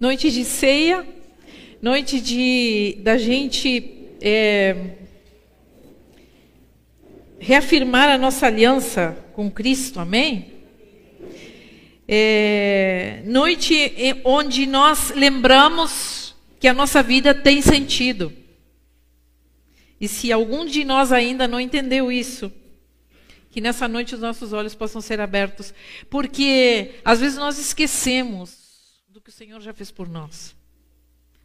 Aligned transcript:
Noite 0.00 0.30
de 0.30 0.44
ceia, 0.44 1.04
noite 1.82 2.20
de 2.20 2.98
da 3.00 3.18
gente 3.18 4.06
é, 4.20 4.94
reafirmar 7.40 8.08
a 8.08 8.16
nossa 8.16 8.46
aliança 8.46 9.18
com 9.32 9.50
Cristo, 9.50 9.98
amém? 9.98 10.52
É, 12.06 13.22
noite 13.24 13.92
onde 14.22 14.66
nós 14.66 15.10
lembramos 15.16 16.36
que 16.60 16.68
a 16.68 16.72
nossa 16.72 17.02
vida 17.02 17.34
tem 17.34 17.60
sentido. 17.60 18.32
E 20.00 20.06
se 20.06 20.30
algum 20.30 20.64
de 20.64 20.84
nós 20.84 21.10
ainda 21.10 21.48
não 21.48 21.58
entendeu 21.58 22.12
isso, 22.12 22.52
que 23.50 23.60
nessa 23.60 23.88
noite 23.88 24.14
os 24.14 24.20
nossos 24.20 24.52
olhos 24.52 24.76
possam 24.76 25.00
ser 25.00 25.20
abertos, 25.20 25.74
porque 26.08 26.92
às 27.04 27.18
vezes 27.18 27.36
nós 27.36 27.58
esquecemos 27.58 28.67
que 29.28 29.34
o 29.34 29.36
Senhor 29.36 29.60
já 29.60 29.74
fez 29.74 29.90
por 29.90 30.08
nós. 30.08 30.56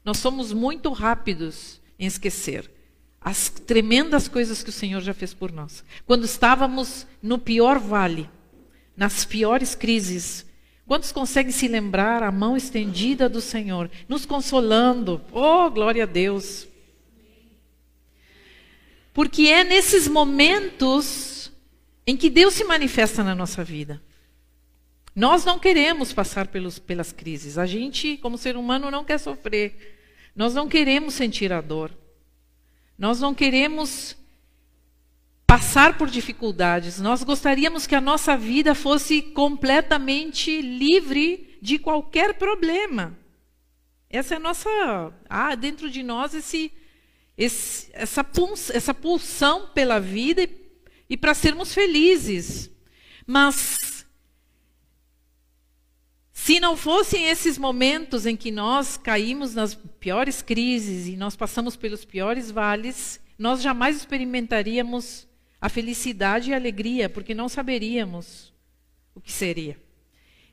Nós 0.06 0.18
somos 0.18 0.54
muito 0.54 0.90
rápidos 0.94 1.82
em 2.00 2.06
esquecer 2.06 2.72
as 3.20 3.50
tremendas 3.50 4.30
coisas 4.30 4.64
que 4.64 4.70
o 4.70 4.72
Senhor 4.72 5.02
já 5.02 5.14
fez 5.14 5.34
por 5.34 5.52
nós. 5.52 5.84
Quando 6.06 6.24
estávamos 6.24 7.06
no 7.22 7.38
pior 7.38 7.80
vale, 7.80 8.30
nas 8.96 9.26
piores 9.26 9.76
crises, 9.76 10.46
quantos 10.88 11.12
conseguem 11.12 11.52
se 11.52 11.68
lembrar 11.68 12.24
a 12.24 12.32
mão 12.32 12.56
estendida 12.56 13.28
do 13.28 13.42
Senhor, 13.42 13.92
nos 14.08 14.26
consolando? 14.26 15.20
Oh, 15.30 15.70
glória 15.70 16.04
a 16.04 16.08
Deus! 16.08 16.66
Porque 19.14 19.48
é 19.48 19.66
nesses 19.66 20.08
momentos 20.08 21.52
em 22.08 22.16
que 22.16 22.30
Deus 22.30 22.54
se 22.54 22.64
manifesta 22.64 23.26
na 23.26 23.36
nossa 23.36 23.62
vida. 23.62 24.02
Nós 25.16 25.46
não 25.46 25.60
queremos 25.60 26.12
passar 26.12 26.48
pelos, 26.48 26.80
pelas 26.80 27.12
crises. 27.12 27.58
A 27.58 27.66
gente, 27.66 28.18
como 28.18 28.38
ser 28.38 28.58
humano, 28.58 28.90
não 28.90 29.06
quer 29.06 29.20
sofrer. 29.20 30.32
Nós 30.36 30.54
não 30.56 30.68
queremos 30.68 31.14
sentir 31.14 31.54
a 31.54 31.62
dor. 31.62 31.92
Nós 32.98 33.20
não 33.20 33.34
queremos 33.36 34.16
passar 35.46 35.98
por 35.98 36.10
dificuldades. 36.10 37.00
Nós 37.00 37.24
gostaríamos 37.24 37.86
que 37.86 37.94
a 37.94 38.02
nossa 38.02 38.36
vida 38.36 38.74
fosse 38.74 39.22
completamente 39.22 40.62
livre 40.62 41.58
de 41.62 41.78
qualquer 41.78 42.34
problema. 42.34 43.16
Essa 44.10 44.34
é 44.34 44.38
a 44.38 44.40
nossa. 44.40 45.14
Ah, 45.30 45.54
dentro 45.54 45.92
de 45.92 46.02
nós 46.02 46.34
esse, 46.34 46.72
esse, 47.38 47.90
essa, 47.94 48.26
essa 48.74 48.94
pulsão 48.94 49.70
pela 49.76 50.00
vida 50.00 50.42
e, 50.42 50.50
e 51.12 51.18
para 51.18 51.36
sermos 51.36 51.72
felizes. 51.72 52.72
Mas 53.26 53.83
se 56.44 56.60
não 56.60 56.76
fossem 56.76 57.30
esses 57.30 57.58
momentos 57.58 58.26
em 58.26 58.36
que 58.36 58.52
nós 58.52 58.98
caímos 58.98 59.56
nas 59.56 59.76
piores 59.76 60.42
crises 60.42 61.08
e 61.08 61.16
nós 61.16 61.38
passamos 61.38 61.78
pelos 61.78 62.04
piores 62.04 62.52
vales, 62.52 63.18
nós 63.40 63.62
jamais 63.62 63.96
experimentaríamos 63.96 65.26
a 65.62 65.70
felicidade 65.70 66.50
e 66.50 66.54
a 66.54 66.58
alegria, 66.58 67.08
porque 67.08 67.34
não 67.34 67.48
saberíamos 67.48 68.54
o 69.16 69.22
que 69.22 69.32
seria. 69.32 69.78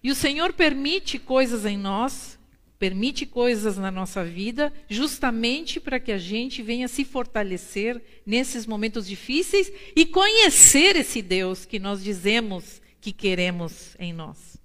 E 0.01 0.13
o 0.13 0.15
Senhor 0.15 0.53
permite 0.53 1.19
coisas 1.19 1.67
em 1.67 1.77
nós, 1.77 2.39
permite 2.79 3.27
coisas 3.27 3.77
na 3.77 3.91
nossa 3.91 4.25
vida, 4.25 4.73
justamente 4.89 5.81
para 5.81 5.99
que 5.99 6.13
a 6.13 6.19
gente 6.19 6.63
venha 6.63 6.87
se 6.87 7.05
fortalecer 7.05 8.01
nesses 8.25 8.65
momentos 8.65 9.09
difíceis 9.09 9.73
e 9.97 10.07
conhecer 10.07 10.95
esse 10.95 11.21
Deus 11.21 11.67
que 11.67 11.81
nós 11.81 12.01
dizemos 12.01 12.81
que 13.01 13.11
queremos 13.11 13.97
em 13.99 14.13
nós. 14.13 14.60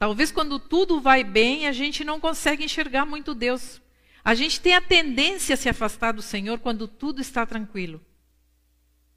Talvez 0.00 0.32
quando 0.32 0.58
tudo 0.58 0.98
vai 0.98 1.22
bem, 1.22 1.66
a 1.66 1.72
gente 1.72 2.02
não 2.04 2.18
consegue 2.18 2.64
enxergar 2.64 3.04
muito 3.04 3.34
Deus. 3.34 3.82
A 4.24 4.34
gente 4.34 4.58
tem 4.58 4.74
a 4.74 4.80
tendência 4.80 5.52
a 5.52 5.58
se 5.58 5.68
afastar 5.68 6.12
do 6.12 6.22
Senhor 6.22 6.58
quando 6.58 6.88
tudo 6.88 7.20
está 7.20 7.44
tranquilo. 7.44 8.00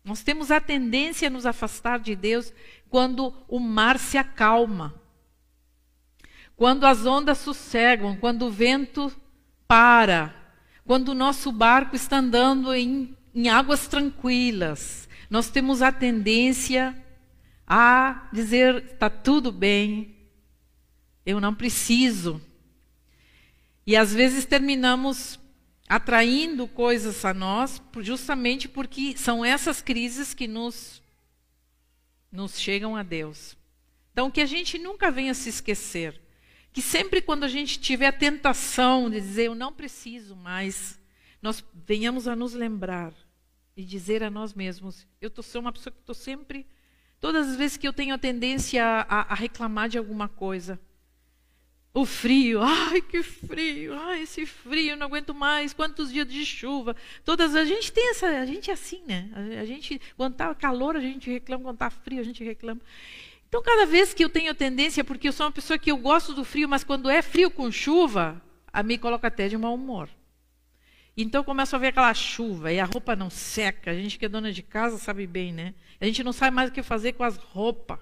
Nós 0.03 0.23
temos 0.23 0.51
a 0.51 0.59
tendência 0.59 1.29
a 1.29 1.31
nos 1.31 1.45
afastar 1.45 2.01
de 2.01 2.17
Deus 2.17 2.51
quando 2.89 3.33
o 3.47 3.61
mar 3.61 3.97
se 3.97 4.17
acalma. 4.17 4.93
Quando 6.53 6.85
as 6.85 7.05
ondas 7.05 7.37
sossegam, 7.37 8.17
quando 8.17 8.47
o 8.47 8.51
vento 8.51 9.09
para, 9.65 10.35
quando 10.85 11.09
o 11.09 11.15
nosso 11.15 11.49
barco 11.53 11.95
está 11.95 12.17
andando 12.17 12.73
em, 12.73 13.17
em 13.33 13.47
águas 13.47 13.87
tranquilas. 13.87 15.07
Nós 15.29 15.49
temos 15.49 15.81
a 15.81 15.93
tendência 15.93 16.93
a 17.65 18.27
dizer: 18.33 18.83
está 18.83 19.09
tudo 19.09 19.49
bem, 19.49 20.13
eu 21.25 21.39
não 21.39 21.53
preciso. 21.53 22.41
E 23.85 23.95
às 23.95 24.13
vezes 24.13 24.45
terminamos 24.45 25.39
atraindo 25.87 26.67
coisas 26.67 27.23
a 27.25 27.33
nós 27.33 27.81
justamente 27.99 28.67
porque 28.67 29.15
são 29.17 29.43
essas 29.43 29.81
crises 29.81 30.33
que 30.33 30.47
nos 30.47 31.01
nos 32.31 32.59
chegam 32.59 32.95
a 32.95 33.03
Deus. 33.03 33.55
Então 34.11 34.31
que 34.31 34.41
a 34.41 34.45
gente 34.45 34.79
nunca 34.79 35.11
venha 35.11 35.33
se 35.33 35.49
esquecer 35.49 36.23
que 36.73 36.81
sempre 36.81 37.21
quando 37.21 37.43
a 37.43 37.47
gente 37.47 37.79
tiver 37.79 38.07
a 38.07 38.11
tentação 38.11 39.07
de 39.07 39.21
dizer 39.21 39.43
eu 39.43 39.55
não 39.55 39.71
preciso 39.71 40.35
mais, 40.35 40.99
nós 41.39 41.63
venhamos 41.85 42.27
a 42.27 42.35
nos 42.35 42.53
lembrar 42.53 43.13
e 43.77 43.85
dizer 43.85 44.23
a 44.23 44.29
nós 44.29 44.55
mesmos, 44.55 45.07
eu 45.21 45.29
tô, 45.29 45.43
sou 45.43 45.61
uma 45.61 45.71
pessoa 45.71 45.93
que 45.93 45.99
estou 45.99 46.15
sempre, 46.15 46.65
todas 47.19 47.49
as 47.49 47.55
vezes 47.55 47.77
que 47.77 47.87
eu 47.87 47.93
tenho 47.93 48.15
a 48.15 48.17
tendência 48.17 48.83
a, 48.83 49.33
a 49.33 49.35
reclamar 49.35 49.87
de 49.87 49.99
alguma 49.99 50.27
coisa, 50.27 50.79
o 51.93 52.05
frio, 52.05 52.59
ai 52.63 53.01
que 53.01 53.21
frio, 53.21 53.93
ai 53.93 54.23
esse 54.23 54.47
frio, 54.47 54.97
não 54.97 55.05
aguento 55.05 55.33
mais, 55.33 55.73
quantos 55.73 56.11
dias 56.11 56.27
de 56.27 56.43
chuva. 56.43 56.95
Todas 57.23 57.55
a 57.55 57.63
gente 57.63 57.91
tem 57.91 58.09
essa, 58.09 58.27
a 58.27 58.45
gente 58.47 58.71
é 58.71 58.73
assim, 58.73 59.03
né? 59.05 59.29
A, 59.61 59.63
gente 59.63 60.01
quando 60.17 60.33
tá 60.33 60.55
calor 60.55 60.95
a 60.95 60.99
gente 60.99 61.29
reclama, 61.29 61.65
quando 61.65 61.77
tá 61.77 61.91
frio 61.91 62.19
a 62.19 62.23
gente 62.23 62.43
reclama. 62.43 62.81
Então 63.47 63.61
cada 63.61 63.85
vez 63.85 64.11
que 64.11 64.23
eu 64.23 64.29
tenho 64.29 64.55
tendência, 64.55 65.03
porque 65.03 65.27
eu 65.27 65.31
sou 65.31 65.45
uma 65.45 65.51
pessoa 65.51 65.77
que 65.77 65.91
eu 65.91 65.97
gosto 65.97 66.33
do 66.33 66.43
frio, 66.43 66.67
mas 66.67 66.83
quando 66.83 67.11
é 67.11 67.21
frio 67.21 67.51
com 67.51 67.71
chuva, 67.71 68.41
a 68.71 68.81
me 68.81 68.97
coloca 68.97 69.27
até 69.27 69.47
de 69.47 69.55
mau 69.55 69.75
humor. 69.75 70.09
Então 71.15 71.41
eu 71.41 71.45
começo 71.45 71.75
a 71.75 71.79
ver 71.79 71.89
aquela 71.89 72.11
chuva 72.15 72.73
e 72.73 72.79
a 72.79 72.85
roupa 72.85 73.15
não 73.15 73.29
seca. 73.29 73.91
A 73.91 73.93
gente 73.93 74.17
que 74.17 74.25
é 74.25 74.29
dona 74.29 74.51
de 74.51 74.63
casa 74.63 74.97
sabe 74.97 75.27
bem, 75.27 75.53
né? 75.53 75.75
A 76.01 76.05
gente 76.05 76.23
não 76.23 76.33
sabe 76.33 76.55
mais 76.55 76.71
o 76.71 76.73
que 76.73 76.81
fazer 76.81 77.13
com 77.13 77.23
as 77.23 77.37
roupas. 77.37 77.99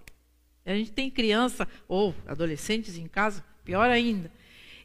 A 0.65 0.73
gente 0.73 0.93
tem 0.93 1.11
criança 1.11 1.67
ou 1.89 2.15
adolescentes 2.25 2.97
em 2.97 3.05
casa 3.05 3.50
pior 3.63 3.89
ainda. 3.89 4.31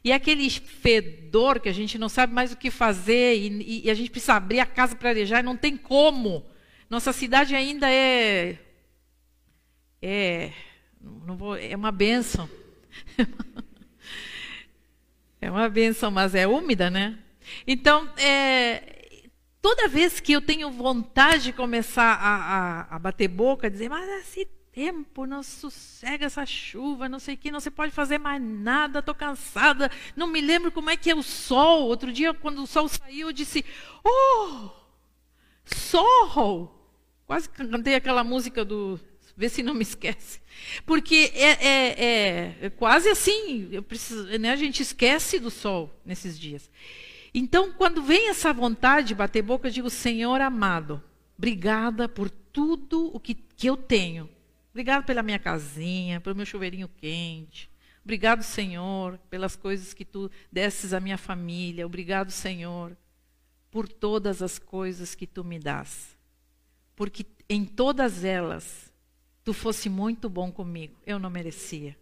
E 0.03 0.11
aquele 0.11 0.49
fedor 0.49 1.59
que 1.59 1.69
a 1.69 1.73
gente 1.73 1.97
não 1.97 2.07
sabe 2.07 2.33
mais 2.33 2.51
o 2.51 2.57
que 2.57 2.71
fazer 2.71 3.35
e, 3.35 3.85
e 3.85 3.89
a 3.89 3.93
gente 3.93 4.09
precisa 4.09 4.35
abrir 4.35 4.59
a 4.59 4.65
casa 4.65 4.95
para 4.95 5.09
arejar 5.09 5.39
e 5.39 5.43
não 5.43 5.57
tem 5.57 5.75
como. 5.75 6.45
Nossa 6.89 7.11
cidade 7.11 7.55
ainda 7.55 7.89
é 7.91 8.57
é 10.01 10.53
não 11.01 11.35
vou, 11.35 11.55
é 11.55 11.75
uma 11.75 11.91
benção. 11.91 12.49
é 15.41 15.51
uma 15.51 15.69
benção, 15.69 16.11
mas 16.11 16.35
é 16.35 16.47
úmida, 16.47 16.89
né? 16.89 17.17
Então, 17.65 18.09
é, 18.17 19.27
toda 19.61 19.87
vez 19.87 20.19
que 20.19 20.33
eu 20.33 20.41
tenho 20.41 20.71
vontade 20.71 21.45
de 21.45 21.53
começar 21.53 22.13
a, 22.13 22.35
a, 22.91 22.95
a 22.95 22.99
bater 22.99 23.27
boca, 23.27 23.69
dizer, 23.69 23.89
mas 23.89 24.07
esse 24.21 24.47
tempo, 24.77 25.25
não 25.25 25.41
sossega 25.41 26.27
essa 26.27 26.45
chuva, 26.45 27.09
não 27.09 27.17
sei 27.17 27.33
o 27.33 27.37
que, 27.39 27.49
não 27.49 27.59
se 27.59 27.71
pode 27.71 27.91
fazer 27.91 28.19
mais 28.19 28.39
nada, 28.39 28.99
estou 28.99 29.15
cansada, 29.15 29.89
não 30.15 30.27
me 30.27 30.39
lembro 30.39 30.71
como 30.71 30.91
é 30.91 30.95
que 30.95 31.09
é 31.09 31.15
o 31.15 31.23
sol. 31.23 31.87
Outro 31.87 32.13
dia, 32.13 32.31
quando 32.31 32.61
o 32.61 32.67
sol 32.67 32.87
saiu, 32.87 33.29
eu 33.29 33.33
disse, 33.33 33.65
oh, 34.03 34.69
sol! 35.65 36.93
Quase 37.25 37.49
cantei 37.49 37.95
aquela 37.95 38.23
música 38.23 38.63
do 38.63 38.99
Vê 39.35 39.49
se 39.49 39.63
não 39.63 39.73
me 39.73 39.81
esquece. 39.81 40.41
Porque 40.85 41.31
é, 41.33 41.49
é, 41.49 42.05
é, 42.05 42.57
é 42.61 42.69
quase 42.69 43.09
assim, 43.09 43.81
preciso, 43.87 44.25
né, 44.37 44.51
a 44.51 44.55
gente 44.55 44.83
esquece 44.83 45.39
do 45.39 45.49
sol 45.49 45.91
nesses 46.05 46.39
dias. 46.39 46.69
Então, 47.33 47.71
quando 47.71 48.03
vem 48.03 48.29
essa 48.29 48.53
vontade 48.53 49.07
de 49.07 49.15
bater 49.15 49.41
boca, 49.41 49.67
eu 49.67 49.71
digo, 49.71 49.89
Senhor 49.89 50.39
amado, 50.39 51.03
obrigada 51.35 52.07
por 52.07 52.29
tudo 52.29 53.09
o 53.11 53.19
que, 53.19 53.33
que 53.33 53.67
eu 53.67 53.75
tenho 53.75 54.36
Obrigado 54.77 55.05
pela 55.05 55.23
minha 55.23 55.39
casinha, 55.39 56.21
pelo 56.21 56.35
meu 56.35 56.45
chuveirinho 56.45 56.87
quente. 56.87 57.67
Obrigado, 58.03 58.43
Senhor, 58.43 59.17
pelas 59.27 59.55
coisas 59.55 59.91
que 59.91 60.05
tu 60.05 60.29
desses 60.51 60.93
à 60.93 60.99
minha 60.99 61.17
família. 61.17 61.83
Obrigado, 61.83 62.29
Senhor, 62.29 62.95
por 63.71 63.89
todas 63.89 64.43
as 64.43 64.59
coisas 64.59 65.15
que 65.15 65.25
tu 65.25 65.43
me 65.43 65.57
das. 65.57 66.15
Porque 66.95 67.25
em 67.49 67.65
todas 67.65 68.23
elas 68.23 68.93
tu 69.43 69.51
fosse 69.51 69.89
muito 69.89 70.29
bom 70.29 70.51
comigo. 70.51 70.95
Eu 71.07 71.17
não 71.17 71.31
merecia. 71.31 71.97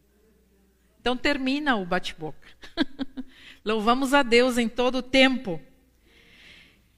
Então 0.99 1.15
termina 1.15 1.77
o 1.77 1.85
bate-boca. 1.85 2.49
Louvamos 3.63 4.13
a 4.13 4.21
Deus 4.21 4.57
em 4.57 4.67
todo 4.67 4.95
o 4.95 5.01
tempo. 5.01 5.61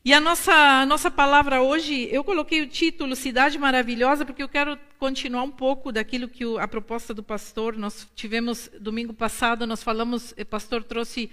E 0.03 0.13
a 0.13 0.21
nossa, 0.21 0.53
a 0.53 0.85
nossa 0.85 1.11
palavra 1.11 1.61
hoje, 1.61 2.07
eu 2.11 2.23
coloquei 2.23 2.61
o 2.61 2.67
título 2.67 3.15
Cidade 3.15 3.57
Maravilhosa, 3.57 4.25
porque 4.25 4.41
eu 4.41 4.47
quero 4.47 4.79
continuar 4.97 5.43
um 5.43 5.51
pouco 5.51 5.91
daquilo 5.91 6.29
que 6.29 6.45
o, 6.45 6.57
a 6.57 6.67
proposta 6.67 7.13
do 7.13 7.21
pastor. 7.21 7.75
Nós 7.75 8.07
tivemos 8.15 8.69
domingo 8.79 9.13
passado, 9.13 9.67
nós 9.67 9.83
falamos, 9.83 10.33
o 10.39 10.45
pastor 10.45 10.83
trouxe. 10.83 11.29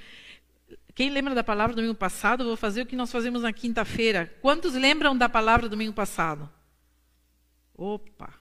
Quem 0.94 1.10
lembra 1.10 1.34
da 1.34 1.44
palavra 1.44 1.76
domingo 1.76 1.94
passado? 1.94 2.44
Vou 2.44 2.56
fazer 2.56 2.82
o 2.82 2.86
que 2.86 2.96
nós 2.96 3.12
fazemos 3.12 3.42
na 3.42 3.52
quinta-feira. 3.52 4.32
Quantos 4.40 4.74
lembram 4.74 5.16
da 5.16 5.28
palavra 5.28 5.68
domingo 5.68 5.92
passado? 5.92 6.50
Opa! 7.76 8.32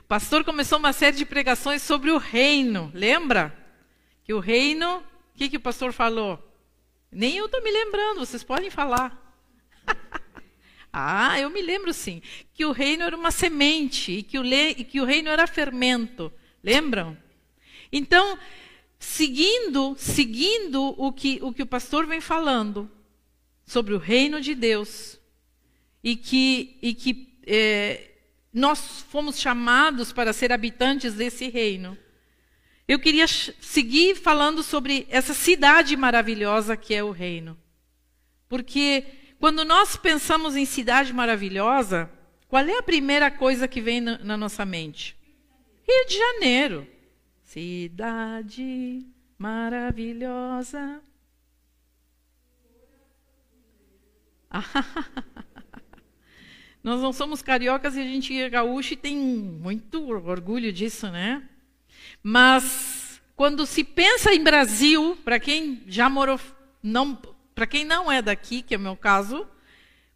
O 0.00 0.04
pastor 0.06 0.44
começou 0.44 0.78
uma 0.78 0.92
série 0.92 1.16
de 1.16 1.24
pregações 1.24 1.82
sobre 1.82 2.10
o 2.10 2.18
reino, 2.18 2.92
lembra? 2.94 3.56
Que 4.24 4.32
o 4.32 4.40
reino, 4.40 4.98
o 4.98 5.02
que, 5.36 5.48
que 5.48 5.56
o 5.56 5.60
pastor 5.60 5.92
falou? 5.92 6.53
Nem 7.14 7.36
eu 7.36 7.46
estou 7.46 7.62
me 7.62 7.70
lembrando, 7.70 8.18
vocês 8.18 8.42
podem 8.42 8.70
falar. 8.70 9.16
ah, 10.92 11.38
eu 11.38 11.48
me 11.48 11.62
lembro 11.62 11.94
sim. 11.94 12.20
Que 12.52 12.64
o 12.64 12.72
reino 12.72 13.04
era 13.04 13.16
uma 13.16 13.30
semente 13.30 14.10
e 14.10 14.22
que 14.24 14.36
o, 14.36 14.42
le... 14.42 14.70
e 14.70 14.84
que 14.84 15.00
o 15.00 15.04
reino 15.04 15.28
era 15.28 15.46
fermento. 15.46 16.32
Lembram? 16.60 17.16
Então, 17.92 18.36
seguindo, 18.98 19.94
seguindo 19.96 20.92
o 20.98 21.12
que, 21.12 21.38
o 21.40 21.52
que 21.52 21.62
o 21.62 21.66
pastor 21.66 22.04
vem 22.04 22.20
falando 22.20 22.90
sobre 23.64 23.94
o 23.94 23.98
reino 23.98 24.40
de 24.40 24.52
Deus 24.52 25.20
e 26.02 26.16
que, 26.16 26.76
e 26.82 26.94
que 26.94 27.38
é, 27.46 28.10
nós 28.52 29.04
fomos 29.08 29.38
chamados 29.38 30.12
para 30.12 30.32
ser 30.32 30.50
habitantes 30.50 31.14
desse 31.14 31.48
reino. 31.48 31.96
Eu 32.86 32.98
queria 32.98 33.26
seguir 33.26 34.14
falando 34.14 34.62
sobre 34.62 35.06
essa 35.08 35.32
cidade 35.32 35.96
maravilhosa 35.96 36.76
que 36.76 36.94
é 36.94 37.02
o 37.02 37.10
reino. 37.10 37.58
Porque 38.46 39.04
quando 39.40 39.64
nós 39.64 39.96
pensamos 39.96 40.54
em 40.54 40.66
cidade 40.66 41.12
maravilhosa, 41.12 42.10
qual 42.46 42.64
é 42.64 42.78
a 42.78 42.82
primeira 42.82 43.30
coisa 43.30 43.66
que 43.66 43.80
vem 43.80 44.00
na, 44.00 44.36
nossa 44.36 44.66
mente? 44.66 45.16
Rio 45.88 46.06
de 46.06 46.18
Janeiro. 46.18 46.86
Cidade 47.42 49.06
maravilhosa. 49.38 51.02
Nós 56.82 57.00
não 57.00 57.14
somos 57.14 57.40
cariocas 57.40 57.96
e 57.96 58.00
a 58.00 58.04
gente 58.04 58.38
é 58.38 58.48
gaúcho 58.50 58.92
e 58.92 58.96
tem 58.96 59.16
muito 59.16 60.06
orgulho 60.06 60.70
disso, 60.70 61.10
né? 61.10 61.48
Mas 62.26 63.20
quando 63.36 63.66
se 63.66 63.84
pensa 63.84 64.32
em 64.32 64.42
Brasil, 64.42 65.18
para 65.22 65.38
quem 65.38 65.82
já 65.86 66.08
morou, 66.08 66.40
não, 66.82 67.14
para 67.54 67.66
quem 67.66 67.84
não 67.84 68.10
é 68.10 68.22
daqui, 68.22 68.62
que 68.62 68.74
é 68.74 68.78
o 68.78 68.80
meu 68.80 68.96
caso, 68.96 69.46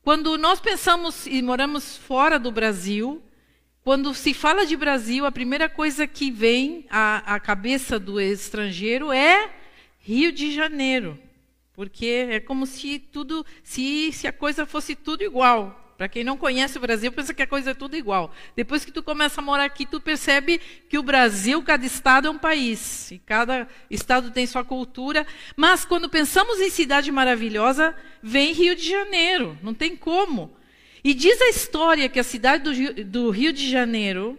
quando 0.00 0.38
nós 0.38 0.58
pensamos 0.58 1.26
e 1.26 1.42
moramos 1.42 1.98
fora 1.98 2.38
do 2.38 2.50
Brasil, 2.50 3.22
quando 3.84 4.14
se 4.14 4.32
fala 4.32 4.64
de 4.64 4.74
Brasil, 4.74 5.26
a 5.26 5.30
primeira 5.30 5.68
coisa 5.68 6.06
que 6.06 6.30
vem 6.30 6.86
à, 6.88 7.34
à 7.34 7.38
cabeça 7.38 7.98
do 7.98 8.18
estrangeiro 8.18 9.12
é 9.12 9.50
Rio 9.98 10.32
de 10.32 10.54
Janeiro, 10.54 11.18
porque 11.74 12.26
é 12.30 12.40
como 12.40 12.64
se 12.64 12.98
tudo, 12.98 13.44
se, 13.62 14.12
se 14.12 14.26
a 14.26 14.32
coisa 14.32 14.64
fosse 14.64 14.96
tudo 14.96 15.22
igual. 15.22 15.87
Para 15.98 16.08
quem 16.08 16.22
não 16.22 16.36
conhece 16.36 16.78
o 16.78 16.80
Brasil, 16.80 17.10
pensa 17.10 17.34
que 17.34 17.42
a 17.42 17.46
coisa 17.46 17.72
é 17.72 17.74
tudo 17.74 17.96
igual. 17.96 18.32
Depois 18.54 18.84
que 18.84 18.92
tu 18.92 19.02
começa 19.02 19.40
a 19.40 19.44
morar 19.44 19.64
aqui, 19.64 19.84
tu 19.84 20.00
percebe 20.00 20.60
que 20.88 20.96
o 20.96 21.02
Brasil, 21.02 21.60
cada 21.60 21.84
estado 21.84 22.28
é 22.28 22.30
um 22.30 22.38
país. 22.38 23.10
E 23.10 23.18
cada 23.18 23.66
estado 23.90 24.30
tem 24.30 24.46
sua 24.46 24.62
cultura. 24.62 25.26
Mas 25.56 25.84
quando 25.84 26.08
pensamos 26.08 26.60
em 26.60 26.70
cidade 26.70 27.10
maravilhosa, 27.10 27.96
vem 28.22 28.52
Rio 28.52 28.76
de 28.76 28.88
Janeiro. 28.88 29.58
Não 29.60 29.74
tem 29.74 29.96
como. 29.96 30.56
E 31.02 31.12
diz 31.12 31.42
a 31.42 31.48
história 31.48 32.08
que 32.08 32.20
a 32.20 32.24
cidade 32.24 32.62
do 32.62 32.72
Rio, 32.72 33.04
do 33.04 33.30
Rio 33.30 33.52
de 33.52 33.68
Janeiro 33.68 34.38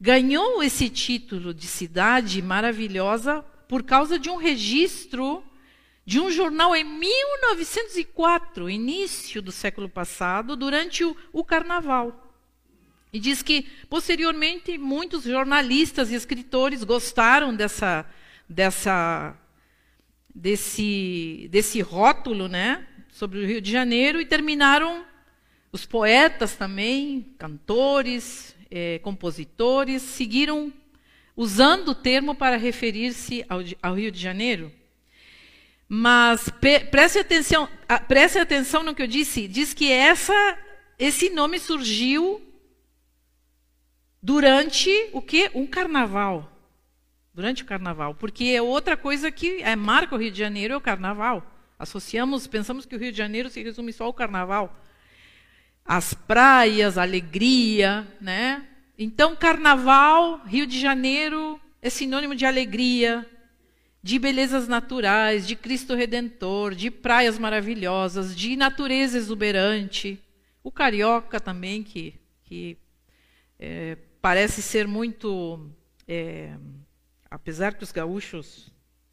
ganhou 0.00 0.62
esse 0.62 0.88
título 0.88 1.52
de 1.52 1.66
cidade 1.66 2.40
maravilhosa 2.40 3.44
por 3.66 3.82
causa 3.82 4.16
de 4.16 4.30
um 4.30 4.36
registro 4.36 5.42
de 6.04 6.18
um 6.18 6.30
jornal 6.30 6.74
em 6.74 6.84
1904, 6.84 8.68
início 8.68 9.40
do 9.40 9.52
século 9.52 9.88
passado, 9.88 10.56
durante 10.56 11.04
o, 11.04 11.16
o 11.32 11.44
Carnaval. 11.44 12.34
E 13.12 13.18
diz 13.18 13.42
que, 13.42 13.66
posteriormente, 13.88 14.78
muitos 14.78 15.24
jornalistas 15.24 16.10
e 16.10 16.14
escritores 16.14 16.84
gostaram 16.84 17.54
dessa, 17.54 18.06
dessa, 18.48 19.36
desse, 20.34 21.48
desse 21.50 21.80
rótulo 21.80 22.48
né, 22.48 22.86
sobre 23.10 23.40
o 23.40 23.46
Rio 23.46 23.60
de 23.60 23.70
Janeiro 23.70 24.20
e 24.20 24.26
terminaram, 24.26 25.04
os 25.72 25.86
poetas 25.86 26.56
também, 26.56 27.34
cantores, 27.38 28.56
eh, 28.70 28.98
compositores, 29.00 30.02
seguiram 30.02 30.72
usando 31.36 31.90
o 31.90 31.94
termo 31.94 32.34
para 32.34 32.56
referir-se 32.56 33.44
ao, 33.48 33.60
ao 33.82 33.94
Rio 33.94 34.10
de 34.10 34.20
Janeiro. 34.20 34.72
Mas 35.92 36.48
preste 36.92 37.18
atenção, 37.18 37.68
preste 38.06 38.38
atenção 38.38 38.84
no 38.84 38.94
que 38.94 39.02
eu 39.02 39.08
disse. 39.08 39.48
Diz 39.48 39.74
que 39.74 39.90
essa, 39.90 40.56
esse 40.96 41.30
nome 41.30 41.58
surgiu 41.58 42.40
durante 44.22 44.88
o 45.12 45.20
que? 45.20 45.50
Um 45.52 45.66
carnaval. 45.66 46.48
Durante 47.34 47.64
o 47.64 47.66
carnaval. 47.66 48.14
Porque 48.14 48.44
é 48.44 48.62
outra 48.62 48.96
coisa 48.96 49.32
que 49.32 49.60
é, 49.64 49.74
marca 49.74 50.14
o 50.14 50.18
Rio 50.18 50.30
de 50.30 50.38
Janeiro 50.38 50.74
é 50.74 50.76
o 50.76 50.80
carnaval. 50.80 51.44
Associamos, 51.76 52.46
pensamos 52.46 52.86
que 52.86 52.94
o 52.94 52.98
Rio 52.98 53.10
de 53.10 53.18
Janeiro 53.18 53.50
se 53.50 53.60
resume 53.60 53.92
só 53.92 54.04
ao 54.04 54.14
carnaval. 54.14 54.80
As 55.84 56.14
praias, 56.14 56.98
a 56.98 57.02
alegria, 57.02 58.06
né? 58.20 58.64
Então, 58.96 59.34
carnaval, 59.34 60.40
Rio 60.46 60.68
de 60.68 60.78
Janeiro 60.78 61.60
é 61.82 61.90
sinônimo 61.90 62.36
de 62.36 62.46
alegria, 62.46 63.28
de 64.02 64.18
belezas 64.18 64.66
naturais, 64.66 65.46
de 65.46 65.54
Cristo 65.54 65.94
Redentor, 65.94 66.74
de 66.74 66.90
praias 66.90 67.38
maravilhosas, 67.38 68.34
de 68.34 68.56
natureza 68.56 69.18
exuberante. 69.18 70.18
O 70.62 70.72
carioca 70.72 71.38
também, 71.38 71.82
que, 71.82 72.14
que 72.44 72.78
é, 73.58 73.96
parece 74.20 74.62
ser 74.62 74.86
muito. 74.86 75.70
É, 76.08 76.54
apesar 77.30 77.74
que 77.74 77.84
os 77.84 77.92
gaúchos 77.92 78.72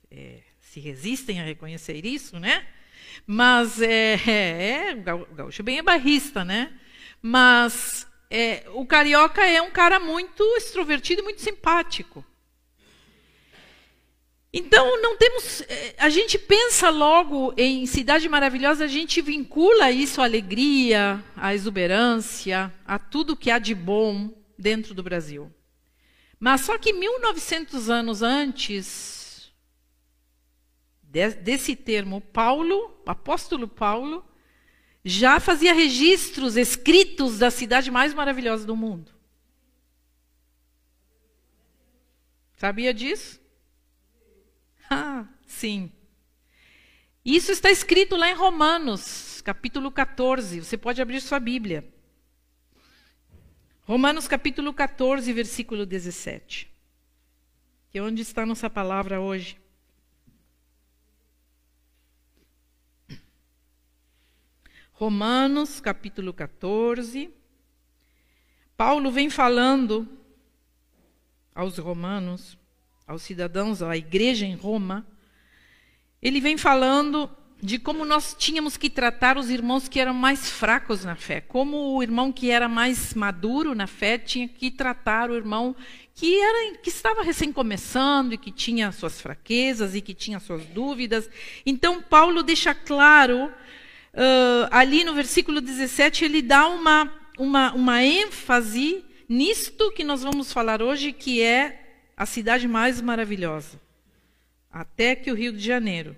é, 0.10 0.40
se 0.60 0.80
resistem 0.80 1.42
a 1.42 1.44
reconhecer 1.44 2.06
isso, 2.06 2.40
né? 2.40 2.66
Mas 3.26 3.82
é, 3.82 4.14
é, 4.30 4.96
o 4.96 5.36
gaúcho 5.36 5.64
bem 5.64 5.80
é 5.80 5.84
barrista, 5.84 6.46
né? 6.46 6.74
Mas 7.22 8.08
é, 8.30 8.64
o 8.74 8.86
carioca 8.86 9.46
é 9.46 9.62
um 9.62 9.72
cara 9.72 10.00
muito 10.00 10.44
extrovertido 10.58 11.22
e 11.22 11.24
muito 11.24 11.42
simpático. 11.42 12.24
Então, 14.60 15.00
não 15.04 15.16
temos. 15.16 15.62
Eh, 15.62 15.94
a 16.00 16.10
gente 16.10 16.40
pensa 16.40 16.90
logo 16.90 17.54
em 17.56 17.86
cidade 17.86 18.28
maravilhosa, 18.28 18.86
a 18.86 18.88
gente 18.88 19.22
vincula 19.22 19.92
isso 19.92 20.20
à 20.20 20.24
alegria, 20.24 21.24
à 21.36 21.54
exuberância, 21.54 22.74
a 22.84 22.98
tudo 22.98 23.38
que 23.38 23.52
há 23.52 23.60
de 23.60 23.76
bom 23.76 24.36
dentro 24.58 24.96
do 24.96 25.04
Brasil. 25.04 25.54
Mas 26.40 26.62
só 26.62 26.76
que 26.76 26.92
1900 26.92 27.88
anos 27.88 28.24
antes 28.24 29.54
desse 31.04 31.76
termo, 31.76 32.20
Paulo, 32.20 33.00
apóstolo 33.06 33.68
Paulo, 33.68 34.26
já 35.06 35.40
fazia 35.40 35.72
registros 35.72 36.58
escritos 36.58 37.38
da 37.38 37.52
cidade 37.52 37.92
mais 37.92 38.12
maravilhosa 38.12 38.66
do 38.66 38.76
mundo. 38.76 39.12
Sabia 42.56 42.92
disso? 42.92 43.46
Ah, 44.90 45.28
sim. 45.46 45.92
Isso 47.24 47.52
está 47.52 47.70
escrito 47.70 48.16
lá 48.16 48.30
em 48.30 48.34
Romanos, 48.34 49.42
capítulo 49.42 49.92
14. 49.92 50.64
Você 50.64 50.78
pode 50.78 51.02
abrir 51.02 51.20
sua 51.20 51.40
Bíblia. 51.40 51.94
Romanos, 53.82 54.28
capítulo 54.28 54.74
14, 54.74 55.32
versículo 55.34 55.86
17. 55.86 56.72
Que 57.90 57.98
é 57.98 58.02
onde 58.02 58.22
está 58.22 58.46
nossa 58.46 58.70
palavra 58.70 59.20
hoje. 59.20 59.60
Romanos, 64.94 65.80
capítulo 65.82 66.34
14. 66.34 67.34
Paulo 68.76 69.12
vem 69.12 69.30
falando 69.30 70.08
aos 71.54 71.78
romanos 71.78 72.58
aos 73.08 73.22
cidadãos, 73.22 73.82
à 73.82 73.96
igreja 73.96 74.46
em 74.46 74.56
Roma, 74.56 75.08
ele 76.22 76.42
vem 76.42 76.58
falando 76.58 77.30
de 77.62 77.80
como 77.80 78.06
nós 78.06 78.36
tínhamos 78.38 78.78
que 78.78 78.90
tratar 78.90 79.38
os 79.38 79.50
irmãos 79.50 79.88
que 79.88 80.00
eram 80.00 80.14
mais 80.14 80.50
fracos 80.50 81.04
na 81.06 81.16
fé. 81.16 81.42
Como 81.42 81.96
o 81.96 82.04
irmão 82.04 82.32
que 82.32 82.52
era 82.52 82.68
mais 82.68 83.14
maduro 83.14 83.74
na 83.74 83.88
fé 83.88 84.18
tinha 84.18 84.48
que 84.48 84.70
tratar 84.70 85.32
o 85.32 85.36
irmão 85.36 85.76
que, 86.14 86.40
era, 86.40 86.78
que 86.78 86.90
estava 86.90 87.24
recém 87.24 87.52
começando 87.52 88.34
e 88.34 88.38
que 88.38 88.52
tinha 88.52 88.92
suas 88.92 89.22
fraquezas 89.22 89.96
e 89.96 90.02
que 90.02 90.14
tinha 90.14 90.40
suas 90.40 90.66
dúvidas. 90.66 91.30
Então, 91.66 92.02
Paulo 92.02 92.44
deixa 92.44 92.76
claro 92.76 93.46
uh, 93.46 94.68
ali 94.70 95.04
no 95.04 95.14
versículo 95.14 95.62
17, 95.62 96.26
ele 96.26 96.42
dá 96.42 96.68
uma, 96.68 97.12
uma, 97.40 97.74
uma 97.74 98.04
ênfase 98.04 99.04
nisto 99.28 99.92
que 99.92 100.04
nós 100.04 100.22
vamos 100.22 100.54
falar 100.54 100.82
hoje, 100.82 101.12
que 101.12 101.42
é 101.42 101.87
a 102.18 102.26
cidade 102.26 102.68
mais 102.68 103.00
maravilhosa, 103.00 103.80
até 104.72 105.16
que 105.16 105.32
o 105.32 105.36
Rio 105.36 105.54
de 105.54 105.64
Janeiro. 105.64 106.18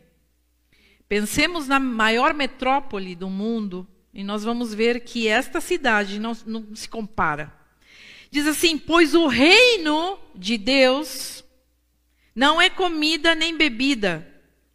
Pensemos 1.10 1.68
na 1.68 1.79
maior 1.79 2.34
metrópole 2.34 3.15
do 3.15 3.29
mundo 3.29 3.86
e 4.13 4.24
nós 4.24 4.46
vamos 4.46 4.74
ver 4.74 5.01
que 5.01 5.27
esta 5.27 5.60
cidade 5.60 6.20
não, 6.20 6.38
não 6.46 6.74
se 6.74 6.88
compara. 6.88 7.53
Diz 8.32 8.48
assim: 8.48 8.77
Pois 8.77 9.13
o 9.13 9.27
reino 9.27 10.18
de 10.34 10.58
Deus 10.58 11.44
não 12.34 12.62
é 12.62 12.70
comida 12.70 13.36
nem 13.36 13.58
bebida, 13.58 14.25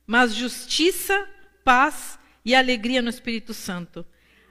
mas 0.06 0.34
justiça, 0.34 1.26
paz 1.64 2.18
e 2.44 2.54
alegria 2.54 3.00
no 3.00 3.08
Espírito 3.08 3.54
Santo. 3.54 4.04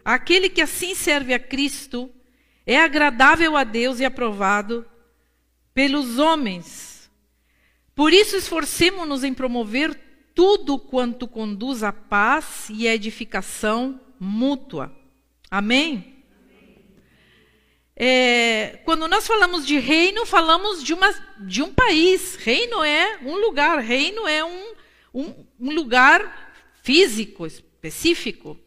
Aquele 0.04 0.50
que 0.50 0.62
assim 0.62 0.96
serve 0.96 1.34
a 1.34 1.40
Cristo 1.40 2.10
é 2.66 2.80
agradável 2.80 3.56
a 3.56 3.64
Deus 3.64 4.00
e 4.00 4.06
aprovado 4.06 4.86
pelos 5.74 6.20
homens. 6.20 7.12
Por 7.96 8.12
isso 8.14 8.36
esforcemo-nos 8.36 9.24
em 9.24 9.34
promover 9.34 10.00
tudo 10.34 10.80
quanto 10.80 11.28
conduz 11.28 11.84
à 11.84 11.94
paz 11.94 12.68
e 12.70 12.88
à 12.88 12.96
edificação 12.96 14.00
mútua. 14.20 14.92
Amém? 15.50 16.14
É, 17.96 18.80
quando 18.84 19.08
nós 19.08 19.28
falamos 19.28 19.68
de 19.68 19.78
reino, 19.78 20.26
falamos 20.26 20.84
de, 20.84 20.94
uma, 20.94 21.14
de 21.40 21.62
um 21.62 21.72
país. 21.72 22.36
Reino 22.36 22.84
é 22.84 23.20
um 23.24 23.36
lugar, 23.36 23.80
reino 23.80 24.28
é 24.28 24.44
um, 24.44 24.74
um, 25.14 25.46
um 25.60 25.72
lugar 25.72 26.56
físico 26.82 27.46
específico. 27.46 28.58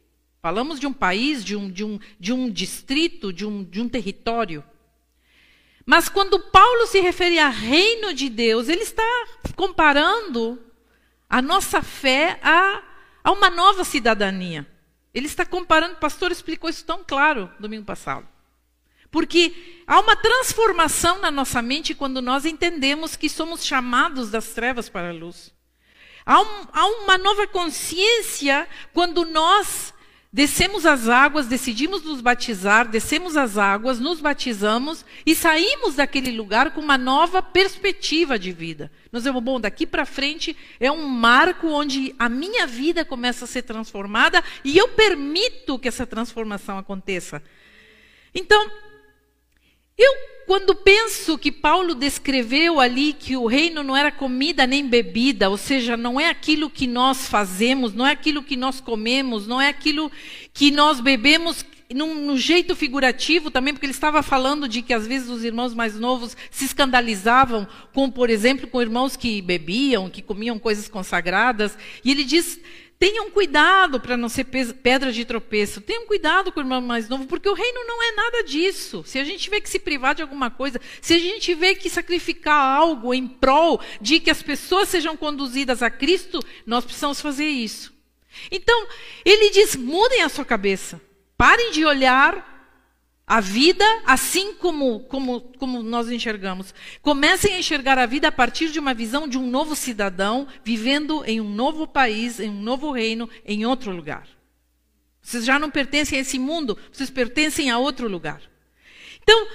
Falamos 0.40 0.78
de 0.78 0.86
um 0.86 0.92
país, 0.92 1.44
de 1.44 1.56
um, 1.56 1.68
de 1.68 1.84
um, 1.84 1.98
de 2.20 2.32
um 2.32 2.48
distrito, 2.48 3.32
de 3.32 3.44
um, 3.44 3.64
de 3.64 3.80
um 3.80 3.88
território. 3.88 4.62
Mas 5.87 6.09
quando 6.09 6.40
Paulo 6.40 6.88
se 6.88 7.00
refere 7.00 7.38
a 7.38 7.49
reino 7.49 8.12
de 8.12 8.28
Deus, 8.28 8.69
ele 8.69 8.83
está 8.83 9.05
comparando 9.55 10.61
a 11.31 11.40
nossa 11.40 11.81
fé 11.81 12.40
a, 12.43 12.83
a 13.23 13.31
uma 13.31 13.49
nova 13.49 13.85
cidadania. 13.85 14.66
Ele 15.14 15.26
está 15.26 15.47
comparando, 15.47 15.95
o 15.95 16.00
pastor 16.00 16.33
explicou 16.33 16.69
isso 16.69 16.85
tão 16.85 17.05
claro 17.05 17.49
domingo 17.61 17.85
passado. 17.85 18.26
Porque 19.12 19.83
há 19.87 20.00
uma 20.00 20.16
transformação 20.16 21.21
na 21.21 21.31
nossa 21.31 21.62
mente 21.62 21.95
quando 21.95 22.21
nós 22.21 22.45
entendemos 22.45 23.14
que 23.14 23.28
somos 23.28 23.64
chamados 23.64 24.28
das 24.28 24.49
trevas 24.49 24.88
para 24.88 25.11
a 25.11 25.14
luz. 25.14 25.55
Há, 26.25 26.40
um, 26.40 26.69
há 26.73 26.87
uma 26.87 27.16
nova 27.16 27.47
consciência 27.47 28.69
quando 28.93 29.25
nós 29.25 29.95
Descemos 30.33 30.85
as 30.85 31.09
águas, 31.09 31.47
decidimos 31.47 32.02
nos 32.02 32.21
batizar, 32.21 32.88
descemos 32.88 33.37
as 33.37 33.56
águas, 33.56 33.99
nos 33.99 34.21
batizamos 34.21 35.04
e 35.25 35.35
saímos 35.35 35.95
daquele 35.95 36.30
lugar 36.33 36.73
com 36.73 36.80
uma 36.80 36.99
nova 36.99 37.40
perspectiva 37.40 38.38
de 38.38 38.52
vida. 38.52 38.90
Nós 39.11 39.23
dizemos, 39.23 39.42
bom, 39.42 39.61
daqui 39.61 39.87
para 39.87 40.04
frente 40.04 40.56
é 40.78 40.90
um 40.90 41.06
marco 41.06 41.68
onde 41.68 42.14
a 42.18 42.28
minha 42.28 42.66
vida 42.66 43.04
começa 43.04 43.45
a 43.45 43.49
ser 43.49 43.62
transformada 43.62 44.42
e 44.64 44.76
eu 44.76 44.88
permito 44.88 45.78
que 45.78 45.88
essa 45.88 46.06
transformação 46.06 46.76
aconteça. 46.76 47.42
Então, 48.35 48.71
eu, 49.97 50.12
quando 50.46 50.76
penso 50.76 51.36
que 51.36 51.50
Paulo 51.50 51.94
descreveu 51.94 52.78
ali 52.78 53.12
que 53.12 53.36
o 53.36 53.46
reino 53.46 53.82
não 53.82 53.96
era 53.96 54.12
comida 54.12 54.64
nem 54.64 54.86
bebida, 54.86 55.50
ou 55.50 55.56
seja, 55.56 55.96
não 55.96 56.20
é 56.20 56.28
aquilo 56.28 56.70
que 56.70 56.86
nós 56.86 57.26
fazemos, 57.26 57.92
não 57.92 58.06
é 58.06 58.12
aquilo 58.12 58.42
que 58.42 58.56
nós 58.56 58.80
comemos, 58.80 59.46
não 59.46 59.60
é 59.60 59.68
aquilo 59.68 60.10
que 60.54 60.70
nós 60.70 61.00
bebemos 61.00 61.66
num, 61.92 62.14
num, 62.14 62.36
jeito 62.36 62.76
figurativo 62.76 63.50
também, 63.50 63.74
porque 63.74 63.86
ele 63.86 63.92
estava 63.92 64.22
falando 64.22 64.68
de 64.68 64.82
que 64.82 64.94
às 64.94 65.06
vezes 65.06 65.28
os 65.28 65.44
irmãos 65.44 65.74
mais 65.74 65.98
novos 65.98 66.36
se 66.50 66.64
escandalizavam 66.64 67.66
com, 67.92 68.10
por 68.10 68.30
exemplo, 68.30 68.68
com 68.68 68.80
irmãos 68.80 69.16
que 69.16 69.42
bebiam, 69.42 70.08
que 70.08 70.22
comiam 70.22 70.58
coisas 70.58 70.88
consagradas, 70.88 71.76
e 72.04 72.10
ele 72.10 72.24
diz 72.24 72.60
Tenham 72.98 73.30
cuidado 73.30 74.00
para 74.00 74.16
não 74.16 74.28
ser 74.28 74.44
pedra 74.44 75.12
de 75.12 75.24
tropeço. 75.24 75.82
Tenham 75.82 76.06
cuidado 76.06 76.50
com 76.50 76.60
o 76.60 76.62
irmão 76.62 76.80
mais 76.80 77.08
novo, 77.08 77.26
porque 77.26 77.48
o 77.48 77.54
reino 77.54 77.84
não 77.86 78.02
é 78.02 78.12
nada 78.12 78.44
disso. 78.44 79.04
Se 79.04 79.18
a 79.18 79.24
gente 79.24 79.42
tiver 79.42 79.60
que 79.60 79.68
se 79.68 79.78
privar 79.78 80.14
de 80.14 80.22
alguma 80.22 80.50
coisa, 80.50 80.80
se 81.02 81.12
a 81.12 81.18
gente 81.18 81.40
tiver 81.40 81.74
que 81.74 81.90
sacrificar 81.90 82.58
algo 82.58 83.12
em 83.12 83.28
prol 83.28 83.80
de 84.00 84.18
que 84.18 84.30
as 84.30 84.42
pessoas 84.42 84.88
sejam 84.88 85.14
conduzidas 85.14 85.82
a 85.82 85.90
Cristo, 85.90 86.40
nós 86.64 86.84
precisamos 86.84 87.20
fazer 87.20 87.46
isso. 87.46 87.92
Então, 88.50 88.86
ele 89.24 89.50
diz: 89.50 89.76
mudem 89.76 90.22
a 90.22 90.28
sua 90.30 90.44
cabeça. 90.44 91.00
Parem 91.36 91.72
de 91.72 91.84
olhar 91.84 92.55
a 93.26 93.40
vida 93.40 93.85
assim 94.04 94.54
como, 94.54 95.00
como, 95.00 95.40
como 95.59 95.83
nós 95.83 96.09
enxergamos. 96.09 96.73
Comecem 97.02 97.54
a 97.54 97.59
enxergar 97.59 97.99
a 97.99 98.06
vida 98.06 98.28
a 98.28 98.33
partir 98.33 98.71
de 98.71 98.78
uma 98.78 98.95
visão 98.95 99.26
de 99.26 99.37
um 99.37 99.50
novo 99.50 99.75
cidadão 99.75 100.47
vivendo 100.62 101.25
em 101.26 101.40
um 101.40 101.49
novo 101.49 101.88
país, 101.88 102.38
em 102.38 102.49
um 102.49 102.62
novo 102.62 102.92
reino, 102.92 103.28
em 103.45 103.66
outro 103.66 103.90
lugar. 103.90 104.28
Vocês 105.21 105.45
já 105.45 105.59
não 105.59 105.71
pertencem 105.71 106.18
a 106.18 106.21
esse 106.21 106.38
mundo, 106.38 106.78
vocês 106.92 107.11
pertencem 107.11 107.68
a 107.68 107.78
outro 107.78 108.09
lugar. 108.09 108.40
Então, 109.21 109.49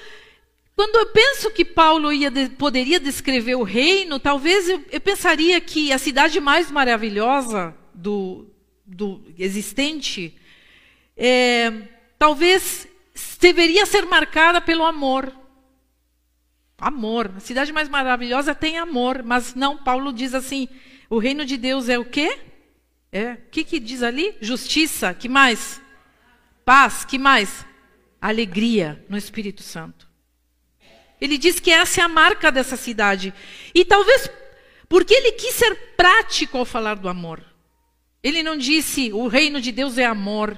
quando 0.75 0.98
eu 0.98 1.06
penso 1.13 1.50
que 1.51 1.63
Paulo 1.63 2.12
ia, 2.12 2.30
poderia 2.58 3.00
descrever 3.00 3.56
o 3.56 3.63
reino, 3.63 4.20
talvez 4.20 4.68
eu, 4.68 4.84
eu 4.92 5.00
pensaria 5.00 5.62
que 5.62 5.94
a 5.94 5.98
cidade 5.98 6.42
mais 6.42 6.70
maravilhosa 6.70 7.74
do, 7.94 8.50
do 8.86 9.24
existente, 9.38 10.36
é, 11.16 11.72
talvez 12.20 12.90
deveria 13.40 13.86
ser 13.86 14.06
marcada 14.06 14.62
pelo 14.62 14.86
amor. 14.86 15.32
Amor. 16.78 17.32
A 17.38 17.40
cidade 17.40 17.72
mais 17.72 17.90
maravilhosa 17.90 18.56
tem 18.56 18.78
amor, 18.78 19.24
mas 19.24 19.56
não, 19.56 19.78
Paulo 19.78 20.12
diz 20.12 20.34
assim: 20.34 20.68
o 21.10 21.18
reino 21.18 21.46
de 21.46 21.58
Deus 21.58 21.90
é 21.90 21.98
o 21.98 22.06
quê? 22.06 22.40
É, 23.12 23.34
o 23.34 23.50
que, 23.51 23.63
que 23.63 23.80
diz 23.80 24.01
ali? 24.01 24.36
Justiça, 24.40 25.13
que 25.13 25.28
mais? 25.28 25.82
Paz, 26.63 27.04
que 27.04 27.18
mais? 27.18 27.66
Alegria 28.22 29.04
no 29.10 29.18
Espírito 29.18 29.62
Santo. 29.62 30.10
Ele 31.20 31.38
diz 31.38 31.60
que 31.60 31.70
essa 31.70 32.01
é 32.01 32.04
a 32.04 32.08
marca 32.08 32.51
dessa 32.51 32.78
cidade. 32.78 33.34
E 33.75 33.86
talvez 33.86 34.30
porque 34.88 35.13
ele 35.13 35.34
quis 35.34 35.56
ser 35.56 35.74
prático 35.96 36.58
ao 36.58 36.66
falar 36.66 36.96
do 36.96 37.08
amor. 37.08 37.44
Ele 38.24 38.44
não 38.44 38.58
disse 38.58 39.12
o 39.13 39.28
reino 39.28 39.62
de 39.62 39.72
Deus 39.72 39.98
é 39.98 40.06
amor 40.06 40.58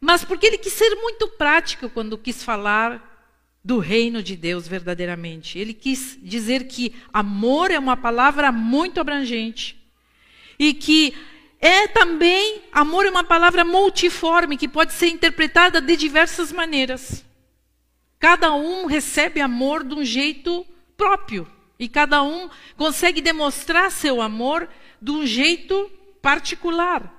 mas 0.00 0.24
porque 0.24 0.46
ele 0.46 0.58
quis 0.58 0.72
ser 0.72 0.94
muito 0.96 1.28
prático 1.28 1.90
quando 1.90 2.16
quis 2.16 2.42
falar 2.42 3.08
do 3.62 3.78
reino 3.78 4.22
de 4.22 4.34
Deus 4.36 4.66
verdadeiramente. 4.66 5.58
Ele 5.58 5.74
quis 5.74 6.18
dizer 6.22 6.66
que 6.66 6.94
amor 7.12 7.70
é 7.70 7.78
uma 7.78 7.96
palavra 7.96 8.50
muito 8.50 9.00
abrangente 9.00 9.76
e 10.58 10.72
que 10.72 11.14
é 11.60 11.86
também 11.86 12.62
amor 12.72 13.04
é 13.04 13.10
uma 13.10 13.24
palavra 13.24 13.64
multiforme 13.64 14.56
que 14.56 14.66
pode 14.66 14.94
ser 14.94 15.08
interpretada 15.08 15.80
de 15.80 15.94
diversas 15.94 16.50
maneiras. 16.50 17.24
Cada 18.18 18.54
um 18.54 18.86
recebe 18.86 19.40
amor 19.40 19.84
de 19.84 19.94
um 19.94 20.04
jeito 20.04 20.66
próprio 20.96 21.46
e 21.78 21.88
cada 21.88 22.22
um 22.22 22.48
consegue 22.76 23.20
demonstrar 23.20 23.90
seu 23.90 24.22
amor 24.22 24.68
de 25.00 25.10
um 25.10 25.26
jeito 25.26 25.90
particular. 26.20 27.14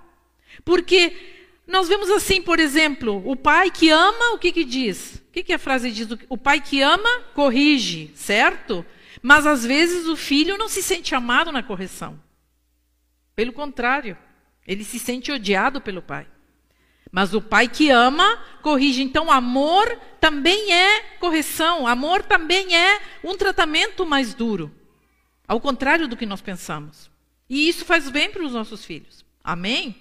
Porque 0.63 1.40
nós 1.71 1.87
vemos 1.87 2.09
assim, 2.09 2.41
por 2.41 2.59
exemplo, 2.59 3.23
o 3.25 3.35
pai 3.35 3.71
que 3.71 3.89
ama, 3.89 4.33
o 4.33 4.37
que, 4.37 4.51
que 4.51 4.63
diz? 4.63 5.15
O 5.27 5.31
que, 5.31 5.43
que 5.43 5.53
a 5.53 5.59
frase 5.59 5.91
diz? 5.91 6.07
O 6.29 6.37
pai 6.37 6.61
que 6.61 6.81
ama, 6.81 7.09
corrige, 7.33 8.11
certo? 8.13 8.85
Mas 9.21 9.47
às 9.47 9.65
vezes 9.65 10.07
o 10.07 10.15
filho 10.15 10.57
não 10.57 10.67
se 10.67 10.83
sente 10.83 11.15
amado 11.15 11.51
na 11.51 11.63
correção. 11.63 12.19
Pelo 13.35 13.53
contrário, 13.53 14.17
ele 14.67 14.83
se 14.83 14.99
sente 14.99 15.31
odiado 15.31 15.79
pelo 15.81 16.01
pai. 16.01 16.27
Mas 17.11 17.33
o 17.33 17.41
pai 17.41 17.67
que 17.67 17.89
ama, 17.89 18.41
corrige. 18.61 19.01
Então, 19.01 19.31
amor 19.31 19.99
também 20.19 20.71
é 20.73 21.01
correção. 21.19 21.87
Amor 21.87 22.23
também 22.23 22.75
é 22.75 23.01
um 23.23 23.35
tratamento 23.35 24.05
mais 24.05 24.33
duro. 24.33 24.71
Ao 25.47 25.59
contrário 25.59 26.07
do 26.07 26.15
que 26.15 26.25
nós 26.25 26.41
pensamos. 26.41 27.11
E 27.49 27.67
isso 27.67 27.83
faz 27.83 28.09
bem 28.09 28.29
para 28.29 28.43
os 28.43 28.53
nossos 28.53 28.85
filhos. 28.85 29.25
Amém? 29.43 29.95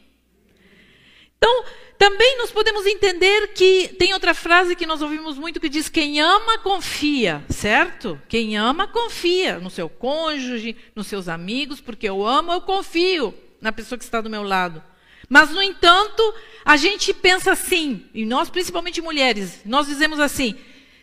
Então, 1.43 1.65
também 1.97 2.37
nós 2.37 2.51
podemos 2.51 2.85
entender 2.85 3.55
que 3.55 3.89
tem 3.99 4.13
outra 4.13 4.35
frase 4.35 4.77
que 4.77 4.85
nós 4.85 5.01
ouvimos 5.01 5.39
muito 5.39 5.59
que 5.59 5.71
diz: 5.71 5.89
quem 5.89 6.21
ama, 6.21 6.59
confia, 6.59 7.43
certo? 7.49 8.21
Quem 8.29 8.59
ama, 8.59 8.87
confia 8.87 9.59
no 9.59 9.71
seu 9.71 9.89
cônjuge, 9.89 10.77
nos 10.95 11.07
seus 11.07 11.29
amigos, 11.29 11.81
porque 11.81 12.07
eu 12.07 12.27
amo, 12.27 12.53
eu 12.53 12.61
confio 12.61 13.35
na 13.59 13.73
pessoa 13.73 13.99
que 13.99 14.05
está 14.05 14.21
do 14.21 14.29
meu 14.29 14.43
lado. 14.43 14.85
Mas, 15.31 15.51
no 15.51 15.63
entanto, 15.63 16.23
a 16.63 16.77
gente 16.77 17.15
pensa 17.15 17.53
assim, 17.53 18.07
e 18.13 18.27
nós, 18.27 18.51
principalmente 18.51 19.01
mulheres, 19.01 19.63
nós 19.65 19.87
dizemos 19.87 20.21
assim: 20.21 20.55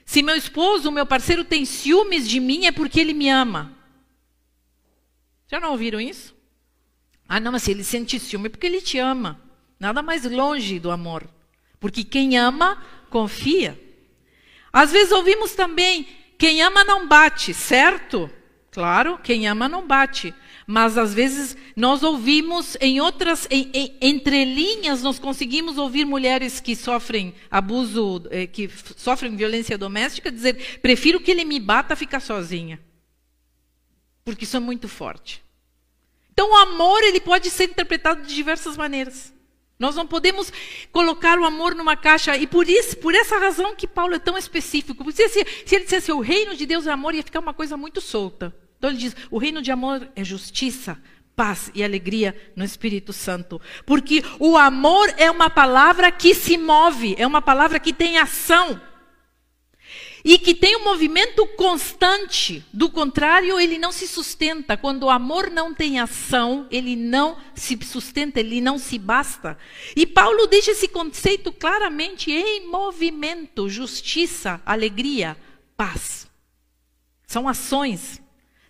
se 0.06 0.22
meu 0.22 0.36
esposo, 0.36 0.91
meu 0.91 1.06
parceiro 1.06 1.44
tem 1.44 1.65
ciúmes 1.65 2.29
de 2.29 2.39
mim, 2.39 2.67
é 2.67 2.72
porque 2.72 3.00
ele 3.00 3.13
me 3.13 3.27
ama. 3.27 3.75
Já 5.48 5.60
não 5.60 5.72
ouviram 5.72 6.00
isso? 6.00 6.36
Ah, 7.27 7.39
não, 7.39 7.53
mas 7.53 7.63
se 7.63 7.72
ele 7.72 7.84
sente 7.84 8.20
ciúme, 8.20 8.48
é 8.48 8.50
porque 8.50 8.67
ele 8.67 8.82
te 8.82 9.00
ama. 9.00 9.46
Nada 9.79 10.01
mais 10.01 10.24
longe 10.24 10.79
do 10.79 10.91
amor. 10.91 11.27
Porque 11.79 12.03
quem 12.03 12.38
ama, 12.38 12.84
confia. 13.10 13.79
Às 14.72 14.91
vezes 14.91 15.12
ouvimos 15.12 15.53
também: 15.53 16.07
quem 16.38 16.62
ama 16.62 16.84
não 16.84 17.07
bate, 17.07 17.53
certo? 17.53 18.29
Claro, 18.72 19.17
quem 19.24 19.48
ama 19.48 19.67
não 19.67 19.88
bate. 19.88 20.34
Mas 20.65 20.98
às 20.98 21.13
vezes 21.13 21.55
nós 21.75 22.03
ouvimos 22.03 22.75
em 22.81 23.00
outras 23.00 23.48
em, 23.50 23.72
em, 24.01 24.22
nós 25.01 25.17
conseguimos 25.17 25.77
ouvir 25.77 26.05
mulheres 26.05 26.60
que 26.60 26.75
sofrem 26.75 27.34
abuso, 27.50 28.24
eh, 28.29 28.46
que 28.46 28.69
sofrem 28.98 29.36
violência 29.36 29.77
doméstica 29.77 30.31
dizer: 30.31 30.79
prefiro 30.81 31.22
que 31.22 31.31
ele 31.31 31.46
me 31.46 31.60
bata 31.60 31.96
ficar 31.96 32.19
sozinha, 32.19 32.79
porque 34.25 34.43
isso 34.43 34.57
é 34.57 34.60
muito 34.60 34.88
forte. 34.88 35.41
Então 36.34 36.51
o 36.51 36.55
amor 36.57 37.01
ele 37.01 37.22
pode 37.22 37.50
ser 37.50 37.69
interpretado 37.69 38.27
de 38.27 38.36
diversas 38.36 38.75
maneiras. 38.75 39.34
Nós 39.79 39.96
não 39.96 40.07
podemos 40.07 40.51
colocar 40.91 41.38
o 41.39 41.46
amor 41.46 41.75
numa 41.75 41.96
caixa, 41.96 42.36
e 42.36 42.48
por 42.48 42.67
isso, 42.67 42.98
por 42.98 43.13
essa 43.13 43.38
razão 43.38 43.75
que 43.75 43.88
Paulo 43.88 44.15
é 44.15 44.19
tão 44.19 44.38
específico. 44.38 45.03
Porque 45.03 45.29
se, 45.29 45.46
se 45.65 45.75
ele 45.75 45.84
dissesse 45.84 46.12
o 46.12 46.19
reino 46.19 46.55
de 46.55 46.65
Deus 46.65 46.88
é 46.88 46.91
amor, 46.91 47.13
ia 47.13 47.24
ficar 47.24 47.39
uma 47.39 47.53
coisa 47.53 47.77
muito 47.77 48.01
solta. 48.01 48.53
Então 48.77 48.89
ele 48.89 49.00
diz: 49.00 49.15
o 49.29 49.38
reino 49.38 49.62
de 49.62 49.72
amor 49.72 50.10
é 50.15 50.24
justiça, 50.24 51.00
paz 51.36 51.72
e 51.75 51.84
alegria 51.84 52.36
no 52.55 52.63
Espírito 52.63 53.13
Santo. 53.13 53.62
Porque 53.86 54.24
o 54.39 54.57
amor 54.57 55.13
é 55.17 55.29
uma 55.29 55.50
palavra 55.50 56.12
que 56.12 56.34
se 56.34 56.57
move, 56.57 57.15
é 57.17 57.27
uma 57.27 57.41
palavra 57.41 57.79
que 57.79 57.93
tem 57.93 58.17
ação 58.17 58.81
e 60.24 60.38
que 60.38 60.53
tem 60.53 60.75
um 60.77 60.83
movimento 60.83 61.45
constante. 61.47 62.63
Do 62.74 62.89
contrário, 62.89 63.59
ele 63.59 63.77
não 63.77 63.91
se 63.91 64.07
sustenta. 64.07 64.75
Quando 64.75 65.03
o 65.03 65.09
amor 65.09 65.50
não 65.50 65.74
tem 65.74 66.00
ação, 66.00 66.67
ele 66.71 66.95
não 66.95 67.38
se 67.55 67.77
sustenta, 67.83 68.39
ele 68.39 68.62
não 68.62 68.77
se 68.77 68.97
basta. 68.97 69.57
E 69.95 70.05
Paulo 70.05 70.47
deixa 70.47 70.71
esse 70.71 70.88
conceito 70.88 71.51
claramente 71.51 72.31
em 72.31 72.67
movimento: 72.67 73.69
justiça, 73.69 74.62
alegria, 74.65 75.38
paz. 75.75 76.27
São 77.25 77.47
ações. 77.47 78.21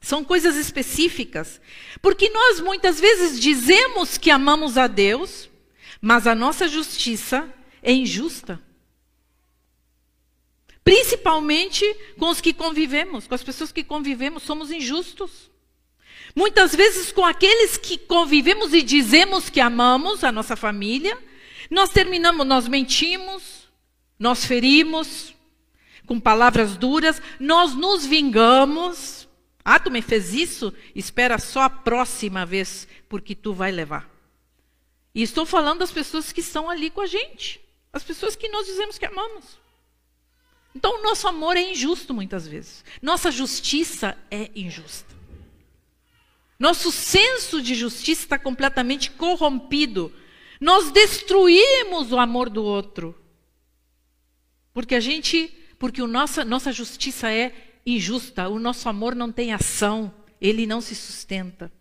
São 0.01 0.23
coisas 0.23 0.55
específicas. 0.55 1.59
Porque 2.01 2.29
nós 2.29 2.59
muitas 2.59 2.99
vezes 2.99 3.39
dizemos 3.39 4.17
que 4.17 4.31
amamos 4.31 4.77
a 4.77 4.87
Deus, 4.87 5.49
mas 5.99 6.25
a 6.27 6.35
nossa 6.35 6.67
justiça 6.67 7.53
é 7.81 7.91
injusta. 7.91 8.61
Principalmente 10.87 11.85
com 12.17 12.29
os 12.29 12.39
que 12.39 12.53
convivemos, 12.53 13.27
com 13.27 13.35
as 13.35 13.43
pessoas 13.43 13.73
que 13.73 13.83
convivemos, 13.83 14.43
somos 14.43 14.71
injustos. 14.71 15.51
Muitas 16.33 16.73
vezes 16.73 17.11
com 17.11 17.25
aqueles 17.25 17.75
que 17.75 17.97
convivemos 17.97 18.73
e 18.73 18.81
dizemos 18.81 19.49
que 19.49 19.59
amamos 19.59 20.23
a 20.23 20.31
nossa 20.31 20.55
família, 20.55 21.21
nós 21.69 21.89
terminamos, 21.89 22.47
nós 22.47 22.69
mentimos, 22.69 23.67
nós 24.17 24.45
ferimos 24.45 25.35
com 26.05 26.21
palavras 26.21 26.77
duras, 26.77 27.21
nós 27.37 27.75
nos 27.75 28.05
vingamos. 28.05 29.27
Ah, 29.65 29.81
tu 29.81 29.91
me 29.91 30.01
fez 30.01 30.33
isso? 30.33 30.73
Espera 30.95 31.37
só 31.37 31.63
a 31.63 31.69
próxima 31.69 32.45
vez, 32.45 32.87
porque 33.09 33.35
tu 33.35 33.53
vai 33.53 33.73
levar. 33.73 34.09
E 35.13 35.21
estou 35.21 35.45
falando 35.45 35.79
das 35.79 35.91
pessoas 35.91 36.31
que 36.31 36.39
estão 36.39 36.69
ali 36.69 36.89
com 36.89 37.01
a 37.01 37.07
gente, 37.07 37.59
as 37.91 38.05
pessoas 38.05 38.37
que 38.37 38.47
nós 38.47 38.65
dizemos 38.65 38.97
que 38.97 39.05
amamos. 39.05 39.66
Então, 40.75 40.99
o 40.99 41.03
nosso 41.03 41.27
amor 41.27 41.57
é 41.57 41.71
injusto 41.71 42.13
muitas 42.13 42.47
vezes. 42.47 42.83
Nossa 43.01 43.31
justiça 43.31 44.17
é 44.29 44.51
injusta. 44.55 45.15
Nosso 46.59 46.91
senso 46.91 47.61
de 47.61 47.75
justiça 47.75 48.23
está 48.23 48.39
completamente 48.39 49.11
corrompido. 49.11 50.11
Nós 50.59 50.91
destruímos 50.91 52.11
o 52.11 52.19
amor 52.19 52.49
do 52.49 52.63
outro. 52.63 53.15
Porque 54.73 54.95
a 54.95 54.99
gente, 54.99 55.51
porque 55.79 56.01
o 56.01 56.07
nossa, 56.07 56.43
nossa 56.43 56.71
justiça 56.71 57.31
é 57.31 57.51
injusta, 57.85 58.49
o 58.49 58.59
nosso 58.59 58.89
amor 58.89 59.15
não 59.15 59.31
tem 59.31 59.53
ação, 59.53 60.13
ele 60.41 60.67
não 60.67 60.81
se 60.81 60.93
sustenta. 60.93 61.71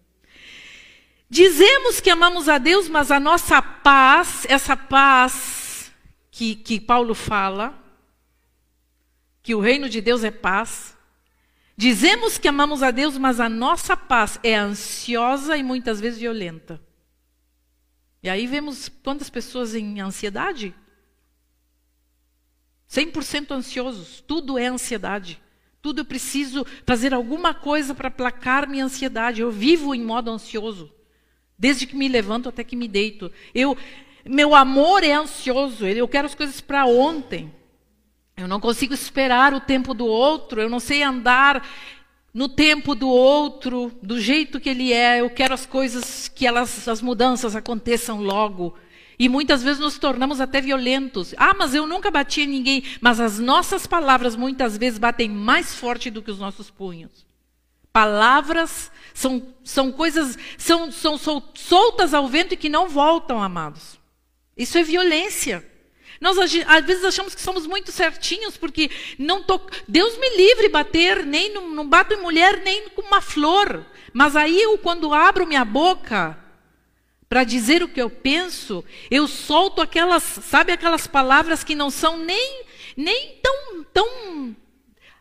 Dizemos 1.29 2.01
que 2.01 2.09
amamos 2.09 2.49
a 2.49 2.57
Deus, 2.59 2.89
mas 2.89 3.11
a 3.11 3.19
nossa 3.19 3.61
paz, 3.61 4.47
essa 4.49 4.77
paz 4.77 5.91
que, 6.31 6.55
que 6.55 6.79
Paulo 6.79 7.15
fala, 7.15 7.86
que 9.47 9.55
o 9.55 9.61
reino 9.61 9.89
de 9.89 10.01
Deus 10.01 10.25
é 10.25 10.31
paz. 10.33 10.99
Dizemos 11.77 12.37
que 12.37 12.49
amamos 12.49 12.83
a 12.83 12.91
Deus, 12.91 13.17
mas 13.17 13.39
a 13.39 13.49
nossa 13.49 13.97
paz 13.97 14.41
é 14.43 14.57
ansiosa 14.57 15.57
e 15.57 15.63
muitas 15.63 16.01
vezes 16.01 16.19
violenta. 16.19 16.83
E 18.25 18.29
aí 18.29 18.45
vemos 18.45 18.89
quantas 19.05 19.31
pessoas 19.31 19.73
em 19.77 20.01
ansiedade? 20.01 20.75
100% 22.91 23.53
ansiosos, 23.53 24.21
tudo 24.27 24.59
é 24.59 24.67
ansiedade. 24.67 25.41
Tudo 25.81 26.01
eu 26.01 26.05
preciso 26.05 26.67
fazer 26.85 27.15
alguma 27.15 27.55
coisa 27.55 27.95
para 27.95 28.11
placar 28.11 28.69
minha 28.69 28.87
ansiedade. 28.87 29.43
Eu 29.43 29.53
vivo 29.53 29.95
em 29.95 30.03
modo 30.03 30.29
ansioso, 30.29 30.93
desde 31.57 31.87
que 31.87 31.95
me 31.95 32.09
levanto 32.09 32.49
até 32.49 32.65
que 32.65 32.75
me 32.75 32.89
deito. 32.89 33.31
Eu, 33.55 33.79
meu 34.25 34.57
amor 34.57 35.05
é 35.05 35.13
ansioso, 35.13 35.87
eu 35.87 36.09
quero 36.09 36.27
as 36.27 36.35
coisas 36.35 36.61
para 36.61 36.85
ontem. 36.85 37.55
Eu 38.37 38.47
não 38.47 38.61
consigo 38.61 38.93
esperar 38.93 39.55
o 39.55 39.61
tempo 39.61 39.95
do 39.95 40.05
outro, 40.05 40.61
eu 40.61 40.69
não 40.69 40.79
sei 40.79 41.03
andar 41.03 41.67
no 42.35 42.51
tempo 42.51 42.95
do 42.95 43.09
outro, 43.09 43.91
do 44.03 44.21
jeito 44.21 44.61
que 44.61 44.69
ele 44.69 44.93
é. 44.93 45.23
Eu 45.23 45.31
quero 45.31 45.55
as 45.55 45.65
coisas 45.65 46.29
que 46.29 46.47
elas, 46.47 46.87
as 46.87 47.01
mudanças 47.01 47.57
aconteçam 47.57 48.21
logo. 48.21 48.75
E 49.19 49.27
muitas 49.27 49.63
vezes 49.63 49.81
nos 49.81 49.99
tornamos 49.99 50.39
até 50.39 50.61
violentos. 50.61 51.35
Ah, 51.39 51.55
mas 51.55 51.75
eu 51.75 51.87
nunca 51.87 52.11
bati 52.11 52.43
em 52.43 52.47
ninguém. 52.47 52.85
Mas 53.01 53.21
as 53.21 53.39
nossas 53.39 53.87
palavras 53.87 54.37
muitas 54.37 54.77
vezes 54.77 54.99
batem 54.99 55.31
mais 55.31 55.75
forte 55.75 56.11
do 56.11 56.21
que 56.21 56.31
os 56.31 56.39
nossos 56.39 56.69
punhos. 56.71 57.25
Palavras 57.91 58.93
são, 59.15 59.55
são 59.65 59.91
coisas, 59.91 60.39
são, 60.59 60.93
são 60.93 61.17
soltas 61.55 62.13
ao 62.13 62.29
vento 62.29 62.53
e 62.53 62.59
que 62.59 62.69
não 62.69 62.87
voltam, 62.87 63.43
amados. 63.43 63.99
Isso 64.55 64.77
é 64.77 64.83
violência. 64.83 65.67
Nós 66.21 66.39
às 66.39 66.85
vezes 66.85 67.05
achamos 67.05 67.35
que 67.35 67.41
somos 67.41 67.67
muito 67.67 67.93
certinhos, 67.93 68.57
porque 68.57 68.91
não 69.19 69.43
to... 69.43 69.61
Deus 69.87 70.17
me 70.19 70.37
livre 70.37 70.69
bater, 70.69 71.25
nem 71.25 71.53
não, 71.53 71.71
não 71.71 71.89
bato 71.89 72.15
em 72.15 72.21
mulher, 72.21 72.63
nem 72.63 72.89
com 72.91 73.03
uma 73.03 73.21
flor. 73.21 73.85
Mas 74.13 74.35
aí 74.35 74.61
eu, 74.61 74.79
quando 74.79 75.13
abro 75.13 75.47
minha 75.47 75.65
boca 75.65 76.39
para 77.29 77.45
dizer 77.45 77.83
o 77.83 77.89
que 77.89 78.01
eu 78.01 78.09
penso, 78.09 78.85
eu 79.11 79.27
solto 79.27 79.83
aquelas, 79.83 80.23
sabe 80.23 80.73
aquelas 80.73 81.07
palavras 81.07 81.65
que 81.65 81.75
não 81.75 81.91
são 81.91 82.17
nem, 82.17 82.65
nem 82.97 83.39
tão, 83.43 83.85
tão 83.93 84.57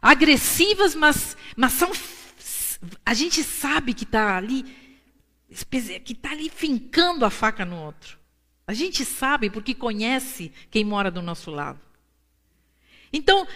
agressivas, 0.01 0.95
mas, 0.95 1.35
mas 1.55 1.73
são. 1.73 1.91
A 3.05 3.13
gente 3.13 3.43
sabe 3.43 3.93
que 3.93 4.03
está 4.03 4.37
ali, 4.37 4.63
que 6.03 6.13
está 6.13 6.31
ali 6.31 6.49
fincando 6.49 7.25
a 7.25 7.29
faca 7.29 7.65
no 7.65 7.83
outro. 7.83 8.24
A 8.67 8.73
gente 8.73 9.05
sabe 9.05 9.49
porque 9.49 9.75
conhece 9.75 10.51
quem 10.71 10.83
mora 10.83 11.11
do 11.11 11.21
nosso 11.21 11.51
lado. 11.51 11.79
Então, 13.13 13.47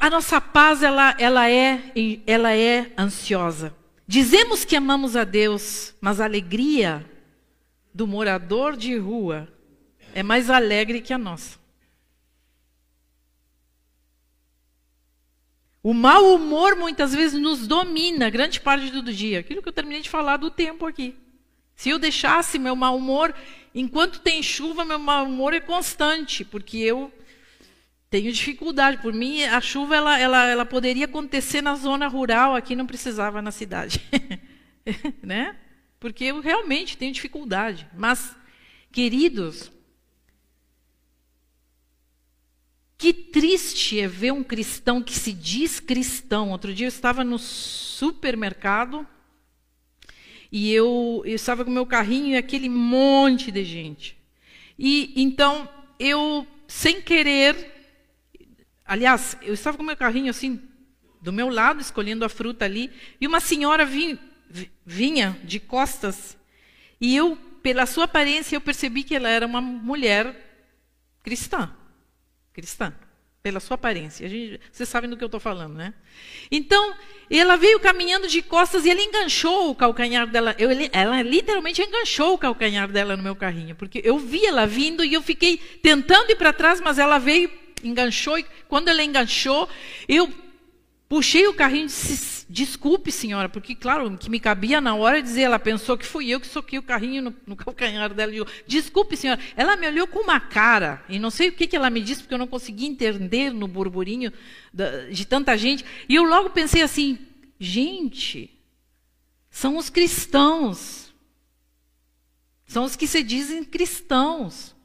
a 0.00 0.08
nossa 0.08 0.40
paz 0.40 0.82
ela, 0.82 1.14
ela, 1.18 1.50
é, 1.50 1.92
ela 2.26 2.54
é 2.54 2.92
ansiosa. 2.98 3.74
Dizemos 4.06 4.64
que 4.64 4.76
amamos 4.76 5.16
a 5.16 5.24
Deus, 5.24 5.94
mas 6.00 6.20
a 6.20 6.24
alegria 6.24 7.08
do 7.92 8.06
morador 8.06 8.76
de 8.76 8.96
rua 8.96 9.48
é 10.14 10.22
mais 10.22 10.50
alegre 10.50 11.00
que 11.00 11.12
a 11.12 11.18
nossa. 11.18 11.58
O 15.82 15.94
mau 15.94 16.34
humor 16.34 16.76
muitas 16.76 17.14
vezes 17.14 17.40
nos 17.40 17.66
domina 17.66 18.28
grande 18.28 18.60
parte 18.60 18.90
do 18.90 19.12
dia. 19.12 19.40
Aquilo 19.40 19.62
que 19.62 19.68
eu 19.68 19.72
terminei 19.72 20.02
de 20.02 20.10
falar 20.10 20.36
do 20.36 20.50
tempo 20.50 20.86
aqui. 20.86 21.16
Se 21.74 21.88
eu 21.88 21.98
deixasse 21.98 22.58
meu 22.58 22.76
mau 22.76 22.96
humor, 22.96 23.34
enquanto 23.74 24.20
tem 24.20 24.42
chuva, 24.42 24.84
meu 24.84 24.98
mau 24.98 25.26
humor 25.26 25.52
é 25.52 25.60
constante, 25.60 26.44
porque 26.44 26.78
eu 26.78 27.12
tenho 28.10 28.32
dificuldade. 28.32 29.00
Por 29.00 29.12
mim, 29.12 29.44
a 29.44 29.60
chuva 29.60 29.96
ela, 29.96 30.18
ela, 30.18 30.46
ela 30.46 30.66
poderia 30.66 31.04
acontecer 31.04 31.62
na 31.62 31.76
zona 31.76 32.08
rural, 32.08 32.56
aqui 32.56 32.74
não 32.74 32.86
precisava 32.86 33.40
na 33.40 33.50
cidade. 33.52 34.00
né? 35.22 35.56
Porque 35.98 36.24
eu 36.24 36.40
realmente 36.40 36.96
tenho 36.96 37.12
dificuldade. 37.12 37.86
Mas, 37.96 38.34
queridos, 38.90 39.70
que 42.98 43.12
triste 43.12 44.00
é 44.00 44.08
ver 44.08 44.32
um 44.32 44.42
cristão 44.42 45.02
que 45.02 45.14
se 45.14 45.32
diz 45.32 45.78
cristão. 45.78 46.50
Outro 46.50 46.74
dia 46.74 46.86
eu 46.86 46.90
estava 46.90 47.22
no 47.22 47.38
supermercado 47.38 49.06
e 50.50 50.72
eu, 50.72 51.22
eu 51.24 51.34
estava 51.34 51.64
com 51.64 51.70
meu 51.70 51.86
carrinho 51.86 52.28
e 52.28 52.36
aquele 52.36 52.68
monte 52.68 53.50
de 53.50 53.64
gente. 53.64 54.16
E 54.78 55.12
então 55.16 55.68
eu, 55.98 56.46
sem 56.66 57.00
querer, 57.00 57.54
aliás, 58.84 59.36
eu 59.42 59.54
estava 59.54 59.76
com 59.76 59.82
meu 59.82 59.96
carrinho 59.96 60.30
assim 60.30 60.60
do 61.20 61.32
meu 61.32 61.48
lado, 61.48 61.80
escolhendo 61.80 62.24
a 62.24 62.28
fruta 62.28 62.64
ali, 62.64 62.90
e 63.20 63.26
uma 63.26 63.40
senhora 63.40 63.84
vinha, 63.84 64.18
vinha 64.86 65.38
de 65.44 65.60
costas 65.60 66.36
e 67.00 67.14
eu 67.14 67.36
pela 67.62 67.86
sua 67.86 68.04
aparência, 68.04 68.56
eu 68.56 68.60
percebi 68.60 69.02
que 69.02 69.14
ela 69.14 69.28
era 69.28 69.46
uma 69.46 69.60
mulher 69.60 70.34
cristã. 71.22 71.74
Cristã. 72.52 72.94
Pela 73.42 73.58
sua 73.58 73.76
aparência. 73.76 74.28
Gente, 74.28 74.60
vocês 74.70 74.88
sabem 74.88 75.08
do 75.08 75.16
que 75.16 75.24
eu 75.24 75.26
estou 75.26 75.40
falando, 75.40 75.74
né? 75.74 75.94
Então, 76.50 76.94
ela 77.30 77.56
veio 77.56 77.80
caminhando 77.80 78.28
de 78.28 78.42
costas 78.42 78.84
e 78.84 78.90
ela 78.90 79.00
enganchou 79.00 79.70
o 79.70 79.74
calcanhar 79.74 80.26
dela. 80.26 80.54
Eu, 80.58 80.68
ela 80.92 81.22
literalmente 81.22 81.80
enganchou 81.80 82.34
o 82.34 82.38
calcanhar 82.38 82.86
dela 82.88 83.16
no 83.16 83.22
meu 83.22 83.34
carrinho. 83.34 83.74
Porque 83.74 84.02
eu 84.04 84.18
vi 84.18 84.44
ela 84.44 84.66
vindo 84.66 85.02
e 85.02 85.14
eu 85.14 85.22
fiquei 85.22 85.56
tentando 85.56 86.30
ir 86.30 86.36
para 86.36 86.52
trás, 86.52 86.82
mas 86.82 86.98
ela 86.98 87.18
veio, 87.18 87.50
enganchou. 87.82 88.38
E 88.38 88.44
quando 88.68 88.88
ela 88.88 89.02
enganchou, 89.02 89.66
eu 90.06 90.30
Puxei 91.10 91.48
o 91.48 91.54
carrinho 91.54 91.86
e 91.86 91.88
disse: 91.88 92.46
Desculpe, 92.48 93.10
senhora, 93.10 93.48
porque, 93.48 93.74
claro, 93.74 94.16
que 94.16 94.30
me 94.30 94.38
cabia 94.38 94.80
na 94.80 94.94
hora 94.94 95.20
dizer, 95.20 95.40
ela 95.40 95.58
pensou 95.58 95.98
que 95.98 96.06
fui 96.06 96.28
eu 96.28 96.38
que 96.38 96.46
soquei 96.46 96.78
o 96.78 96.84
carrinho 96.84 97.20
no, 97.20 97.34
no 97.48 97.56
calcanhar 97.58 98.14
dela. 98.14 98.32
Eu, 98.32 98.46
Desculpe, 98.64 99.16
senhora. 99.16 99.40
Ela 99.56 99.74
me 99.74 99.88
olhou 99.88 100.06
com 100.06 100.20
uma 100.20 100.38
cara, 100.38 101.04
e 101.08 101.18
não 101.18 101.28
sei 101.28 101.48
o 101.48 101.52
que, 101.52 101.66
que 101.66 101.74
ela 101.74 101.90
me 101.90 102.00
disse, 102.00 102.22
porque 102.22 102.34
eu 102.34 102.38
não 102.38 102.46
consegui 102.46 102.86
entender 102.86 103.52
no 103.52 103.66
burburinho 103.66 104.32
da, 104.72 105.06
de 105.06 105.24
tanta 105.24 105.58
gente. 105.58 105.84
E 106.08 106.14
eu 106.14 106.22
logo 106.22 106.50
pensei 106.50 106.80
assim: 106.80 107.18
gente, 107.58 108.48
são 109.50 109.76
os 109.76 109.90
cristãos. 109.90 111.12
São 112.68 112.84
os 112.84 112.94
que 112.94 113.08
se 113.08 113.24
dizem 113.24 113.64
cristãos. 113.64 114.76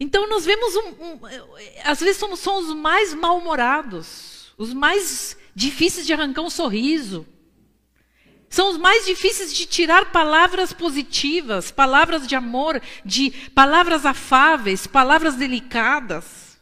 Então 0.00 0.26
nós 0.26 0.46
vemos, 0.46 0.74
um, 0.76 0.88
um, 0.88 1.20
às 1.84 2.00
vezes 2.00 2.16
somos, 2.16 2.40
somos 2.40 2.70
os 2.70 2.74
mais 2.74 3.12
mal-humorados, 3.12 4.54
os 4.56 4.72
mais 4.72 5.36
difíceis 5.54 6.06
de 6.06 6.14
arrancar 6.14 6.40
um 6.40 6.48
sorriso. 6.48 7.26
São 8.48 8.70
os 8.70 8.78
mais 8.78 9.04
difíceis 9.04 9.54
de 9.54 9.66
tirar 9.66 10.10
palavras 10.10 10.72
positivas, 10.72 11.70
palavras 11.70 12.26
de 12.26 12.34
amor, 12.34 12.80
de 13.04 13.30
palavras 13.54 14.06
afáveis, 14.06 14.86
palavras 14.86 15.36
delicadas. 15.36 16.58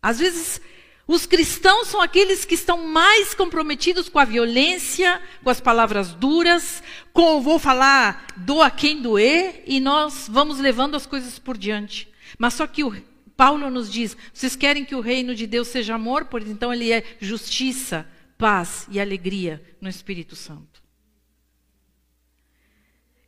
Às 0.00 0.18
vezes, 0.18 0.60
os 1.08 1.24
cristãos 1.24 1.88
são 1.88 2.00
aqueles 2.00 2.44
que 2.44 2.54
estão 2.54 2.86
mais 2.86 3.34
comprometidos 3.34 4.08
com 4.08 4.18
a 4.18 4.24
violência, 4.24 5.20
com 5.42 5.48
as 5.50 5.60
palavras 5.60 6.12
duras, 6.12 6.82
com 7.12 7.40
vou 7.40 7.58
falar, 7.58 8.26
doa 8.36 8.70
quem 8.70 9.00
doer, 9.00 9.64
e 9.66 9.80
nós 9.80 10.26
vamos 10.28 10.58
levando 10.58 10.94
as 10.94 11.06
coisas 11.06 11.38
por 11.38 11.56
diante. 11.56 12.11
Mas 12.38 12.54
só 12.54 12.66
que 12.66 12.84
o 12.84 12.92
Paulo 13.36 13.70
nos 13.70 13.90
diz: 13.90 14.16
vocês 14.32 14.54
querem 14.56 14.84
que 14.84 14.94
o 14.94 15.00
reino 15.00 15.34
de 15.34 15.46
Deus 15.46 15.68
seja 15.68 15.94
amor? 15.94 16.26
Pois 16.26 16.48
então 16.48 16.72
ele 16.72 16.92
é 16.92 17.16
justiça, 17.20 18.06
paz 18.38 18.86
e 18.90 19.00
alegria 19.00 19.62
no 19.80 19.88
Espírito 19.88 20.36
Santo. 20.36 20.82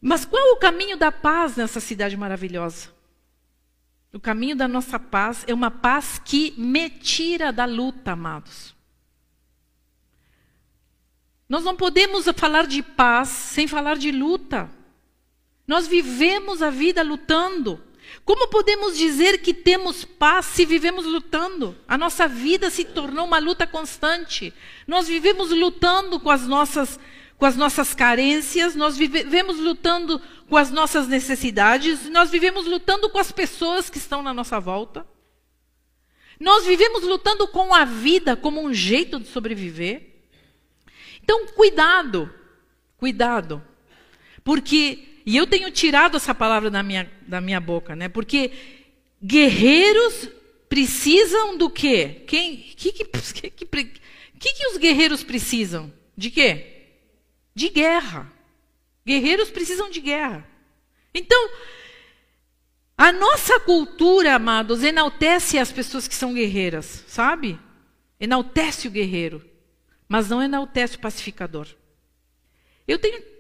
Mas 0.00 0.24
qual 0.24 0.52
o 0.52 0.58
caminho 0.58 0.96
da 0.98 1.10
paz 1.10 1.56
nessa 1.56 1.80
cidade 1.80 2.16
maravilhosa? 2.16 2.92
O 4.12 4.20
caminho 4.20 4.54
da 4.54 4.68
nossa 4.68 4.98
paz 4.98 5.44
é 5.48 5.54
uma 5.54 5.70
paz 5.70 6.20
que 6.22 6.52
me 6.56 6.88
tira 6.90 7.52
da 7.52 7.64
luta, 7.64 8.12
amados. 8.12 8.74
Nós 11.48 11.64
não 11.64 11.74
podemos 11.74 12.26
falar 12.36 12.66
de 12.66 12.82
paz 12.82 13.28
sem 13.28 13.66
falar 13.66 13.96
de 13.96 14.12
luta. 14.12 14.70
Nós 15.66 15.86
vivemos 15.86 16.62
a 16.62 16.70
vida 16.70 17.02
lutando. 17.02 17.82
Como 18.24 18.48
podemos 18.48 18.96
dizer 18.96 19.38
que 19.38 19.54
temos 19.54 20.04
paz 20.04 20.46
se 20.46 20.64
vivemos 20.64 21.04
lutando? 21.04 21.76
A 21.88 21.96
nossa 21.96 22.28
vida 22.28 22.70
se 22.70 22.84
tornou 22.84 23.26
uma 23.26 23.38
luta 23.38 23.66
constante. 23.66 24.52
Nós 24.86 25.08
vivemos 25.08 25.50
lutando 25.50 26.20
com 26.20 26.30
as 26.30 26.46
nossas, 26.46 26.98
com 27.36 27.46
as 27.46 27.56
nossas 27.56 27.94
carências, 27.94 28.74
nós 28.74 28.96
vivemos 28.96 29.58
lutando 29.58 30.20
com 30.48 30.56
as 30.56 30.70
nossas 30.70 31.08
necessidades, 31.08 32.08
nós 32.08 32.30
vivemos 32.30 32.66
lutando 32.66 33.08
com 33.08 33.18
as 33.18 33.32
pessoas 33.32 33.90
que 33.90 33.98
estão 33.98 34.22
na 34.22 34.32
nossa 34.34 34.60
volta. 34.60 35.06
Nós 36.38 36.64
vivemos 36.66 37.02
lutando 37.04 37.48
com 37.48 37.74
a 37.74 37.84
vida 37.84 38.36
como 38.36 38.60
um 38.62 38.72
jeito 38.74 39.20
de 39.20 39.28
sobreviver. 39.28 40.14
Então, 41.22 41.46
cuidado, 41.46 42.32
cuidado, 42.98 43.62
porque 44.42 45.13
e 45.26 45.36
eu 45.36 45.46
tenho 45.46 45.70
tirado 45.70 46.16
essa 46.16 46.34
palavra 46.34 46.70
da 46.70 46.82
minha, 46.82 47.10
da 47.26 47.40
minha 47.40 47.60
boca, 47.60 47.96
né? 47.96 48.08
Porque 48.08 48.52
guerreiros 49.22 50.28
precisam 50.68 51.56
do 51.56 51.70
quê? 51.70 52.22
Quem, 52.26 52.56
que, 52.56 52.92
que, 52.92 53.04
que, 53.04 53.66
que, 54.38 54.66
os 54.66 54.76
guerreiros 54.76 55.22
precisam? 55.22 55.92
De 56.16 56.30
quê? 56.30 56.88
De 57.54 57.70
guerra. 57.70 58.30
Guerreiros 59.06 59.50
precisam 59.50 59.90
de 59.90 60.00
guerra. 60.00 60.46
Então, 61.14 61.50
a 62.98 63.10
nossa 63.12 63.58
cultura, 63.60 64.34
amados, 64.34 64.82
enaltece 64.82 65.58
as 65.58 65.72
pessoas 65.72 66.06
que 66.06 66.14
são 66.14 66.34
guerreiras, 66.34 67.04
sabe? 67.06 67.58
Enaltece 68.20 68.88
o 68.88 68.90
guerreiro, 68.90 69.44
mas 70.06 70.28
não 70.28 70.42
enaltece 70.42 70.96
o 70.96 71.00
pacificador. 71.00 71.66
Eu 72.86 72.98
tenho 72.98 73.33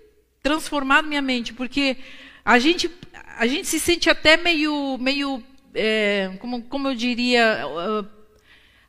transformado 0.44 1.08
minha 1.08 1.22
mente, 1.22 1.54
porque 1.54 1.96
a 2.44 2.58
gente, 2.58 2.90
a 3.38 3.46
gente 3.46 3.66
se 3.66 3.80
sente 3.80 4.10
até 4.10 4.36
meio, 4.36 4.98
meio 4.98 5.42
é, 5.74 6.36
como, 6.38 6.62
como 6.64 6.86
eu 6.86 6.94
diria, 6.94 7.66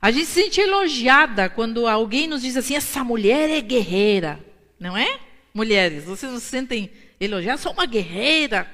a 0.02 0.12
gente 0.12 0.26
se 0.26 0.44
sente 0.44 0.60
elogiada 0.60 1.48
quando 1.48 1.88
alguém 1.88 2.28
nos 2.28 2.42
diz 2.42 2.58
assim: 2.58 2.76
essa 2.76 3.06
mulher 3.06 3.50
é 3.50 3.62
guerreira, 3.62 4.38
não 4.78 4.98
é? 4.98 5.18
Mulheres, 5.54 6.04
vocês 6.04 6.30
não 6.30 6.42
se 6.42 6.48
sentem 6.48 6.92
elogiadas? 7.22 7.62
Sou 7.62 7.72
uma 7.72 7.86
guerreira, 7.86 8.70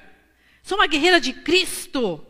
sou 0.63 0.75
uma 0.75 0.87
guerreira 0.87 1.21
de 1.21 1.33
Cristo. 1.33 2.25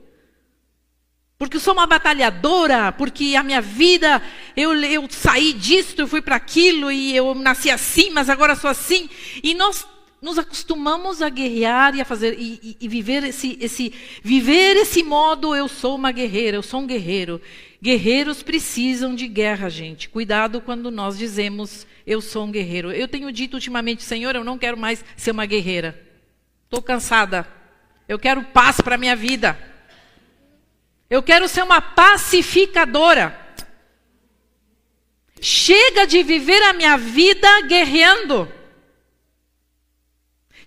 Porque 1.37 1.55
eu 1.55 1.61
sou 1.61 1.73
uma 1.73 1.87
batalhadora, 1.87 2.91
porque 2.91 3.35
a 3.37 3.41
minha 3.41 3.61
vida, 3.61 4.21
eu, 4.55 4.75
eu 4.75 5.07
saí 5.09 5.53
disso, 5.53 5.95
eu 5.97 6.07
fui 6.07 6.21
para 6.21 6.35
aquilo, 6.35 6.91
e 6.91 7.15
eu 7.15 7.33
nasci 7.33 7.71
assim, 7.71 8.11
mas 8.11 8.29
agora 8.29 8.53
sou 8.53 8.69
assim. 8.69 9.09
E 9.41 9.55
nós 9.55 9.87
nos 10.21 10.37
acostumamos 10.37 11.19
a 11.19 11.29
guerrear 11.29 11.95
e 11.95 12.01
a 12.01 12.05
fazer 12.05 12.37
e, 12.37 12.59
e, 12.61 12.77
e, 12.81 12.87
viver 12.87 13.23
esse, 13.23 13.57
esse 13.59 13.91
viver 14.21 14.77
esse 14.77 15.01
modo 15.01 15.55
eu 15.55 15.67
sou 15.67 15.95
uma 15.95 16.11
guerreira 16.11 16.57
eu 16.57 16.61
sou 16.61 16.81
um 16.81 16.87
guerreiro. 16.87 17.41
Guerreiros 17.81 18.43
precisam 18.43 19.15
de 19.15 19.27
guerra 19.27 19.67
gente. 19.67 20.07
Cuidado 20.07 20.61
quando 20.61 20.91
nós 20.91 21.17
dizemos 21.17 21.87
eu 22.05 22.21
sou 22.21 22.45
um 22.45 22.51
guerreiro. 22.51 22.91
Eu 22.91 23.07
tenho 23.07 23.31
dito 23.31 23.55
ultimamente 23.55 24.03
Senhor 24.03 24.35
eu 24.35 24.43
não 24.43 24.59
quero 24.59 24.77
mais 24.77 25.03
ser 25.17 25.31
uma 25.31 25.47
guerreira. 25.47 25.99
Estou 26.65 26.83
cansada. 26.83 27.47
Eu 28.07 28.19
quero 28.19 28.43
paz 28.43 28.79
para 28.79 28.99
minha 28.99 29.15
vida. 29.15 29.57
Eu 31.09 31.23
quero 31.23 31.47
ser 31.47 31.63
uma 31.63 31.81
pacificadora. 31.81 33.39
Chega 35.41 36.05
de 36.05 36.21
viver 36.21 36.61
a 36.61 36.73
minha 36.73 36.95
vida 36.95 37.47
guerreando 37.63 38.60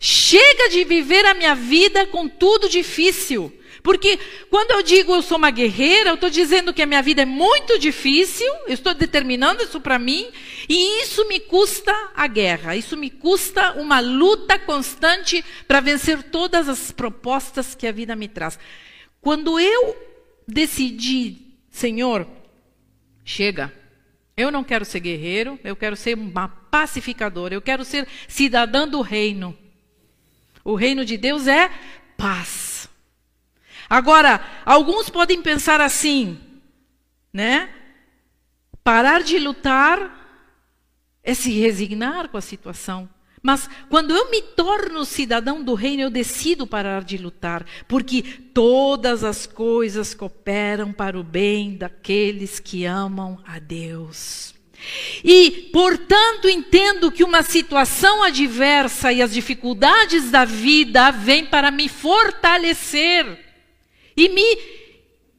Chega 0.06 0.68
de 0.68 0.84
viver 0.84 1.24
a 1.24 1.32
minha 1.32 1.54
vida 1.54 2.04
com 2.04 2.28
tudo 2.28 2.68
difícil. 2.68 3.50
Porque 3.82 4.18
quando 4.50 4.72
eu 4.72 4.82
digo 4.82 5.14
eu 5.14 5.22
sou 5.22 5.38
uma 5.38 5.50
guerreira, 5.50 6.10
eu 6.10 6.16
estou 6.16 6.28
dizendo 6.28 6.74
que 6.74 6.82
a 6.82 6.86
minha 6.86 7.00
vida 7.00 7.22
é 7.22 7.24
muito 7.24 7.78
difícil, 7.78 8.46
eu 8.66 8.74
estou 8.74 8.92
determinando 8.92 9.62
isso 9.62 9.80
para 9.80 9.98
mim, 9.98 10.30
e 10.68 11.00
isso 11.00 11.26
me 11.26 11.40
custa 11.40 11.90
a 12.14 12.26
guerra, 12.26 12.76
isso 12.76 12.98
me 12.98 13.08
custa 13.08 13.72
uma 13.80 13.98
luta 13.98 14.58
constante 14.58 15.42
para 15.66 15.80
vencer 15.80 16.22
todas 16.24 16.68
as 16.68 16.92
propostas 16.92 17.74
que 17.74 17.86
a 17.86 17.92
vida 17.92 18.14
me 18.14 18.28
traz. 18.28 18.58
Quando 19.22 19.58
eu 19.58 19.96
decidi, 20.46 21.56
Senhor, 21.70 22.28
chega, 23.24 23.72
eu 24.36 24.50
não 24.50 24.62
quero 24.62 24.84
ser 24.84 25.00
guerreiro, 25.00 25.58
eu 25.64 25.74
quero 25.74 25.96
ser 25.96 26.14
uma 26.14 26.46
pacificadora, 26.46 27.54
eu 27.54 27.62
quero 27.62 27.86
ser 27.86 28.06
cidadã 28.28 28.86
do 28.86 29.00
reino. 29.00 29.63
O 30.64 30.74
reino 30.74 31.04
de 31.04 31.18
Deus 31.18 31.46
é 31.46 31.70
paz. 32.16 32.88
Agora, 33.88 34.40
alguns 34.64 35.10
podem 35.10 35.42
pensar 35.42 35.80
assim, 35.80 36.40
né? 37.32 37.68
Parar 38.82 39.22
de 39.22 39.38
lutar 39.38 40.24
é 41.22 41.34
se 41.34 41.52
resignar 41.52 42.28
com 42.28 42.38
a 42.38 42.40
situação. 42.40 43.08
Mas 43.42 43.68
quando 43.90 44.16
eu 44.16 44.30
me 44.30 44.40
torno 44.40 45.04
cidadão 45.04 45.62
do 45.62 45.74
reino, 45.74 46.02
eu 46.02 46.10
decido 46.10 46.66
parar 46.66 47.04
de 47.04 47.18
lutar, 47.18 47.66
porque 47.86 48.22
todas 48.22 49.22
as 49.22 49.46
coisas 49.46 50.14
cooperam 50.14 50.94
para 50.94 51.18
o 51.18 51.22
bem 51.22 51.76
daqueles 51.76 52.58
que 52.58 52.86
amam 52.86 53.38
a 53.46 53.58
Deus. 53.58 54.54
E, 55.22 55.70
portanto, 55.72 56.48
entendo 56.48 57.10
que 57.10 57.24
uma 57.24 57.42
situação 57.42 58.22
adversa 58.22 59.12
e 59.12 59.22
as 59.22 59.32
dificuldades 59.32 60.30
da 60.30 60.44
vida 60.44 61.10
vêm 61.10 61.46
para 61.46 61.70
me 61.70 61.88
fortalecer 61.88 63.38
e 64.16 64.28
me, 64.28 64.58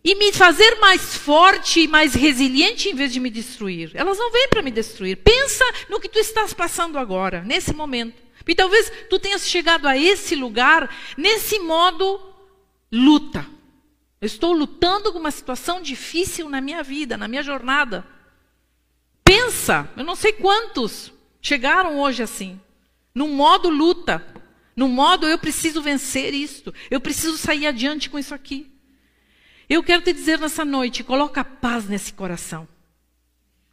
e 0.04 0.16
me 0.16 0.34
fazer 0.34 0.76
mais 0.76 1.16
forte 1.16 1.82
e 1.82 1.88
mais 1.88 2.14
resiliente 2.14 2.90
em 2.90 2.96
vez 2.96 3.14
de 3.14 3.20
me 3.20 3.30
destruir. 3.30 3.92
Elas 3.94 4.18
não 4.18 4.32
vêm 4.32 4.48
para 4.50 4.62
me 4.62 4.72
destruir. 4.72 5.18
Pensa 5.18 5.64
no 5.90 6.00
que 6.00 6.10
tu 6.10 6.20
estás 6.20 6.54
passando 6.54 6.98
agora, 6.98 7.42
nesse 7.42 7.74
momento. 7.74 8.24
E 8.48 8.54
talvez 8.54 8.92
tu 9.10 9.18
tenhas 9.20 9.48
chegado 9.48 9.88
a 9.88 9.98
esse 9.98 10.36
lugar 10.36 10.94
nesse 11.18 11.60
modo 11.60 12.20
luta. 12.92 13.46
Eu 14.22 14.26
estou 14.26 14.54
lutando 14.54 15.12
com 15.12 15.20
uma 15.20 15.32
situação 15.32 15.82
difícil 15.82 16.50
na 16.50 16.62
minha 16.62 16.82
vida, 16.82 17.18
na 17.18 17.28
minha 17.28 17.44
jornada. 17.44 18.06
Pensa, 19.26 19.90
eu 19.98 20.04
não 20.04 20.16
sei 20.16 20.32
quantos 20.32 21.12
chegaram 21.42 22.00
hoje 22.00 22.22
assim, 22.22 22.62
no 23.14 23.28
modo 23.28 23.70
luta, 23.70 24.26
no 24.76 24.88
modo 24.88 25.28
eu 25.28 25.38
preciso 25.40 25.82
vencer 25.82 26.34
isto, 26.34 26.74
eu 26.92 27.02
preciso 27.02 27.36
sair 27.38 27.66
adiante 27.66 28.10
com 28.10 28.20
isso 28.20 28.36
aqui. 28.36 28.72
Eu 29.68 29.82
quero 29.82 30.04
te 30.04 30.14
dizer 30.14 30.40
nessa 30.40 30.64
noite, 30.64 31.04
coloca 31.04 31.44
paz 31.44 31.90
nesse 31.90 32.14
coração. 32.14 32.68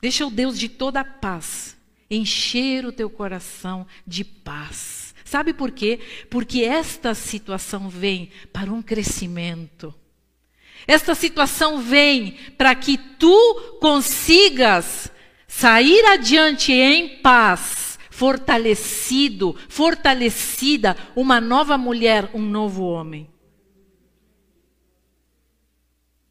Deixa 0.00 0.26
o 0.26 0.30
Deus 0.30 0.58
de 0.58 0.68
toda 0.68 1.00
a 1.00 1.04
paz 1.04 1.76
encher 2.10 2.86
o 2.86 2.92
teu 2.92 3.08
coração 3.10 3.86
de 4.06 4.24
paz. 4.24 5.14
Sabe 5.24 5.52
por 5.52 5.70
quê? 5.70 6.00
Porque 6.30 6.62
esta 6.62 7.14
situação 7.14 7.88
vem 7.88 8.30
para 8.52 8.72
um 8.72 8.82
crescimento. 8.82 9.94
Esta 10.86 11.14
situação 11.14 11.80
vem 11.80 12.32
para 12.56 12.74
que 12.74 12.98
tu 12.98 13.78
consigas 13.80 15.11
sair 15.54 16.04
adiante 16.06 16.72
em 16.72 17.20
paz, 17.20 17.98
fortalecido, 18.10 19.54
fortalecida, 19.68 20.96
uma 21.14 21.40
nova 21.40 21.76
mulher, 21.76 22.30
um 22.32 22.40
novo 22.40 22.84
homem. 22.84 23.30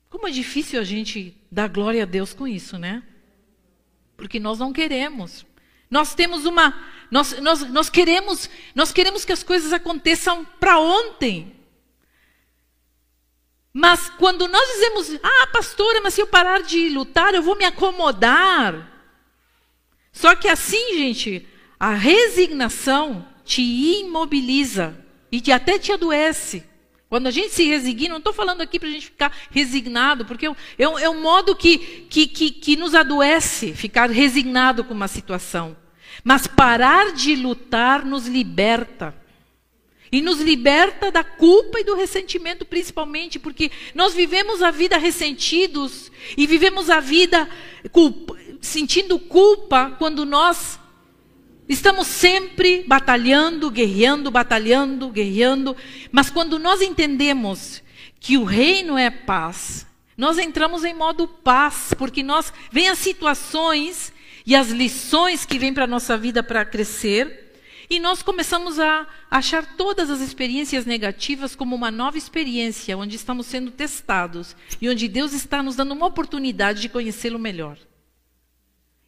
Como 0.10 0.27
é 0.27 0.31
difícil 0.31 0.79
a 0.81 0.84
gente 0.84 1.38
dar 1.51 1.69
glória 1.69 2.01
a 2.01 2.05
Deus 2.05 2.34
com 2.34 2.47
isso, 2.47 2.79
né? 2.79 3.03
Porque 4.17 4.39
nós 4.39 4.57
não 4.57 4.73
queremos. 4.73 5.45
Nós 5.89 6.15
temos 6.15 6.45
uma. 6.45 6.73
Nós, 7.10 7.39
nós, 7.39 7.62
nós, 7.69 7.89
queremos, 7.89 8.49
nós 8.73 8.91
queremos 8.91 9.23
que 9.23 9.31
as 9.31 9.43
coisas 9.43 9.71
aconteçam 9.71 10.43
para 10.60 10.79
ontem. 10.79 11.55
Mas 13.71 14.10
quando 14.10 14.47
nós 14.47 14.67
dizemos, 14.73 15.19
ah, 15.23 15.47
pastora, 15.53 16.01
mas 16.01 16.15
se 16.15 16.21
eu 16.21 16.27
parar 16.27 16.63
de 16.63 16.89
lutar, 16.89 17.34
eu 17.34 17.43
vou 17.43 17.55
me 17.55 17.65
acomodar. 17.65 18.90
Só 20.12 20.36
que 20.36 20.47
assim, 20.47 20.97
gente, 20.97 21.47
a 21.80 21.93
resignação 21.93 23.26
te 23.43 23.62
imobiliza 23.62 24.95
e 25.32 25.39
te, 25.39 25.52
até 25.52 25.80
te 25.80 25.91
adoece. 25.91 26.63
Quando 27.10 27.28
a 27.28 27.32
gente 27.32 27.54
se 27.54 27.65
resigna, 27.65 28.12
não 28.12 28.17
estou 28.19 28.32
falando 28.32 28.62
aqui 28.62 28.80
para 28.80 28.88
a 28.88 28.91
gente 28.91 29.08
ficar 29.08 29.36
resignado, 29.50 30.26
porque 30.26 30.47
é, 30.47 30.54
é, 30.78 31.10
um 31.10 31.21
modo 31.21 31.56
que, 31.56 31.78
que, 32.10 32.26
que, 32.26 32.52
que 32.52 32.76
nos 32.78 32.95
adoece, 32.95 33.74
ficar 33.74 34.10
resignado 34.10 34.84
com 34.84 34.93
uma 34.93 35.10
situação. 35.10 35.76
Mas 36.24 36.47
parar 36.47 37.12
de 37.12 37.36
lutar 37.36 38.06
nos 38.06 38.28
liberta. 38.28 39.13
E 40.10 40.21
nos 40.21 40.39
liberta 40.39 41.12
da 41.12 41.24
culpa 41.24 41.80
e 41.80 41.84
do 41.84 41.95
ressentimento, 41.95 42.65
principalmente, 42.65 43.39
porque 43.39 43.71
nós 43.95 44.13
vivemos 44.13 44.62
a 44.62 44.69
vida 44.69 44.97
ressentidos 44.97 46.12
e 46.38 46.45
vivemos 46.45 46.89
a 46.89 47.00
vida 47.00 47.50
culpa, 47.91 48.38
sentindo 48.62 49.17
culpa 49.17 49.95
quando 49.97 50.26
nós 50.26 50.80
estamos 51.67 52.08
sempre 52.08 52.84
batalhando, 52.88 53.71
guerreando, 53.71 54.30
batalhando, 54.30 55.10
guerreando. 55.10 55.76
Mas 56.12 56.30
quando 56.30 56.60
nós 56.60 56.82
entendemos 56.82 57.82
que 58.19 58.38
o 58.38 58.43
reino 58.43 58.97
é 58.97 59.10
paz, 59.10 59.88
nós 60.17 60.38
entramos 60.38 60.84
em 60.84 60.93
modo 60.93 61.28
paz, 61.28 61.93
porque 61.97 62.21
nós 62.21 62.54
vem 62.71 62.89
as 62.89 63.00
situações 63.00 64.13
e 64.45 64.56
as 64.56 64.69
lições 64.69 65.45
que 65.45 65.58
vêm 65.58 65.74
para 65.74 65.86
a 65.86 65.88
nossa 65.88 66.17
vida 66.17 66.43
para 66.43 66.63
crescer. 66.63 67.50
E 67.89 68.00
nós 68.00 68.21
começamos 68.21 68.80
a 68.80 69.06
achar 69.30 69.76
todas 69.76 70.10
as 70.10 70.21
experiências 70.21 70.86
negativas 70.86 71.56
como 71.56 71.76
uma 71.76 71.91
nova 71.91 72.17
experiência, 72.17 72.97
onde 72.97 73.15
estamos 73.15 73.47
sendo 73.47 73.69
testados 73.71 74.56
e 74.82 74.88
onde 74.89 75.08
Deus 75.08 75.34
está 75.34 75.62
nos 75.62 75.76
dando 75.76 75.93
uma 75.93 76.06
oportunidade 76.06 76.82
de 76.82 76.88
conhecê-lo 76.88 77.39
melhor. 77.39 77.78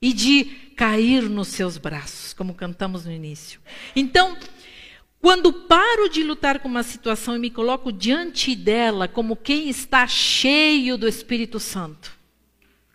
E 0.04 0.12
de 0.12 0.44
cair 0.76 1.30
nos 1.30 1.48
seus 1.48 1.78
braços, 1.78 2.34
como 2.34 2.54
cantamos 2.54 3.06
no 3.06 3.12
início. 3.12 3.62
Então, 3.96 4.38
quando 5.22 5.54
paro 5.54 6.10
de 6.10 6.22
lutar 6.22 6.60
com 6.60 6.68
uma 6.68 6.84
situação 6.84 7.38
e 7.38 7.40
me 7.40 7.50
coloco 7.50 7.90
diante 7.90 8.54
dela 8.54 9.08
como 9.08 9.38
quem 9.38 9.70
está 9.70 10.06
cheio 10.06 10.98
do 10.98 11.08
Espírito 11.08 11.62
Santo, 11.62 12.12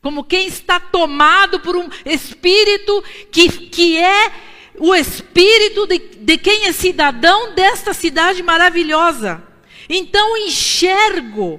como 0.02 0.22
quem 0.22 0.46
está 0.46 0.78
tomado 0.78 1.58
por 1.60 1.74
um 1.74 1.88
espírito 2.04 3.02
que, 3.32 3.48
que 3.68 3.96
é 3.96 4.32
o 4.78 4.94
espírito 4.94 5.86
de, 5.86 5.98
de 5.98 6.36
quem 6.36 6.66
é 6.66 6.72
cidadão 6.72 7.54
desta 7.54 7.94
cidade 7.94 8.42
maravilhosa. 8.42 9.42
Então 9.88 10.36
enxergo 10.36 11.58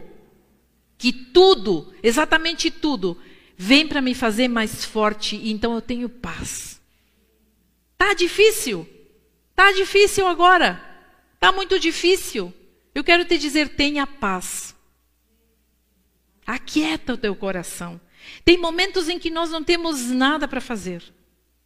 que 0.99 1.12
tudo, 1.12 1.91
exatamente 2.03 2.69
tudo, 2.69 3.17
vem 3.61 3.85
para 3.85 4.01
me 4.01 4.15
fazer 4.15 4.47
mais 4.47 4.85
forte 4.85 5.35
e 5.35 5.51
então 5.51 5.75
eu 5.75 5.81
tenho 5.81 6.07
paz. 6.07 6.79
Tá 7.97 8.13
difícil? 8.13 8.87
Tá 9.53 9.73
difícil 9.73 10.25
agora? 10.25 10.81
Tá 11.41 11.51
muito 11.51 11.77
difícil. 11.77 12.53
Eu 12.95 13.03
quero 13.03 13.25
te 13.25 13.37
dizer, 13.37 13.75
tenha 13.75 14.07
paz. 14.07 14.73
Aquieta 16.47 17.15
o 17.15 17.17
teu 17.17 17.35
coração. 17.35 17.99
Tem 18.45 18.57
momentos 18.57 19.09
em 19.09 19.19
que 19.19 19.29
nós 19.29 19.49
não 19.49 19.61
temos 19.61 20.05
nada 20.05 20.47
para 20.47 20.61
fazer. 20.61 21.03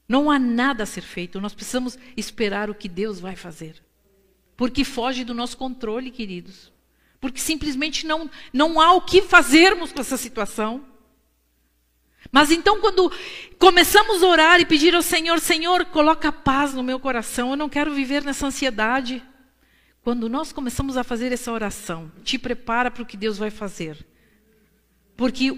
Não 0.10 0.32
há 0.32 0.40
nada 0.40 0.82
a 0.84 0.88
ser 0.88 1.02
feito. 1.02 1.40
Nós 1.40 1.54
precisamos 1.54 1.96
esperar 2.18 2.72
o 2.72 2.76
que 2.76 2.90
Deus 2.90 3.20
vai 3.20 3.36
fazer. 3.36 3.76
Porque 4.58 4.84
foge 4.84 5.24
do 5.24 5.36
nosso 5.36 5.58
controle, 5.58 6.10
queridos. 6.10 6.74
Porque 7.22 7.40
simplesmente 7.40 8.08
não, 8.08 8.28
não 8.52 8.82
há 8.82 8.94
o 8.94 9.02
que 9.02 9.22
fazermos 9.22 9.92
com 9.92 10.02
essa 10.02 10.18
situação. 10.18 10.92
Mas 12.32 12.52
então, 12.52 12.80
quando 12.80 13.12
começamos 13.60 14.24
a 14.24 14.28
orar 14.28 14.60
e 14.60 14.66
pedir 14.66 14.96
ao 14.96 15.02
Senhor, 15.02 15.40
Senhor, 15.40 15.86
coloca 15.86 16.32
paz 16.32 16.74
no 16.74 16.84
meu 16.84 17.00
coração, 17.00 17.52
eu 17.52 17.56
não 17.56 17.70
quero 17.70 17.94
viver 17.94 18.24
nessa 18.24 18.48
ansiedade. 18.48 19.24
Quando 20.04 20.28
nós 20.28 20.52
começamos 20.52 20.98
a 20.98 21.04
fazer 21.04 21.32
essa 21.32 21.52
oração, 21.52 22.12
te 22.24 22.38
prepara 22.38 22.92
para 22.92 23.04
o 23.04 23.06
que 23.06 23.16
Deus 23.16 23.38
vai 23.38 23.50
fazer. 23.50 24.06
Porque 25.16 25.58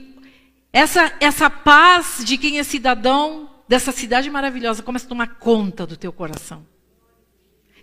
essa, 0.72 1.14
essa 1.20 1.50
paz 1.50 2.22
de 2.24 2.38
quem 2.38 2.60
é 2.60 2.64
cidadão 2.64 3.50
dessa 3.68 3.92
cidade 3.92 4.30
maravilhosa 4.30 4.84
começa 4.84 5.06
a 5.06 5.10
tomar 5.10 5.40
conta 5.40 5.88
do 5.88 5.98
teu 5.98 6.12
coração. 6.12 6.66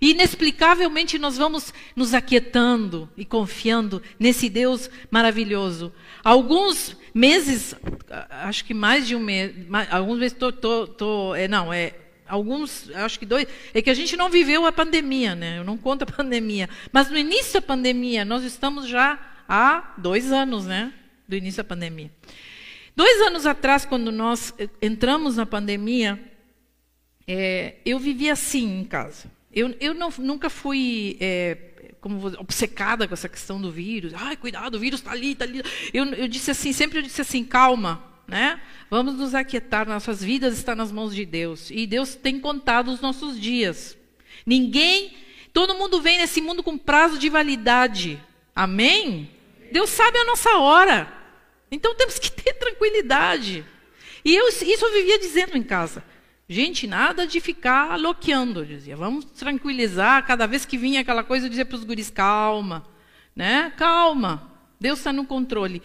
Inexplicavelmente 0.03 1.17
nós 1.17 1.39
vamos 1.39 1.73
nos 1.95 2.13
aquietando 2.13 3.09
e 3.17 3.25
confiando 3.25 4.03
nesse 4.19 4.49
Deus 4.49 4.91
maravilhoso. 5.09 5.93
Alguns 6.25 6.97
meses, 7.15 7.73
acho 8.29 8.65
que 8.65 8.75
mais 8.75 9.07
de 9.07 9.15
um 9.15 9.21
mês, 9.21 9.55
alguns 9.89 10.19
meses, 10.19 10.37
tô, 10.37 11.37
é, 11.37 11.47
não, 11.47 11.73
é, 11.73 11.95
alguns, 12.27 12.91
acho 12.97 13.17
que 13.17 13.25
dois, 13.25 13.47
é 13.73 13.81
que 13.81 13.91
a 13.91 13.95
gente 13.95 14.17
não 14.17 14.29
viveu 14.29 14.67
a 14.67 14.73
pandemia, 14.73 15.37
né? 15.37 15.59
Eu 15.59 15.65
não 15.65 15.79
conto 15.79 16.03
a 16.03 16.07
pandemia. 16.11 16.69
Mas 16.91 17.09
no 17.09 17.17
início 17.17 17.61
da 17.61 17.63
pandemia, 17.63 18.25
nós 18.25 18.43
estamos 18.43 18.89
já 18.89 19.17
há 19.49 19.95
dois 19.99 20.33
anos, 20.33 20.67
né? 20.67 20.93
Do 21.29 21.37
início 21.37 21.63
da 21.63 21.69
pandemia. 21.69 22.11
Dois 22.97 23.21
anos 23.21 23.47
atrás, 23.47 23.85
quando 23.85 24.11
nós 24.11 24.53
entramos 24.83 25.37
na 25.37 25.47
pandemia, 25.47 26.21
é, 27.25 27.77
eu 27.87 28.01
vivia 28.01 28.33
assim 28.33 28.81
em 28.81 28.85
casa. 28.85 29.31
Eu, 29.55 29.75
eu 29.81 29.95
não, 29.95 30.13
nunca 30.19 30.49
fui 30.49 31.17
é, 31.21 31.57
como 32.01 32.27
obcecada 32.39 33.07
com 33.07 33.15
essa 33.15 33.29
questão 33.29 33.61
do 33.61 33.71
vírus. 33.71 34.13
Ai, 34.15 34.37
cuidado, 34.37 34.75
o 34.75 34.79
vírus 34.79 35.01
está 35.01 35.13
ali, 35.13 35.33
está 35.33 35.45
ali. 35.45 35.63
Eu, 35.93 36.05
eu 36.07 36.29
disse 36.29 36.51
assim, 36.51 36.73
sempre 36.73 36.99
eu 36.99 37.03
disse 37.03 37.21
assim, 37.21 37.45
calma, 37.45 38.03
né? 38.27 38.61
Vamos 38.91 39.15
nos 39.15 39.35
aquietar, 39.35 39.87
nossas 39.87 40.23
vidas 40.23 40.57
estão 40.57 40.75
nas 40.75 40.91
mãos 40.91 41.15
de 41.15 41.25
Deus. 41.25 41.71
E 41.71 41.87
Deus 41.87 42.15
tem 42.15 42.41
contado 42.41 42.91
os 42.91 43.01
nossos 43.01 43.39
dias. 43.39 43.97
Ninguém, 44.45 45.15
todo 45.53 45.75
mundo 45.75 46.01
vem 46.01 46.19
nesse 46.19 46.41
mundo 46.41 46.63
com 46.63 46.77
prazo 46.77 47.19
de 47.19 47.29
validade. 47.29 48.21
Amém? 48.55 49.31
Deus 49.71 49.91
sabe 49.91 50.19
a 50.19 50.25
nossa 50.25 50.57
hora. 50.59 51.13
Então 51.71 51.95
temos 51.95 52.19
que 52.19 52.31
ter 52.31 52.55
tranquilidade. 52.55 53.65
E 54.25 54.35
eu, 54.35 54.49
isso 54.49 54.85
eu 54.85 54.93
vivia 54.93 55.19
dizendo 55.19 55.57
em 55.57 55.63
casa. 55.63 56.05
Gente, 56.49 56.87
nada 56.87 57.27
de 57.27 57.41
ficar 57.41 57.99
loqueando, 57.99 58.67
dizia. 58.67 58.97
Vamos 58.97 59.25
tranquilizar. 59.25 60.27
Cada 60.27 60.47
vez 60.47 60.65
que 60.65 60.77
vinha 60.77 61.01
aquela 61.01 61.23
coisa, 61.25 61.47
eu 61.47 61.51
dizia 61.51 61.65
para 61.65 61.77
os 61.77 61.85
guris, 61.85 62.11
calma, 62.11 62.85
né? 63.35 63.73
Calma. 63.77 64.51
Deus 64.79 64.99
está 64.99 65.13
no 65.13 65.25
controle. 65.25 65.83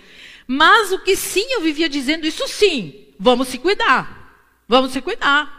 Mas 0.48 0.92
o 0.92 1.00
que 1.00 1.16
sim 1.16 1.46
eu 1.54 1.62
vivia 1.62 1.88
dizendo, 1.88 2.26
isso 2.26 2.48
sim, 2.48 3.14
vamos 3.20 3.48
se 3.48 3.58
cuidar. 3.58 4.36
Vamos 4.68 4.92
se 4.92 5.02
cuidar. 5.02 5.58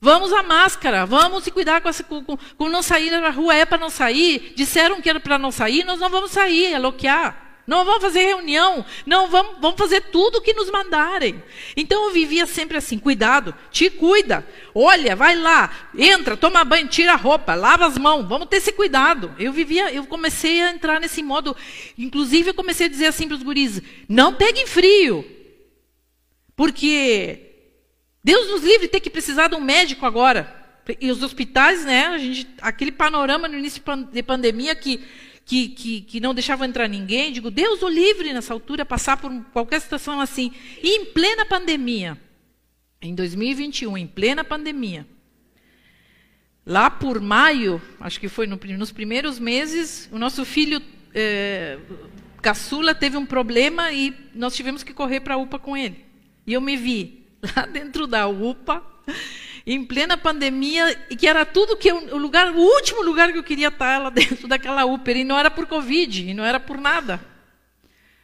Vamos 0.00 0.32
à 0.32 0.42
máscara, 0.42 1.06
vamos 1.06 1.44
se 1.44 1.50
cuidar 1.52 1.80
com, 1.80 1.88
essa, 1.88 2.02
com, 2.02 2.24
com 2.24 2.68
não 2.68 2.82
sair 2.82 3.08
na 3.10 3.30
rua, 3.30 3.54
é 3.54 3.64
para 3.64 3.78
não 3.78 3.88
sair. 3.88 4.52
Disseram 4.56 5.00
que 5.00 5.08
era 5.08 5.20
para 5.20 5.38
não 5.38 5.52
sair, 5.52 5.84
nós 5.84 6.00
não 6.00 6.10
vamos 6.10 6.32
sair, 6.32 6.72
é 6.72 6.78
loquear. 6.78 7.51
Não 7.66 7.84
vamos 7.84 8.02
fazer 8.02 8.24
reunião. 8.24 8.84
Não 9.06 9.28
vamos, 9.28 9.56
vamos 9.60 9.78
fazer 9.78 10.00
tudo 10.00 10.38
o 10.38 10.40
que 10.40 10.52
nos 10.52 10.70
mandarem. 10.70 11.42
Então 11.76 12.06
eu 12.06 12.12
vivia 12.12 12.46
sempre 12.46 12.76
assim: 12.76 12.98
cuidado, 12.98 13.54
te 13.70 13.88
cuida. 13.88 14.46
Olha, 14.74 15.14
vai 15.14 15.36
lá, 15.36 15.70
entra, 15.96 16.36
toma 16.36 16.64
banho, 16.64 16.88
tira 16.88 17.12
a 17.12 17.16
roupa, 17.16 17.54
lava 17.54 17.86
as 17.86 17.96
mãos. 17.96 18.28
Vamos 18.28 18.48
ter 18.48 18.56
esse 18.56 18.72
cuidado. 18.72 19.34
Eu 19.38 19.52
vivia, 19.52 19.92
eu 19.92 20.04
comecei 20.06 20.60
a 20.60 20.70
entrar 20.72 21.00
nesse 21.00 21.22
modo. 21.22 21.56
Inclusive, 21.96 22.50
eu 22.50 22.54
comecei 22.54 22.86
a 22.86 22.90
dizer 22.90 23.06
assim 23.06 23.28
para 23.28 23.36
os 23.36 23.42
guris: 23.42 23.80
não 24.08 24.34
peguem 24.34 24.66
frio. 24.66 25.24
Porque 26.56 27.52
Deus 28.22 28.50
nos 28.50 28.62
livre 28.62 28.82
de 28.82 28.88
ter 28.88 29.00
que 29.00 29.10
precisar 29.10 29.48
de 29.48 29.54
um 29.54 29.60
médico 29.60 30.04
agora. 30.04 30.60
E 31.00 31.10
os 31.12 31.22
hospitais, 31.22 31.84
né? 31.84 32.06
A 32.06 32.18
gente, 32.18 32.48
aquele 32.60 32.90
panorama 32.90 33.46
no 33.46 33.56
início 33.56 33.80
de 34.12 34.22
pandemia 34.22 34.74
que 34.74 35.00
que, 35.44 35.68
que, 35.68 36.00
que 36.02 36.20
não 36.20 36.34
deixavam 36.34 36.66
entrar 36.66 36.88
ninguém. 36.88 37.32
Digo, 37.32 37.50
Deus 37.50 37.82
o 37.82 37.88
livre 37.88 38.32
nessa 38.32 38.52
altura, 38.52 38.84
passar 38.84 39.16
por 39.16 39.30
qualquer 39.52 39.80
situação 39.80 40.20
assim. 40.20 40.52
E 40.82 40.96
em 40.96 41.04
plena 41.06 41.44
pandemia, 41.44 42.20
em 43.00 43.14
2021, 43.14 43.98
em 43.98 44.06
plena 44.06 44.44
pandemia, 44.44 45.06
lá 46.64 46.90
por 46.90 47.20
maio, 47.20 47.82
acho 48.00 48.20
que 48.20 48.28
foi 48.28 48.46
no, 48.46 48.58
nos 48.78 48.92
primeiros 48.92 49.38
meses, 49.38 50.08
o 50.12 50.18
nosso 50.18 50.44
filho 50.44 50.80
é, 51.14 51.78
caçula 52.40 52.94
teve 52.94 53.16
um 53.16 53.26
problema 53.26 53.92
e 53.92 54.14
nós 54.34 54.54
tivemos 54.54 54.82
que 54.82 54.92
correr 54.92 55.20
para 55.20 55.34
a 55.34 55.38
UPA 55.38 55.58
com 55.58 55.76
ele. 55.76 56.04
E 56.46 56.52
eu 56.52 56.60
me 56.60 56.76
vi 56.76 57.26
lá 57.56 57.66
dentro 57.66 58.06
da 58.06 58.26
UPA 58.28 58.82
em 59.66 59.84
plena 59.84 60.16
pandemia, 60.16 61.06
e 61.08 61.16
que 61.16 61.26
era 61.26 61.46
tudo 61.46 61.76
que 61.76 61.90
eu, 61.90 61.96
o 62.14 62.18
lugar, 62.18 62.50
o 62.50 62.60
último 62.60 63.02
lugar 63.02 63.32
que 63.32 63.38
eu 63.38 63.44
queria 63.44 63.68
estar 63.68 63.98
lá 63.98 64.10
dentro 64.10 64.48
daquela 64.48 64.84
UPER, 64.84 65.18
e 65.18 65.24
não 65.24 65.38
era 65.38 65.50
por 65.50 65.66
Covid, 65.66 66.28
e 66.28 66.34
não 66.34 66.44
era 66.44 66.58
por 66.58 66.78
nada. 66.78 67.20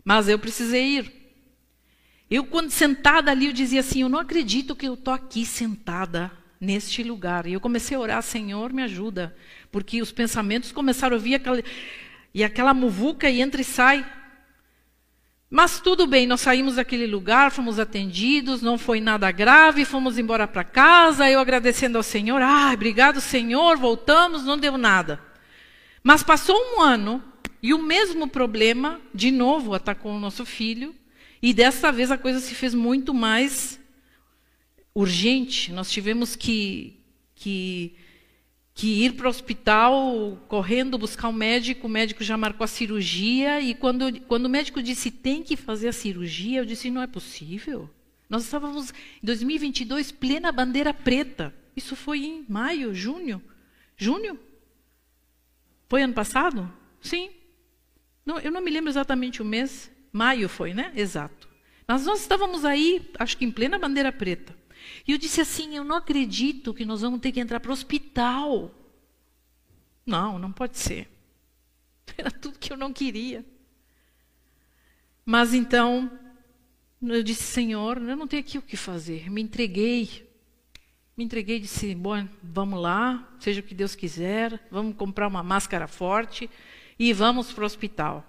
Mas 0.05 0.29
eu 0.29 0.39
precisei 0.39 0.99
ir. 0.99 1.13
Eu, 2.31 2.45
quando 2.45 2.71
sentada 2.71 3.31
ali, 3.31 3.47
eu 3.47 3.53
dizia 3.53 3.81
assim: 3.81 4.03
Eu 4.03 4.09
não 4.09 4.19
acredito 4.19 4.77
que 4.77 4.87
eu 4.87 4.95
estou 4.95 5.15
aqui 5.15 5.47
sentada 5.47 6.31
neste 6.61 7.03
lugar. 7.03 7.47
E 7.47 7.53
eu 7.53 7.61
comecei 7.61 7.97
a 7.97 8.01
orar: 8.01 8.23
Senhor, 8.23 8.73
me 8.73 8.83
ajuda. 8.83 9.37
Porque 9.71 10.03
os 10.03 10.13
pensamentos 10.13 10.73
começaram 10.73 11.17
a 11.17 11.19
vir 11.19 11.37
aquela, 11.37 11.63
e 12.35 12.45
aquela 12.45 12.75
muvuca 12.75 13.31
e 13.31 13.41
entra 13.41 13.61
e 13.61 13.65
sai. 13.65 14.05
Mas 15.51 15.81
tudo 15.81 16.07
bem, 16.07 16.27
nós 16.27 16.43
saímos 16.43 16.75
daquele 16.75 17.07
lugar, 17.07 17.51
fomos 17.51 17.79
atendidos, 17.79 18.61
não 18.61 18.77
foi 18.77 19.01
nada 19.01 19.31
grave, 19.31 19.87
fomos 19.87 20.19
embora 20.19 20.47
para 20.47 20.63
casa, 20.63 21.31
eu 21.31 21.41
agradecendo 21.41 21.97
ao 21.97 22.03
Senhor, 22.03 22.43
ah, 22.43 22.71
obrigado 22.75 23.19
Senhor, 23.19 23.79
voltamos, 23.79 24.45
não 24.45 24.59
deu 24.59 24.77
nada. 24.77 25.19
Mas 26.03 26.23
passou 26.23 26.55
um 26.55 26.83
ano 26.83 27.23
e 27.63 27.73
o 27.73 27.83
mesmo 27.83 28.29
problema, 28.29 29.01
de 29.15 29.31
novo, 29.31 29.73
atacou 29.73 30.13
o 30.13 30.21
nosso 30.21 30.45
filho, 30.45 30.95
e 31.41 31.55
dessa 31.55 31.91
vez 31.91 32.11
a 32.11 32.19
coisa 32.19 32.41
se 32.41 32.55
fez 32.55 32.75
muito 32.75 33.15
mais 33.15 33.81
urgente. 34.95 35.73
Nós 35.73 35.91
tivemos 35.91 36.37
que, 36.37 37.01
que 37.35 37.97
que 38.79 39.05
ir 39.05 39.15
para 39.15 39.27
o 39.27 39.29
hospital 39.29 40.39
correndo 40.47 40.97
buscar 40.97 41.29
um 41.29 41.33
médico, 41.33 41.89
o 41.89 41.91
médico 41.91 42.23
já 42.23 42.37
marcou 42.37 42.63
a 42.63 42.69
cirurgia, 42.69 43.61
e 43.61 43.75
quando, 43.75 44.21
quando 44.21 44.47
o 44.47 44.49
médico 44.49 44.81
disse 44.81 45.11
tem 45.11 45.43
que 45.43 45.57
fazer 45.57 45.89
a 45.89 45.93
cirurgia, 45.93 46.61
eu 46.61 46.65
disse 46.65 46.89
não 46.89 47.03
é 47.03 47.09
possível. 47.09 47.91
Nós 48.31 48.45
estávamos 48.45 48.95
em 49.21 49.27
2022 49.27 50.13
plena 50.13 50.53
bandeira 50.53 50.95
preta. 50.95 51.53
Isso 51.75 51.97
foi 51.97 52.21
em 52.21 52.47
maio, 52.49 52.95
junho. 52.95 53.43
Junho? 53.97 54.39
Foi 55.89 56.05
ano 56.05 56.15
passado? 56.15 56.73
Sim. 57.01 57.31
Não, 58.25 58.39
eu 58.39 58.53
não 58.53 58.61
me 58.61 58.71
lembro 58.71 58.91
exatamente 58.91 59.43
o 59.43 59.45
mês. 59.45 59.91
Maio 60.13 60.49
foi, 60.49 60.73
né? 60.73 60.93
Exato. 60.95 61.49
Mas 61.85 62.07
nós 62.07 62.21
estávamos 62.21 62.65
aí, 62.65 63.11
acho 63.19 63.37
que 63.37 63.45
em 63.45 63.51
plena 63.51 63.77
bandeira 63.77 64.13
preta. 64.13 64.55
E 65.07 65.13
eu 65.13 65.19
disse 65.19 65.41
assim: 65.41 65.77
eu 65.77 65.85
não 65.85 65.97
acredito 65.97 66.75
que 66.75 66.85
nós 66.85 67.01
vamos 67.01 67.21
ter 67.21 67.33
que 67.33 67.41
entrar 67.41 67.61
para 67.61 67.71
o 67.71 67.73
hospital. 67.73 68.75
Não, 70.05 70.39
não 70.39 70.53
pode 70.53 70.79
ser. 70.79 71.09
Era 72.17 72.31
tudo 72.31 72.59
que 72.59 72.73
eu 72.73 72.77
não 72.77 72.93
queria. 72.93 73.45
Mas 75.25 75.53
então, 75.53 76.11
eu 77.03 77.23
disse: 77.23 77.43
Senhor, 77.43 77.99
eu 77.99 78.17
não 78.17 78.27
tenho 78.27 78.41
aqui 78.41 78.59
o 78.59 78.63
que 78.63 78.77
fazer. 78.77 79.31
Me 79.31 79.43
entreguei. 79.43 80.27
Me 81.17 81.25
entreguei 81.25 81.57
e 81.57 81.61
disse: 81.61 81.95
Bom, 81.95 82.29
vamos 82.43 82.81
lá, 82.81 83.29
seja 83.41 83.61
o 83.61 83.65
que 83.65 83.75
Deus 83.75 83.95
quiser, 83.95 84.61
vamos 84.71 84.97
comprar 84.97 85.27
uma 85.27 85.43
máscara 85.43 85.87
forte 85.87 86.49
e 86.99 87.13
vamos 87.13 87.53
para 87.53 87.65
o 87.65 87.67
hospital. 87.67 88.25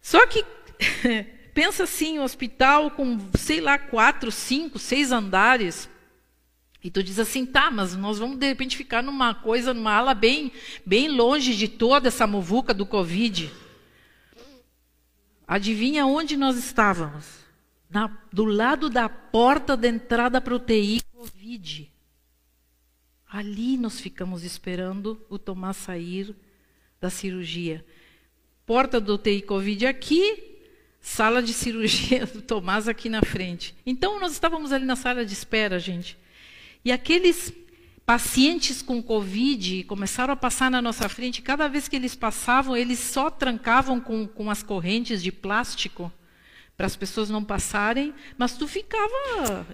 Só 0.00 0.26
que 0.26 0.44
pensa 1.54 1.84
assim, 1.84 2.18
um 2.18 2.22
hospital 2.22 2.90
com, 2.90 3.18
sei 3.38 3.60
lá, 3.60 3.78
quatro, 3.78 4.30
cinco, 4.30 4.78
seis 4.78 5.12
andares. 5.12 5.88
E 6.82 6.90
tu 6.90 7.02
diz 7.02 7.18
assim, 7.18 7.46
tá, 7.46 7.70
mas 7.70 7.94
nós 7.94 8.18
vamos 8.18 8.38
de 8.38 8.46
repente 8.46 8.76
ficar 8.76 9.02
numa 9.02 9.34
coisa, 9.34 9.72
numa 9.72 9.92
ala 9.92 10.14
bem, 10.14 10.50
bem 10.84 11.08
longe 11.08 11.54
de 11.54 11.68
toda 11.68 12.08
essa 12.08 12.26
muvuca 12.26 12.74
do 12.74 12.84
Covid. 12.84 13.52
Adivinha 15.46 16.06
onde 16.06 16.36
nós 16.36 16.56
estávamos? 16.56 17.42
Na, 17.88 18.10
do 18.32 18.44
lado 18.44 18.88
da 18.88 19.08
porta 19.08 19.76
da 19.76 19.86
entrada 19.86 20.40
para 20.40 20.54
o 20.54 20.58
TI 20.58 21.02
Covid. 21.12 21.92
Ali 23.28 23.76
nós 23.76 24.00
ficamos 24.00 24.42
esperando 24.42 25.24
o 25.28 25.38
Tomás 25.38 25.76
sair 25.76 26.34
da 27.00 27.10
cirurgia. 27.10 27.84
Porta 28.66 29.00
do 29.00 29.16
TI 29.18 29.42
Covid 29.42 29.86
aqui, 29.86 30.51
sala 31.02 31.42
de 31.42 31.52
cirurgia 31.52 32.24
do 32.32 32.40
Tomás 32.40 32.86
aqui 32.88 33.08
na 33.08 33.20
frente. 33.20 33.74
Então 33.84 34.20
nós 34.20 34.32
estávamos 34.32 34.72
ali 34.72 34.86
na 34.86 34.96
sala 34.96 35.26
de 35.26 35.32
espera, 35.32 35.78
gente. 35.78 36.16
E 36.84 36.92
aqueles 36.92 37.52
pacientes 38.06 38.80
com 38.80 39.02
Covid 39.02 39.84
começaram 39.84 40.32
a 40.32 40.36
passar 40.36 40.70
na 40.70 40.80
nossa 40.80 41.08
frente. 41.08 41.42
Cada 41.42 41.68
vez 41.68 41.88
que 41.88 41.96
eles 41.96 42.14
passavam, 42.14 42.76
eles 42.76 42.98
só 42.98 43.30
trancavam 43.30 44.00
com, 44.00 44.26
com 44.26 44.50
as 44.50 44.62
correntes 44.62 45.22
de 45.22 45.32
plástico 45.32 46.10
para 46.76 46.86
as 46.86 46.96
pessoas 46.96 47.28
não 47.28 47.44
passarem, 47.44 48.14
mas 48.38 48.56
tu 48.56 48.66
ficava 48.66 49.66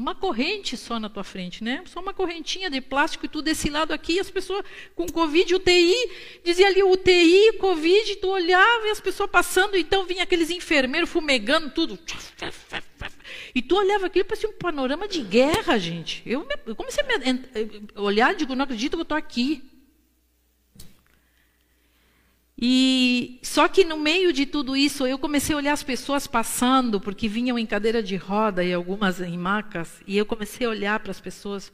uma 0.00 0.14
corrente 0.14 0.78
só 0.78 0.98
na 0.98 1.10
tua 1.10 1.22
frente, 1.22 1.62
né? 1.62 1.82
Só 1.84 2.00
uma 2.00 2.14
correntinha 2.14 2.70
de 2.70 2.80
plástico 2.80 3.26
e 3.26 3.28
tudo 3.28 3.44
desse 3.44 3.68
lado 3.68 3.92
aqui, 3.92 4.18
as 4.18 4.30
pessoas 4.30 4.64
com 4.96 5.06
Covid, 5.06 5.54
UTI, 5.54 5.94
dizia 6.42 6.68
ali 6.68 6.82
UTI, 6.82 7.52
Covid, 7.58 8.16
tu 8.16 8.28
olhava 8.28 8.86
e 8.86 8.90
as 8.90 9.00
pessoas 9.00 9.30
passando, 9.30 9.76
então 9.76 10.06
vinha 10.06 10.22
aqueles 10.22 10.48
enfermeiros 10.48 11.10
fumegando 11.10 11.68
tudo. 11.70 11.98
E 13.54 13.60
tu 13.60 13.76
olhava 13.76 14.06
aquilo, 14.06 14.24
parecia 14.24 14.48
um 14.48 14.54
panorama 14.54 15.06
de 15.06 15.20
guerra, 15.20 15.78
gente. 15.78 16.22
Eu, 16.24 16.48
eu 16.66 16.74
comecei 16.74 17.04
a 17.94 18.00
olhar 18.00 18.32
e 18.32 18.36
digo, 18.36 18.54
não 18.54 18.64
acredito 18.64 18.92
que 18.92 19.00
eu 19.00 19.02
estou 19.02 19.18
aqui. 19.18 19.62
E 22.62 23.40
só 23.42 23.68
que 23.68 23.84
no 23.84 23.96
meio 23.96 24.34
de 24.34 24.44
tudo 24.44 24.76
isso, 24.76 25.06
eu 25.06 25.18
comecei 25.18 25.54
a 25.54 25.58
olhar 25.58 25.72
as 25.72 25.82
pessoas 25.82 26.26
passando, 26.26 27.00
porque 27.00 27.26
vinham 27.26 27.58
em 27.58 27.64
cadeira 27.64 28.02
de 28.02 28.16
roda 28.16 28.62
e 28.62 28.70
algumas 28.70 29.18
em 29.18 29.38
macas, 29.38 30.02
e 30.06 30.18
eu 30.18 30.26
comecei 30.26 30.66
a 30.66 30.70
olhar 30.70 31.00
para 31.00 31.10
as 31.10 31.20
pessoas 31.20 31.72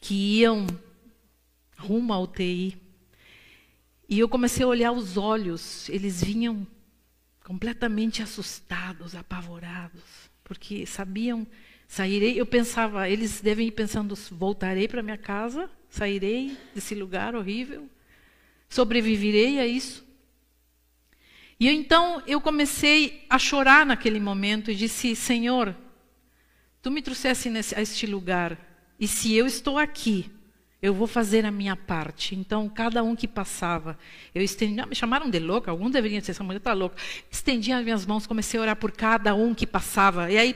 que 0.00 0.40
iam 0.40 0.66
rumo 1.78 2.12
à 2.12 2.18
UTI. 2.20 2.76
E 4.06 4.18
eu 4.18 4.28
comecei 4.28 4.64
a 4.64 4.68
olhar 4.68 4.92
os 4.92 5.16
olhos, 5.16 5.88
eles 5.88 6.22
vinham 6.22 6.66
completamente 7.42 8.22
assustados, 8.22 9.14
apavorados, 9.14 10.02
porque 10.44 10.84
sabiam, 10.84 11.46
sairei, 11.88 12.38
eu 12.38 12.44
pensava, 12.44 13.08
eles 13.08 13.40
devem 13.40 13.68
ir 13.68 13.72
pensando, 13.72 14.14
voltarei 14.30 14.86
para 14.86 15.02
minha 15.02 15.16
casa, 15.16 15.70
sairei 15.88 16.54
desse 16.74 16.94
lugar 16.94 17.34
horrível, 17.34 17.88
sobreviverei 18.72 19.60
a 19.60 19.66
isso. 19.66 20.02
E 21.60 21.68
então 21.68 22.22
eu 22.26 22.40
comecei 22.40 23.26
a 23.28 23.38
chorar 23.38 23.84
naquele 23.84 24.18
momento 24.18 24.70
e 24.70 24.74
disse: 24.74 25.14
Senhor, 25.14 25.76
tu 26.80 26.90
me 26.90 27.02
trouxeste 27.02 27.50
a 27.76 27.82
este 27.82 28.06
lugar, 28.06 28.58
e 28.98 29.06
se 29.06 29.34
eu 29.34 29.46
estou 29.46 29.78
aqui, 29.78 30.30
eu 30.82 30.92
vou 30.92 31.06
fazer 31.06 31.46
a 31.46 31.50
minha 31.52 31.76
parte. 31.76 32.34
Então, 32.34 32.68
cada 32.68 33.04
um 33.04 33.14
que 33.14 33.28
passava, 33.28 33.96
eu 34.34 34.42
estendi, 34.42 34.84
me 34.84 34.96
chamaram 34.96 35.30
de 35.30 35.38
louca, 35.38 35.70
alguns 35.70 35.92
deveriam 35.92 36.18
dizer, 36.18 36.32
essa 36.32 36.42
mulher 36.42 36.58
está 36.58 36.72
louca. 36.72 36.96
Estendi 37.30 37.70
as 37.72 37.84
minhas 37.84 38.04
mãos, 38.04 38.26
comecei 38.26 38.58
a 38.58 38.62
orar 38.64 38.76
por 38.76 38.90
cada 38.90 39.32
um 39.32 39.54
que 39.54 39.64
passava. 39.64 40.28
E 40.28 40.36
aí, 40.36 40.52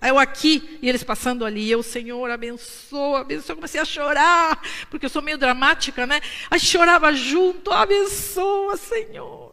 eu 0.00 0.16
aqui, 0.16 0.78
e 0.80 0.88
eles 0.88 1.02
passando 1.02 1.44
ali, 1.44 1.68
eu, 1.68 1.82
Senhor, 1.82 2.30
abençoa, 2.30 3.22
abençoa. 3.22 3.56
Comecei 3.56 3.80
a 3.80 3.84
chorar, 3.84 4.62
porque 4.90 5.06
eu 5.06 5.10
sou 5.10 5.20
meio 5.20 5.36
dramática, 5.36 6.06
né? 6.06 6.20
Aí 6.48 6.60
chorava 6.60 7.12
junto, 7.12 7.72
abençoa, 7.72 8.76
Senhor. 8.76 9.47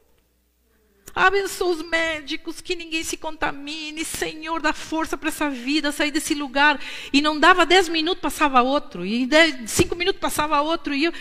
Abençoa 1.15 1.75
os 1.75 1.81
médicos, 1.81 2.59
que 2.59 2.75
ninguém 2.75 3.03
se 3.03 3.15
contamine. 3.15 4.03
Senhor, 4.03 4.61
dá 4.61 4.73
força 4.73 5.17
para 5.17 5.29
essa 5.29 5.49
vida, 5.49 5.91
sair 5.91 6.11
desse 6.11 6.35
lugar. 6.35 6.79
E 7.13 7.21
não 7.21 7.39
dava 7.39 7.65
dez 7.65 7.87
minutos, 7.87 8.21
passava 8.21 8.61
outro. 8.61 9.05
E 9.05 9.25
dez, 9.25 9.71
cinco 9.71 9.95
minutos, 9.95 10.19
passava 10.19 10.61
outro. 10.61 10.93
E 10.93 11.05
eu... 11.05 11.13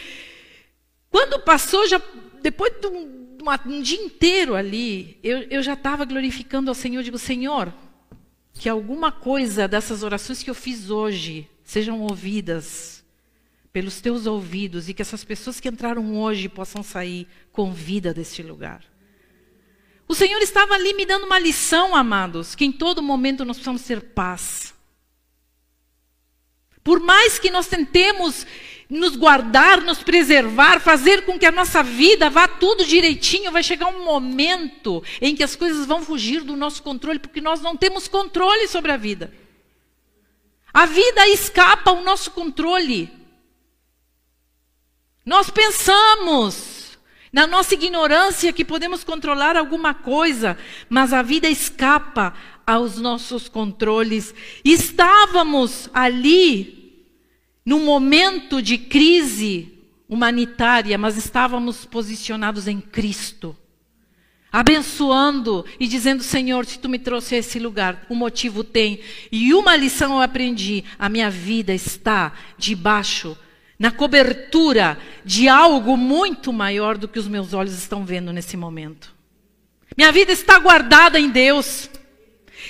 Quando 1.09 1.39
passou, 1.41 1.87
já 1.87 2.03
depois 2.43 2.73
de 2.81 2.89
um 2.89 3.25
um 3.67 3.83
dia 3.83 4.01
inteiro 4.01 4.55
ali, 4.55 5.19
eu, 5.23 5.43
eu 5.51 5.63
já 5.63 5.75
estava 5.75 6.05
glorificando 6.05 6.71
ao 6.71 6.75
Senhor. 6.75 7.01
Eu 7.01 7.03
digo, 7.03 7.19
Senhor, 7.19 7.73
que 8.55 8.69
alguma 8.69 9.13
coisa 9.13 9.69
dessas 9.69 10.03
orações 10.03 10.43
que 10.43 10.51
eu 10.51 10.55
fiz 10.55 10.91
hoje 10.91 11.49
sejam 11.63 12.01
ouvidas 12.01 13.05
pelos 13.73 14.01
teus 14.01 14.27
ouvidos 14.27 14.89
e 14.89 14.95
que 14.95 15.03
essas 15.03 15.25
pessoas 15.25 15.59
que 15.59 15.69
entraram 15.69 16.17
hoje 16.17 16.49
possam 16.49 16.83
sair 16.83 17.27
com 17.51 17.73
vida 17.73 18.15
deste 18.15 18.43
lugar. 18.43 18.83
O 20.07 20.15
Senhor 20.15 20.41
estava 20.43 20.75
ali 20.75 20.93
me 20.95 21.07
dando 21.07 21.25
uma 21.27 21.39
lição, 21.39 21.95
amados, 21.95 22.55
que 22.55 22.65
em 22.65 22.73
todo 22.73 23.03
momento 23.03 23.45
nós 23.45 23.57
precisamos 23.57 23.83
ter 23.83 24.01
paz. 24.01 24.75
Por 26.83 27.01
mais 27.01 27.39
que 27.39 27.51
nós 27.51 27.67
tentemos 27.67 28.47
nos 28.91 29.17
guardar, 29.17 29.81
nos 29.81 30.03
preservar, 30.03 30.79
fazer 30.81 31.25
com 31.25 31.39
que 31.39 31.47
a 31.47 31.53
nossa 31.53 31.83
vida 31.83 32.29
vá 32.29 32.47
tudo 32.47 32.85
direitinho, 32.85 33.51
vai 33.51 33.63
chegar 33.63 33.87
um 33.87 34.05
momento 34.05 35.03
em 35.21 35.35
que 35.35 35.43
as 35.43 35.57
coisas 35.57 35.87
vão 35.87 36.05
fugir 36.05 36.43
do 36.43 36.55
nosso 36.55 36.83
controle, 36.83 37.19
porque 37.19 37.41
nós 37.41 37.63
não 37.63 37.77
temos 37.77 38.07
controle 38.07 38.69
sobre 38.69 38.93
a 38.93 38.99
vida. 38.99 39.33
A 40.73 40.87
vida 40.87 41.27
escapa 41.29 41.91
ao 41.91 42.03
nosso 42.03 42.33
controle. 42.33 43.11
Nós 45.25 45.49
pensamos, 45.49 46.74
na 47.35 47.49
nossa 47.49 47.75
ignorância, 47.75 48.53
que 48.53 48.65
podemos 48.65 49.03
controlar 49.03 49.57
alguma 49.57 49.93
coisa, 49.93 50.57
mas 50.89 51.13
a 51.13 51.21
vida 51.21 51.49
escapa 51.49 52.33
aos 52.65 53.01
nossos 53.01 53.49
controles. 53.49 54.33
Estávamos 54.65 55.91
ali 55.93 57.03
num 57.67 57.85
momento 57.85 58.63
de 58.63 58.79
crise 58.79 59.77
humanitária, 60.09 60.97
mas 60.97 61.17
estávamos 61.17 61.85
posicionados 61.85 62.69
em 62.69 62.81
Cristo. 62.81 63.57
Abençoando 64.53 65.67
e 65.81 65.89
dizendo, 65.89 66.23
Senhor, 66.23 66.65
se 66.65 66.79
tu 66.79 66.89
me 66.89 67.01
trouxe 67.01 67.35
a 67.35 67.39
esse 67.39 67.59
lugar, 67.59 68.07
o 68.09 68.15
motivo 68.15 68.63
tem. 68.63 69.01
E 69.33 69.53
uma 69.53 69.75
lição 69.75 70.13
eu 70.13 70.21
aprendi: 70.21 70.85
a 70.97 71.09
minha 71.09 71.29
vida 71.29 71.75
está 71.75 72.33
debaixo, 72.57 73.37
na 73.79 73.91
cobertura 73.91 74.99
de 75.25 75.49
algo 75.49 75.97
muito 75.97 76.53
maior 76.53 76.97
do 76.97 77.09
que 77.09 77.19
os 77.19 77.29
meus 77.29 77.53
olhos 77.53 77.75
estão 77.75 78.05
vendo 78.05 78.33
nesse 78.33 78.57
momento. 78.57 79.15
Minha 79.97 80.13
vida 80.13 80.33
está 80.33 80.59
guardada 80.59 81.19
em 81.19 81.31
Deus. 81.31 81.91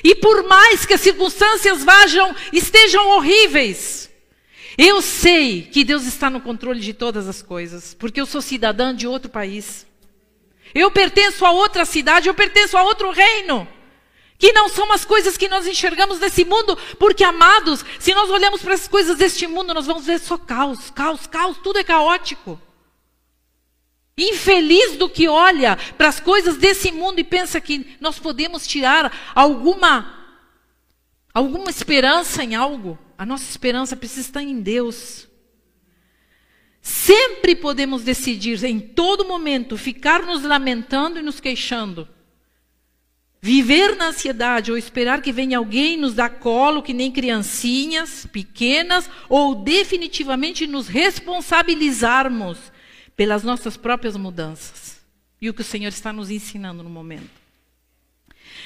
E 0.03 0.15
por 0.15 0.43
mais 0.49 0.85
que 0.85 0.95
as 0.95 1.01
circunstâncias 1.01 1.85
vajam, 1.85 2.35
estejam 2.53 3.17
horríveis, 3.17 4.11
eu 4.77 5.01
sei 5.01 5.63
que 5.63 5.85
Deus 5.85 6.05
está 6.05 6.29
no 6.29 6.41
controle 6.41 6.81
de 6.81 6.93
todas 6.93 7.29
as 7.29 7.41
coisas, 7.41 7.95
porque 7.95 8.21
eu 8.21 8.27
sou 8.27 8.43
cidadã 8.43 8.95
de 8.95 9.07
outro 9.07 9.31
país. 9.31 9.87
Eu 10.75 10.91
pertenço 10.91 11.45
a 11.45 11.53
outra 11.53 11.85
cidade, 11.85 12.29
eu 12.29 12.35
pertenço 12.35 12.77
a 12.77 12.83
outro 12.83 13.11
reino. 13.13 13.69
Que 14.39 14.53
não 14.53 14.69
são 14.69 14.91
as 14.93 15.05
coisas 15.05 15.37
que 15.37 15.49
nós 15.49 15.67
enxergamos 15.67 16.19
nesse 16.19 16.45
mundo, 16.45 16.77
porque, 16.99 17.23
amados, 17.23 17.85
se 17.99 18.15
nós 18.15 18.29
olhamos 18.31 18.63
para 18.63 18.75
as 18.75 18.89
coisas 18.89 19.17
deste 19.17 19.47
mundo, 19.47 19.73
nós 19.73 19.87
vamos 19.87 20.05
ver 20.05 20.19
só 20.19 20.37
caos, 20.37 20.91
caos, 20.91 21.27
caos, 21.27 21.59
tudo 21.63 21.79
é 21.79 21.85
caótico. 21.85 22.61
Infeliz 24.17 24.97
do 24.97 25.09
que 25.09 25.29
olha 25.29 25.77
para 25.97 26.09
as 26.09 26.21
coisas 26.21 26.57
desse 26.57 26.93
mundo 26.93 27.19
e 27.19 27.25
pensa 27.25 27.61
que 27.61 27.97
nós 28.01 28.19
podemos 28.19 28.67
tirar 28.67 29.33
alguma 29.35 30.25
alguma 31.33 31.69
esperança 31.69 32.45
em 32.45 32.55
algo. 32.55 32.97
A 33.19 33.27
nossa 33.27 33.51
esperança 33.51 33.97
precisa 33.97 34.21
estar 34.21 34.43
em 34.43 34.61
Deus. 34.61 35.29
Sempre 36.81 37.57
podemos 37.57 38.03
decidir 38.03 38.63
em 38.65 38.79
todo 38.79 39.25
momento 39.25 39.77
ficar 39.77 40.23
nos 40.23 40.43
lamentando 40.43 41.19
e 41.19 41.23
nos 41.23 41.41
queixando. 41.41 42.09
Viver 43.45 43.95
na 43.95 44.07
ansiedade 44.07 44.71
ou 44.71 44.79
esperar 44.79 45.21
que 45.21 45.31
venha 45.31 45.59
alguém 45.59 45.99
nos 45.99 46.15
dar 46.15 46.31
colo, 46.31 46.83
que 46.83 46.95
nem 46.95 47.13
criancinhas 47.13 48.25
pequenas, 48.33 49.11
ou 49.29 49.55
definitivamente 49.55 50.67
nos 50.67 50.89
responsabilizarmos 50.89 52.57
pelas 53.15 53.43
nossas 53.43 53.77
próprias 53.77 54.17
mudanças. 54.17 54.99
E 55.43 55.51
o 55.51 55.53
que 55.53 55.61
o 55.61 55.65
Senhor 55.65 55.91
está 55.91 56.11
nos 56.11 56.31
ensinando 56.31 56.83
no 56.83 56.89
momento. 56.89 57.29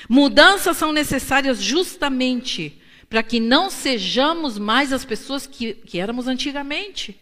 Mudanças 0.08 0.76
são 0.76 0.92
necessárias 0.92 1.60
justamente 1.60 2.80
para 3.10 3.24
que 3.24 3.40
não 3.40 3.70
sejamos 3.70 4.58
mais 4.58 4.92
as 4.92 5.04
pessoas 5.04 5.44
que, 5.44 5.74
que 5.74 5.98
éramos 5.98 6.28
antigamente. 6.28 7.20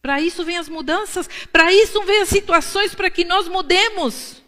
Para 0.00 0.22
isso 0.22 0.42
vêm 0.42 0.56
as 0.56 0.70
mudanças, 0.70 1.28
para 1.52 1.70
isso 1.70 2.02
vêm 2.04 2.22
as 2.22 2.30
situações 2.30 2.94
para 2.94 3.10
que 3.10 3.26
nós 3.26 3.46
mudemos. 3.46 4.40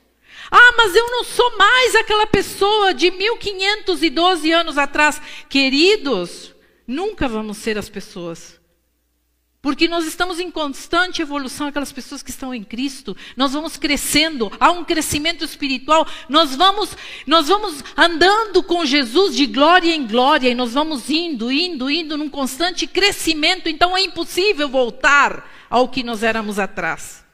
Ah, 0.55 0.75
mas 0.77 0.95
eu 0.95 1.11
não 1.11 1.25
sou 1.25 1.57
mais 1.57 1.95
aquela 1.95 2.27
pessoa 2.27 2.93
de 2.93 3.11
1512 3.11 4.53
anos 4.53 4.77
atrás. 4.77 5.19
Queridos, 5.49 6.55
nunca 6.87 7.27
vamos 7.27 7.57
ser 7.57 7.79
as 7.79 7.89
pessoas. 7.89 8.61
Porque 9.63 9.89
nós 9.89 10.05
estamos 10.05 10.39
em 10.39 10.51
constante 10.51 11.23
evolução, 11.23 11.69
aquelas 11.69 11.91
pessoas 11.91 12.23
que 12.23 12.29
estão 12.29 12.53
em 12.53 12.63
Cristo, 12.63 13.17
nós 13.35 13.53
vamos 13.53 13.79
crescendo, 13.79 14.53
há 14.61 14.71
um 14.73 14.85
crescimento 14.85 15.43
espiritual, 15.43 16.07
nós 16.29 16.55
vamos, 16.55 16.95
nós 17.27 17.47
vamos 17.49 17.83
andando 17.97 18.63
com 18.63 18.85
Jesus 18.85 19.35
de 19.35 19.47
glória 19.47 19.95
em 19.95 20.07
glória, 20.07 20.51
e 20.51 20.55
nós 20.55 20.75
vamos 20.75 21.09
indo, 21.09 21.51
indo, 21.51 21.89
indo 21.89 22.19
num 22.19 22.29
constante 22.29 22.89
crescimento, 22.89 23.69
então 23.69 23.97
é 23.97 24.03
impossível 24.03 24.69
voltar 24.69 25.49
ao 25.71 25.89
que 25.89 26.03
nós 26.03 26.25
éramos 26.25 26.59
atrás. 26.59 27.25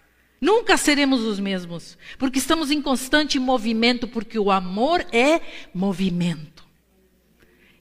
Nunca 0.40 0.76
seremos 0.76 1.20
os 1.22 1.40
mesmos, 1.40 1.98
porque 2.16 2.38
estamos 2.38 2.70
em 2.70 2.80
constante 2.80 3.38
movimento, 3.38 4.06
porque 4.06 4.38
o 4.38 4.50
amor 4.50 5.04
é 5.12 5.40
movimento. 5.74 6.64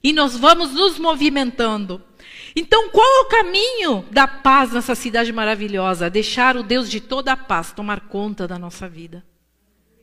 E 0.02 0.12
nós 0.12 0.36
vamos 0.36 0.72
nos 0.72 0.98
movimentando. 0.98 2.02
Então, 2.54 2.88
qual 2.90 3.06
é 3.06 3.20
o 3.20 3.28
caminho 3.28 4.04
da 4.10 4.26
paz 4.26 4.72
nessa 4.72 4.94
cidade 4.94 5.32
maravilhosa? 5.32 6.10
Deixar 6.10 6.56
o 6.56 6.62
Deus 6.62 6.90
de 6.90 7.00
toda 7.00 7.32
a 7.32 7.36
paz 7.36 7.72
tomar 7.72 8.08
conta 8.08 8.48
da 8.48 8.58
nossa 8.58 8.88
vida. 8.88 9.24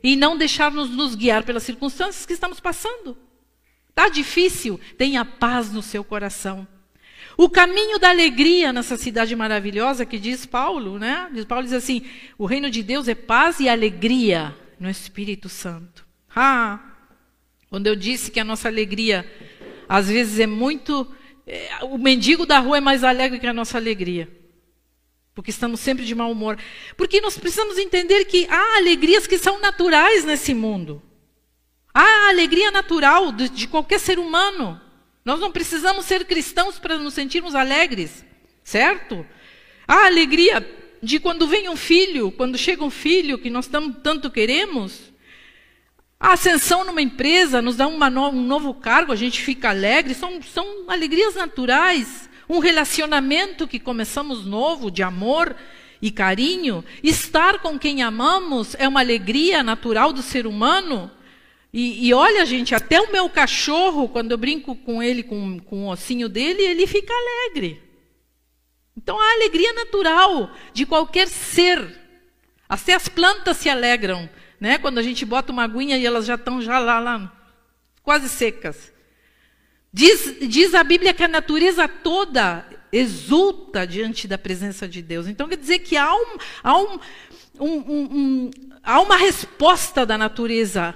E 0.03 0.16
não 0.16 0.38
deixar-nos 0.38 0.89
nos 0.89 1.16
guiar 1.16 1.43
pelas 1.43 1.64
circunstâncias 1.64 2.26
que 2.26 2.34
estamos 2.34 2.60
passando. 2.60 3.18
Está 3.89 4.08
difícil? 4.08 4.80
Tenha 4.97 5.26
paz 5.26 5.72
no 5.72 5.82
seu 5.82 6.03
coração. 6.03 6.68
O 7.38 7.50
caminho 7.50 8.00
da 8.00 8.10
alegria 8.10 8.72
nessa 8.72 8.96
cidade 8.96 9.36
maravilhosa 9.36 10.06
que 10.06 10.18
diz 10.18 10.46
Paulo, 10.46 10.98
né? 10.98 11.30
Paulo 11.48 11.64
diz 11.64 11.74
assim: 11.74 12.02
o 12.38 12.46
reino 12.46 12.70
de 12.70 12.82
Deus 12.82 13.08
é 13.08 13.16
paz 13.16 13.60
e 13.60 13.68
alegria 13.68 14.56
no 14.80 14.90
Espírito 14.90 15.50
Santo. 15.50 16.06
Ah, 16.34 16.80
quando 17.70 17.88
eu 17.88 17.96
disse 17.96 18.32
que 18.32 18.40
a 18.40 18.44
nossa 18.44 18.68
alegria 18.68 19.30
às 19.88 20.10
vezes 20.10 20.40
é 20.40 20.48
muito 20.48 21.08
é, 21.48 21.70
o 21.84 21.98
mendigo 21.98 22.46
da 22.46 22.60
rua 22.60 22.78
é 22.78 22.82
mais 22.82 23.04
alegre 23.04 23.40
que 23.40 23.48
a 23.48 23.54
nossa 23.54 23.78
alegria. 23.78 24.30
Porque 25.34 25.52
estamos 25.52 25.80
sempre 25.80 26.06
de 26.06 26.16
mau 26.16 26.32
humor. 26.32 26.58
Porque 26.96 27.22
nós 27.22 27.38
precisamos 27.38 27.78
entender 27.78 28.26
que 28.26 28.48
há 28.50 28.78
alegrias 28.78 29.28
que 29.28 29.38
são 29.38 29.60
naturais 29.60 30.24
nesse 30.24 30.54
mundo. 30.54 31.02
Há 31.94 32.30
alegria 32.30 32.72
natural 32.72 33.32
de, 33.32 33.50
de 33.50 33.68
qualquer 33.68 34.00
ser 34.00 34.18
humano. 34.18 34.82
Nós 35.26 35.40
não 35.40 35.52
precisamos 35.52 36.06
ser 36.06 36.24
cristãos 36.26 36.78
para 36.78 37.00
nos 37.00 37.16
sentirmos 37.16 37.56
alegres, 37.56 38.24
certo? 38.64 39.26
Há 39.88 40.06
alegria 40.06 40.64
de 41.02 41.20
quando 41.20 41.48
vem 41.48 41.68
um 41.68 41.76
filho, 41.76 42.32
quando 42.32 42.60
chega 42.60 42.84
um 42.84 42.92
filho 42.92 43.40
que 43.40 43.50
nós 43.50 43.68
tanto 44.04 44.30
queremos. 44.30 45.12
A 46.20 46.34
ascensão 46.34 46.86
numa 46.86 47.02
empresa 47.02 47.60
nos 47.60 47.76
dá 47.76 47.90
no, 47.90 48.30
um 48.30 48.42
novo 48.44 48.72
cargo, 48.76 49.12
a 49.12 49.16
gente 49.16 49.42
fica 49.42 49.70
alegre, 49.70 50.14
são, 50.14 50.40
são 50.44 50.86
alegrias 50.88 51.34
naturais. 51.34 52.30
Um 52.48 52.60
relacionamento 52.60 53.68
que 53.68 53.80
começamos 53.80 54.46
novo, 54.46 54.92
de 54.92 55.02
amor 55.02 55.56
e 56.00 56.12
carinho. 56.12 56.86
Estar 57.02 57.60
com 57.60 57.80
quem 57.80 58.04
amamos 58.04 58.76
é 58.78 58.88
uma 58.88 59.00
alegria 59.00 59.64
natural 59.64 60.14
do 60.14 60.22
ser 60.22 60.46
humano. 60.46 61.10
E, 61.78 62.08
e, 62.08 62.14
olha, 62.14 62.46
gente, 62.46 62.74
até 62.74 63.02
o 63.02 63.12
meu 63.12 63.30
cachorro, 63.30 64.08
quando 64.08 64.32
eu 64.32 64.38
brinco 64.38 64.76
com 64.78 65.04
ele, 65.04 65.24
com, 65.24 65.60
com 65.60 65.86
o 65.86 65.90
ossinho 65.90 66.30
dele, 66.30 66.62
ele 66.62 66.88
fica 66.88 67.14
alegre. 67.14 67.84
Então 68.96 69.20
a 69.20 69.34
alegria 69.34 69.74
natural 69.74 70.50
de 70.74 70.86
qualquer 70.86 71.28
ser. 71.28 72.04
Até 72.70 72.94
as 72.94 73.10
plantas 73.10 73.58
se 73.58 73.70
alegram 73.70 74.30
né? 74.60 74.78
Quando 74.78 74.98
a 74.98 75.04
gente 75.04 75.26
bota 75.26 75.52
uma 75.52 75.64
aguinha 75.64 75.98
e 75.98 76.06
elas 76.06 76.26
já 76.26 76.36
estão 76.36 76.62
já 76.62 76.80
lá, 76.80 77.00
lá 77.00 77.32
quase 78.02 78.30
secas. 78.30 78.92
Diz, 79.92 80.38
diz 80.42 80.74
a 80.74 80.84
Bíblia 80.84 81.14
que 81.14 81.24
a 81.24 81.28
natureza 81.28 81.88
toda 81.88 82.68
exulta 82.92 83.86
diante 83.86 84.28
da 84.28 84.38
presença 84.38 84.88
de 84.88 85.02
Deus. 85.02 85.28
Então 85.28 85.48
quer 85.48 85.58
dizer 85.58 85.80
que 85.80 85.96
há, 85.96 86.14
um, 86.14 86.38
há, 86.64 86.78
um, 86.78 87.00
um, 87.60 88.52
há 88.84 89.00
uma 89.00 89.16
resposta 89.16 90.06
da 90.06 90.18
natureza 90.18 90.96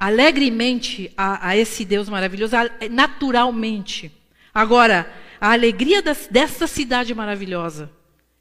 alegremente 0.00 1.12
a, 1.14 1.50
a, 1.50 1.56
esse 1.58 1.84
Deus 1.84 2.08
maravilhoso, 2.08 2.56
naturalmente. 2.90 4.10
Agora, 4.52 5.12
a 5.38 5.52
alegria 5.52 6.00
das, 6.00 6.26
dessa 6.26 6.66
cidade 6.66 7.14
maravilhosa, 7.14 7.92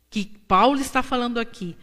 que 0.10 0.26
Paulo 0.47 0.80
está 0.80 1.03
falando 1.03 1.38
aqui, 1.38 1.76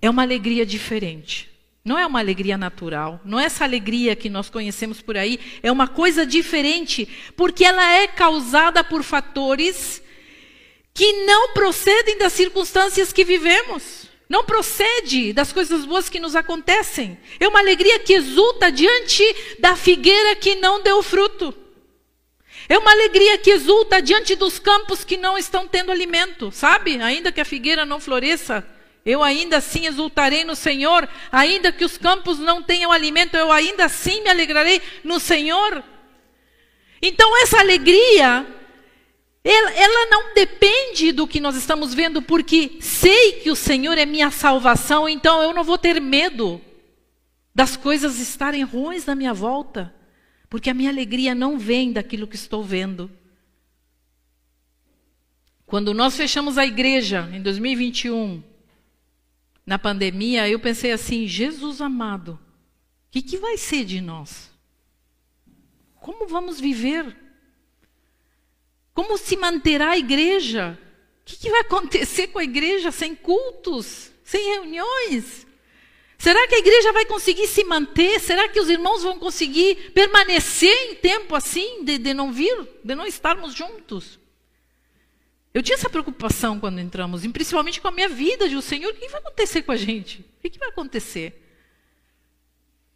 é 0.00 0.10
uma 0.10 0.22
alegria 0.22 0.66
diferente. 0.66 1.48
Não 1.84 1.96
é 1.96 2.04
uma 2.04 2.18
alegria 2.18 2.58
natural, 2.58 3.20
não 3.24 3.38
é 3.40 3.44
essa 3.44 3.64
alegria 3.64 4.14
que 4.14 4.28
nós 4.28 4.50
conhecemos 4.50 5.00
por 5.00 5.16
aí, 5.16 5.38
é 5.62 5.70
uma 5.70 5.88
coisa 5.88 6.24
diferente, 6.26 7.08
porque 7.36 7.64
ela 7.64 7.84
é 7.94 8.06
causada 8.06 8.84
por 8.84 9.02
fatores 9.02 10.02
que 10.94 11.24
não 11.24 11.52
procedem 11.54 12.18
das 12.18 12.32
circunstâncias 12.32 13.12
que 13.12 13.24
vivemos, 13.24 14.08
não 14.32 14.44
procede 14.44 15.30
das 15.34 15.52
coisas 15.52 15.84
boas 15.84 16.08
que 16.08 16.18
nos 16.18 16.34
acontecem. 16.34 17.18
É 17.38 17.46
uma 17.46 17.58
alegria 17.58 17.98
que 17.98 18.14
exulta 18.14 18.72
diante 18.72 19.22
da 19.58 19.76
figueira 19.76 20.34
que 20.34 20.54
não 20.54 20.82
deu 20.82 21.02
fruto. 21.02 21.54
É 22.66 22.78
uma 22.78 22.92
alegria 22.92 23.36
que 23.36 23.50
exulta 23.50 24.00
diante 24.00 24.34
dos 24.34 24.58
campos 24.58 25.04
que 25.04 25.18
não 25.18 25.36
estão 25.36 25.68
tendo 25.68 25.92
alimento, 25.92 26.50
sabe? 26.50 26.98
Ainda 27.02 27.30
que 27.30 27.42
a 27.42 27.44
figueira 27.44 27.84
não 27.84 28.00
floresça, 28.00 28.66
eu 29.04 29.22
ainda 29.22 29.58
assim 29.58 29.86
exultarei 29.86 30.44
no 30.44 30.56
Senhor, 30.56 31.06
ainda 31.30 31.70
que 31.70 31.84
os 31.84 31.98
campos 31.98 32.38
não 32.38 32.62
tenham 32.62 32.90
alimento, 32.90 33.36
eu 33.36 33.52
ainda 33.52 33.84
assim 33.84 34.22
me 34.22 34.30
alegrarei 34.30 34.80
no 35.04 35.20
Senhor. 35.20 35.84
Então, 37.02 37.36
essa 37.42 37.60
alegria, 37.60 38.46
ela, 39.44 39.72
ela, 39.72 40.06
não 40.10 40.34
depende 40.34 41.10
do 41.10 41.26
que 41.26 41.40
nós 41.40 41.56
estamos 41.56 41.92
vendo, 41.92 42.22
porque 42.22 42.78
sei 42.80 43.40
que 43.40 43.50
o 43.50 43.56
Senhor 43.56 43.98
é 43.98 44.06
minha 44.06 44.30
salvação, 44.30 45.08
então 45.08 45.42
eu 45.42 45.52
não 45.52 45.64
vou 45.64 45.76
ter 45.76 46.00
medo 46.00 46.60
das 47.52 47.76
coisas 47.76 48.20
estarem 48.20 48.62
ruins 48.62 49.04
na 49.04 49.16
minha 49.16 49.34
volta, 49.34 49.92
porque 50.48 50.70
a 50.70 50.74
minha 50.74 50.90
alegria 50.90 51.34
não 51.34 51.58
vem 51.58 51.92
daquilo 51.92 52.28
que 52.28 52.36
estou 52.36 52.62
vendo. 52.62 53.10
Quando 55.66 55.92
nós 55.92 56.16
fechamos 56.16 56.56
a 56.56 56.64
igreja 56.64 57.28
em 57.32 57.42
2021, 57.42 58.42
na 59.66 59.78
pandemia, 59.78 60.48
eu 60.48 60.60
pensei 60.60 60.92
assim: 60.92 61.26
Jesus 61.26 61.80
amado, 61.80 62.38
o 63.08 63.10
que, 63.10 63.22
que 63.22 63.38
vai 63.38 63.56
ser 63.56 63.84
de 63.84 64.00
nós? 64.00 64.52
Como 65.96 66.28
vamos 66.28 66.60
viver? 66.60 67.21
Como 68.94 69.16
se 69.16 69.36
manterá 69.36 69.90
a 69.90 69.98
igreja? 69.98 70.78
O 71.22 71.24
que, 71.24 71.36
que 71.36 71.50
vai 71.50 71.60
acontecer 71.60 72.28
com 72.28 72.38
a 72.38 72.44
igreja 72.44 72.90
sem 72.90 73.14
cultos, 73.14 74.10
sem 74.24 74.54
reuniões? 74.54 75.46
Será 76.18 76.46
que 76.46 76.54
a 76.54 76.58
igreja 76.58 76.92
vai 76.92 77.04
conseguir 77.04 77.46
se 77.48 77.64
manter? 77.64 78.20
Será 78.20 78.48
que 78.48 78.60
os 78.60 78.68
irmãos 78.68 79.02
vão 79.02 79.18
conseguir 79.18 79.90
permanecer 79.92 80.90
em 80.90 80.94
tempo 80.94 81.34
assim, 81.34 81.84
de, 81.84 81.98
de 81.98 82.14
não 82.14 82.32
vir, 82.32 82.56
de 82.84 82.94
não 82.94 83.06
estarmos 83.06 83.54
juntos? 83.54 84.20
Eu 85.54 85.62
tinha 85.62 85.74
essa 85.74 85.90
preocupação 85.90 86.58
quando 86.58 86.80
entramos, 86.80 87.26
principalmente 87.26 87.80
com 87.80 87.88
a 87.88 87.92
minha 87.92 88.08
vida, 88.08 88.48
de 88.48 88.56
o 88.56 88.62
Senhor, 88.62 88.90
o 88.90 88.94
que 88.94 89.08
vai 89.08 89.20
acontecer 89.20 89.62
com 89.62 89.72
a 89.72 89.76
gente? 89.76 90.24
O 90.38 90.48
que 90.48 90.58
vai 90.58 90.68
acontecer? 90.68 91.42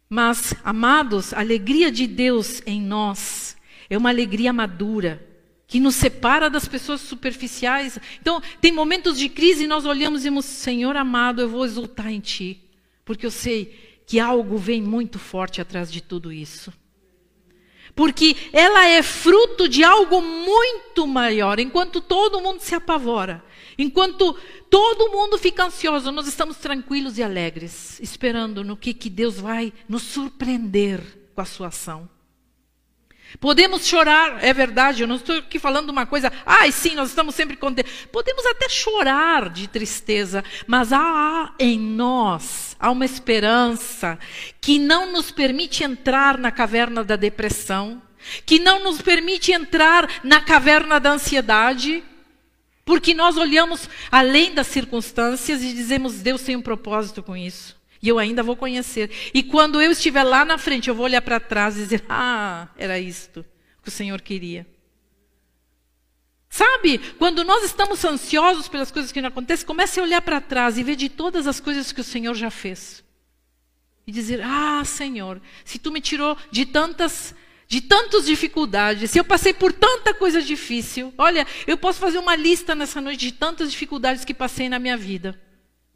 Mas, 0.09 0.53
amados, 0.63 1.33
a 1.33 1.39
alegria 1.39 1.91
de 1.91 2.07
Deus 2.07 2.61
em 2.65 2.81
nós 2.81 3.57
é 3.89 3.97
uma 3.97 4.09
alegria 4.09 4.53
madura, 4.53 5.21
que 5.67 5.79
nos 5.79 5.95
separa 5.95 6.49
das 6.49 6.67
pessoas 6.67 7.01
superficiais. 7.01 7.99
Então, 8.21 8.41
tem 8.61 8.71
momentos 8.71 9.17
de 9.17 9.27
crise 9.27 9.65
e 9.65 9.67
nós 9.67 9.85
olhamos 9.85 10.19
e 10.19 10.23
dizemos: 10.23 10.45
Senhor 10.45 10.95
amado, 10.95 11.41
eu 11.41 11.49
vou 11.49 11.65
exultar 11.65 12.11
em 12.11 12.19
Ti, 12.19 12.59
porque 13.03 13.25
eu 13.25 13.31
sei 13.31 14.01
que 14.07 14.19
algo 14.19 14.57
vem 14.57 14.81
muito 14.81 15.19
forte 15.19 15.59
atrás 15.59 15.91
de 15.91 16.01
tudo 16.01 16.31
isso 16.31 16.71
porque 17.97 18.37
ela 18.53 18.85
é 18.85 19.01
fruto 19.01 19.67
de 19.67 19.83
algo 19.83 20.21
muito 20.21 21.07
maior. 21.07 21.59
Enquanto 21.59 21.99
todo 21.99 22.39
mundo 22.39 22.59
se 22.59 22.75
apavora, 22.75 23.43
enquanto 23.75 24.37
todo 24.69 25.11
mundo 25.11 25.35
fica 25.35 25.65
ansioso, 25.65 26.11
nós 26.11 26.27
estamos 26.27 26.57
tranquilos 26.57 27.17
e 27.17 27.23
alegres, 27.23 27.99
esperando 27.99 28.63
no 28.63 28.77
que, 28.77 28.93
que 28.93 29.09
Deus 29.09 29.39
vai 29.39 29.73
nos 29.89 30.03
surpreender 30.03 31.01
com 31.33 31.41
a 31.41 31.45
sua 31.45 31.69
ação. 31.69 32.07
Podemos 33.39 33.85
chorar, 33.85 34.43
é 34.43 34.51
verdade, 34.51 35.03
eu 35.03 35.07
não 35.07 35.17
estou 35.17 35.37
aqui 35.37 35.59
falando 35.59 35.91
uma 35.91 36.07
coisa, 36.07 36.31
ai 36.43 36.71
sim, 36.71 36.95
nós 36.95 37.09
estamos 37.09 37.35
sempre 37.35 37.55
contentes. 37.55 38.07
Podemos 38.11 38.43
até 38.47 38.67
chorar 38.67 39.49
de 39.49 39.67
tristeza, 39.67 40.43
mas 40.65 40.91
há 40.91 41.53
em 41.59 41.79
nós, 41.79 42.75
há 42.79 42.89
uma 42.89 43.05
esperança 43.05 44.17
que 44.59 44.79
não 44.79 45.11
nos 45.11 45.29
permite 45.29 45.83
entrar 45.83 46.37
na 46.39 46.51
caverna 46.51 47.03
da 47.03 47.15
depressão, 47.15 48.01
que 48.43 48.57
não 48.57 48.83
nos 48.83 49.01
permite 49.01 49.51
entrar 49.51 50.09
na 50.23 50.41
caverna 50.41 50.99
da 50.99 51.11
ansiedade, 51.11 52.03
porque 52.83 53.13
nós 53.13 53.37
olhamos 53.37 53.87
além 54.11 54.53
das 54.53 54.65
circunstâncias 54.67 55.61
e 55.61 55.73
dizemos, 55.73 56.21
Deus 56.21 56.41
tem 56.41 56.55
um 56.55 56.61
propósito 56.61 57.21
com 57.21 57.37
isso. 57.37 57.76
E 58.01 58.07
eu 58.07 58.19
ainda 58.19 58.43
vou 58.43 58.55
conhecer. 58.55 59.11
E 59.33 59.43
quando 59.43 59.81
eu 59.81 59.91
estiver 59.91 60.23
lá 60.23 60.45
na 60.45 60.57
frente, 60.57 60.89
eu 60.89 60.95
vou 60.95 61.05
olhar 61.05 61.21
para 61.21 61.39
trás 61.39 61.75
e 61.75 61.81
dizer: 61.81 62.03
Ah, 62.07 62.67
era 62.77 62.99
isto 62.99 63.45
que 63.81 63.89
o 63.89 63.91
Senhor 63.91 64.21
queria. 64.21 64.67
Sabe, 66.49 66.97
quando 67.19 67.43
nós 67.43 67.63
estamos 67.63 68.03
ansiosos 68.05 68.67
pelas 68.67 68.89
coisas 68.89 69.11
que 69.11 69.21
não 69.21 69.29
acontecem, 69.29 69.65
comece 69.65 69.99
a 69.99 70.03
olhar 70.03 70.21
para 70.21 70.39
trás 70.39 70.77
e 70.77 70.83
ver 70.83 70.95
de 70.95 71.09
todas 71.09 71.45
as 71.45 71.59
coisas 71.59 71.91
que 71.91 72.01
o 72.01 72.03
Senhor 72.03 72.33
já 72.33 72.49
fez. 72.49 73.03
E 74.05 74.11
dizer: 74.11 74.41
Ah, 74.43 74.83
Senhor, 74.85 75.41
se 75.65 75.79
tu 75.79 75.91
me 75.91 76.01
tirou 76.01 76.37
de 76.51 76.65
tantas 76.65 77.35
de 77.67 77.81
tantas 77.81 78.25
dificuldades, 78.25 79.11
se 79.11 79.19
eu 79.19 79.25
passei 79.25 79.53
por 79.53 79.73
tanta 79.73 80.13
coisa 80.13 80.41
difícil, 80.41 81.13
olha, 81.17 81.45
eu 81.67 81.77
posso 81.77 81.99
fazer 81.99 82.17
uma 82.17 82.33
lista 82.33 82.73
nessa 82.73 83.01
noite 83.01 83.25
de 83.25 83.33
tantas 83.33 83.69
dificuldades 83.69 84.23
que 84.23 84.33
passei 84.33 84.69
na 84.69 84.79
minha 84.79 84.95
vida. 84.95 85.37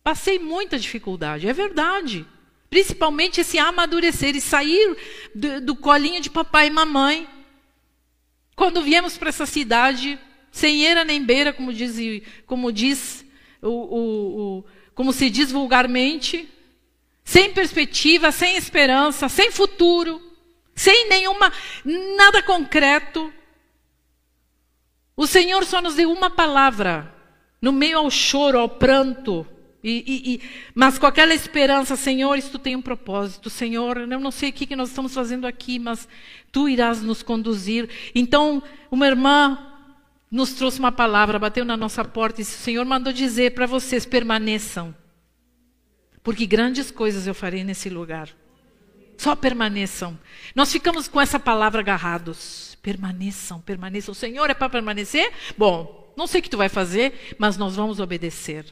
Passei 0.04 0.40
muita 0.40 0.80
dificuldade, 0.80 1.48
é 1.48 1.54
verdade. 1.54 2.26
Principalmente 2.70 3.42
esse 3.42 3.60
amadurecer 3.60 4.36
e 4.36 4.42
sair 4.42 4.98
do, 5.36 5.62
do 5.62 5.76
colinho 5.76 6.22
de 6.22 6.30
papai 6.30 6.68
e 6.68 6.72
mamãe. 6.72 7.28
Quando 8.56 8.82
viemos 8.82 9.18
para 9.18 9.30
essa 9.30 9.46
cidade, 9.46 10.18
sem 10.52 10.84
eira 10.86 11.04
nem 11.04 11.24
beira, 11.24 11.54
como 11.54 11.74
diz, 11.74 11.98
como 12.46 12.72
diz 12.72 13.26
o, 13.62 13.68
o, 13.68 14.60
o, 14.60 14.66
como 14.96 15.14
se 15.14 15.30
diz 15.30 15.52
vulgarmente, 15.52 16.50
sem 17.24 17.54
perspectiva, 17.54 18.32
sem 18.32 18.56
esperança, 18.56 19.30
sem 19.30 19.52
futuro, 19.52 20.22
sem 20.76 21.08
nenhuma 21.08 21.52
nada 22.18 22.42
concreto. 22.42 23.32
O 25.16 25.28
Senhor 25.28 25.64
só 25.66 25.82
nos 25.82 25.96
deu 25.96 26.12
uma 26.12 26.30
palavra 26.30 27.14
no 27.62 27.72
meio 27.72 28.00
ao 28.00 28.10
choro, 28.10 28.58
ao 28.58 28.68
pranto, 28.68 29.46
e, 29.84 30.04
e, 30.06 30.34
e, 30.34 30.42
mas 30.76 31.00
com 31.00 31.08
aquela 31.08 31.34
esperança, 31.34 31.96
Senhor, 31.96 32.38
isto 32.38 32.60
tem 32.60 32.76
um 32.76 32.82
propósito. 32.82 33.50
Senhor, 33.50 33.98
eu 33.98 34.20
não 34.20 34.32
sei 34.32 34.50
o 34.50 34.54
que, 34.54 34.68
que 34.68 34.76
nós 34.76 34.90
estamos 34.90 35.14
fazendo 35.14 35.48
aqui, 35.48 35.80
mas 35.80 36.08
Tu 36.52 36.68
irás 36.68 37.02
nos 37.02 37.24
conduzir. 37.24 37.90
Então, 38.14 38.62
uma 38.90 39.08
irmã 39.08 39.58
nos 40.30 40.54
trouxe 40.54 40.80
uma 40.80 40.92
palavra, 40.92 41.40
bateu 41.40 41.64
na 41.64 41.78
nossa 41.78 42.04
porta 42.04 42.42
e 42.42 42.44
disse: 42.44 42.58
O 42.58 42.64
Senhor 42.64 42.86
mandou 42.86 43.14
dizer 43.14 43.54
para 43.54 43.66
vocês: 43.66 44.06
permaneçam. 44.06 44.94
Porque 46.24 46.46
grandes 46.46 46.92
coisas 46.92 47.26
eu 47.26 47.34
farei 47.34 47.64
nesse 47.64 47.90
lugar. 47.90 48.30
Só 49.18 49.36
permaneçam. 49.36 50.20
Nós 50.54 50.72
ficamos 50.72 51.08
com 51.08 51.22
essa 51.22 51.40
palavra 51.40 51.82
agarrados. 51.82 52.78
Permaneçam, 52.82 53.62
permaneçam. 53.62 54.12
O 54.12 54.16
Senhor 54.16 54.50
é 54.50 54.54
para 54.54 54.70
permanecer? 54.70 55.32
Bom, 55.58 56.14
não 56.18 56.28
sei 56.28 56.40
o 56.40 56.44
que 56.44 56.50
tu 56.50 56.58
vai 56.58 56.70
fazer, 56.70 57.36
mas 57.38 57.56
nós 57.58 57.76
vamos 57.76 58.00
obedecer. 58.00 58.66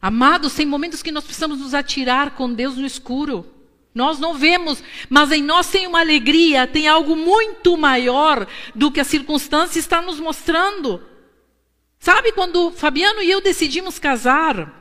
Amados, 0.00 0.54
tem 0.54 0.64
momentos 0.64 1.02
que 1.02 1.12
nós 1.12 1.24
precisamos 1.24 1.58
nos 1.58 1.74
atirar 1.74 2.30
com 2.30 2.52
Deus 2.52 2.76
no 2.76 2.86
escuro. 2.86 3.46
Nós 3.94 4.18
não 4.18 4.34
vemos, 4.34 4.82
mas 5.08 5.32
em 5.32 5.42
nós 5.42 5.68
tem 5.68 5.86
uma 5.86 6.00
alegria, 6.00 6.66
tem 6.66 6.86
algo 6.86 7.16
muito 7.16 7.76
maior 7.76 8.46
do 8.74 8.90
que 8.90 9.00
a 9.00 9.04
circunstância 9.04 9.78
está 9.78 10.00
nos 10.00 10.20
mostrando. 10.20 11.02
Sabe 11.98 12.32
quando 12.32 12.70
Fabiano 12.70 13.20
e 13.20 13.30
eu 13.30 13.40
decidimos 13.40 13.98
casar? 13.98 14.80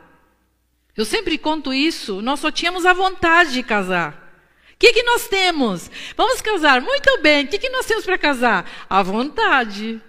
Eu 0.96 1.06
sempre 1.06 1.38
conto 1.38 1.74
isso, 1.74 2.22
nós 2.22 2.40
só 2.40 2.52
tínhamos 2.52 2.86
a 2.86 2.94
vontade 2.94 3.54
de 3.54 3.64
casar. 3.64 4.30
O 4.74 4.78
que, 4.80 4.94
que 4.94 5.04
nós 5.04 5.28
temos? 5.28 5.92
Vamos 6.16 6.40
casar, 6.40 6.80
muito 6.80 7.22
bem. 7.22 7.44
O 7.44 7.48
que, 7.48 7.58
que 7.58 7.70
nós 7.70 7.86
temos 7.86 8.06
para 8.06 8.18
casar? 8.18 8.70
A 8.90 9.04
vontade. 9.04 10.02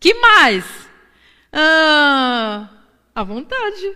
Que 0.00 0.14
mais? 0.14 0.64
Ah, 1.52 2.68
à 3.20 3.24
vontade. 3.24 3.94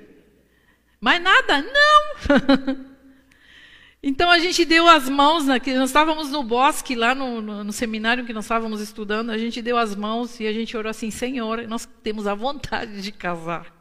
Mas 1.00 1.22
nada, 1.22 1.62
não. 1.62 2.84
então 4.02 4.30
a 4.30 4.38
gente 4.38 4.64
deu 4.64 4.86
as 4.86 5.08
mãos, 5.08 5.46
nós 5.46 5.66
estávamos 5.86 6.30
no 6.30 6.42
bosque, 6.42 6.94
lá 6.94 7.14
no, 7.14 7.40
no, 7.40 7.64
no, 7.64 7.72
seminário 7.72 8.26
que 8.26 8.32
nós 8.32 8.44
estávamos 8.44 8.80
estudando, 8.80 9.30
a 9.30 9.38
gente 9.38 9.62
deu 9.62 9.78
as 9.78 9.96
mãos 9.96 10.38
e 10.40 10.46
a 10.46 10.52
gente 10.52 10.76
orou 10.76 10.90
assim, 10.90 11.10
Senhor, 11.10 11.66
nós 11.66 11.88
temos 12.02 12.26
a 12.26 12.34
vontade 12.34 13.00
de 13.00 13.12
casar. 13.12 13.74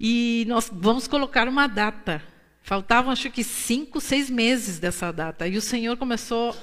E 0.00 0.44
nós 0.48 0.70
vamos 0.72 1.06
colocar 1.06 1.46
uma 1.46 1.66
data. 1.66 2.22
Faltavam 2.62 3.12
acho 3.12 3.30
que 3.30 3.44
cinco, 3.44 4.00
seis 4.00 4.30
meses 4.30 4.78
dessa 4.78 5.12
data. 5.12 5.46
E 5.46 5.56
o 5.56 5.62
Senhor 5.62 5.98
começou 5.98 6.56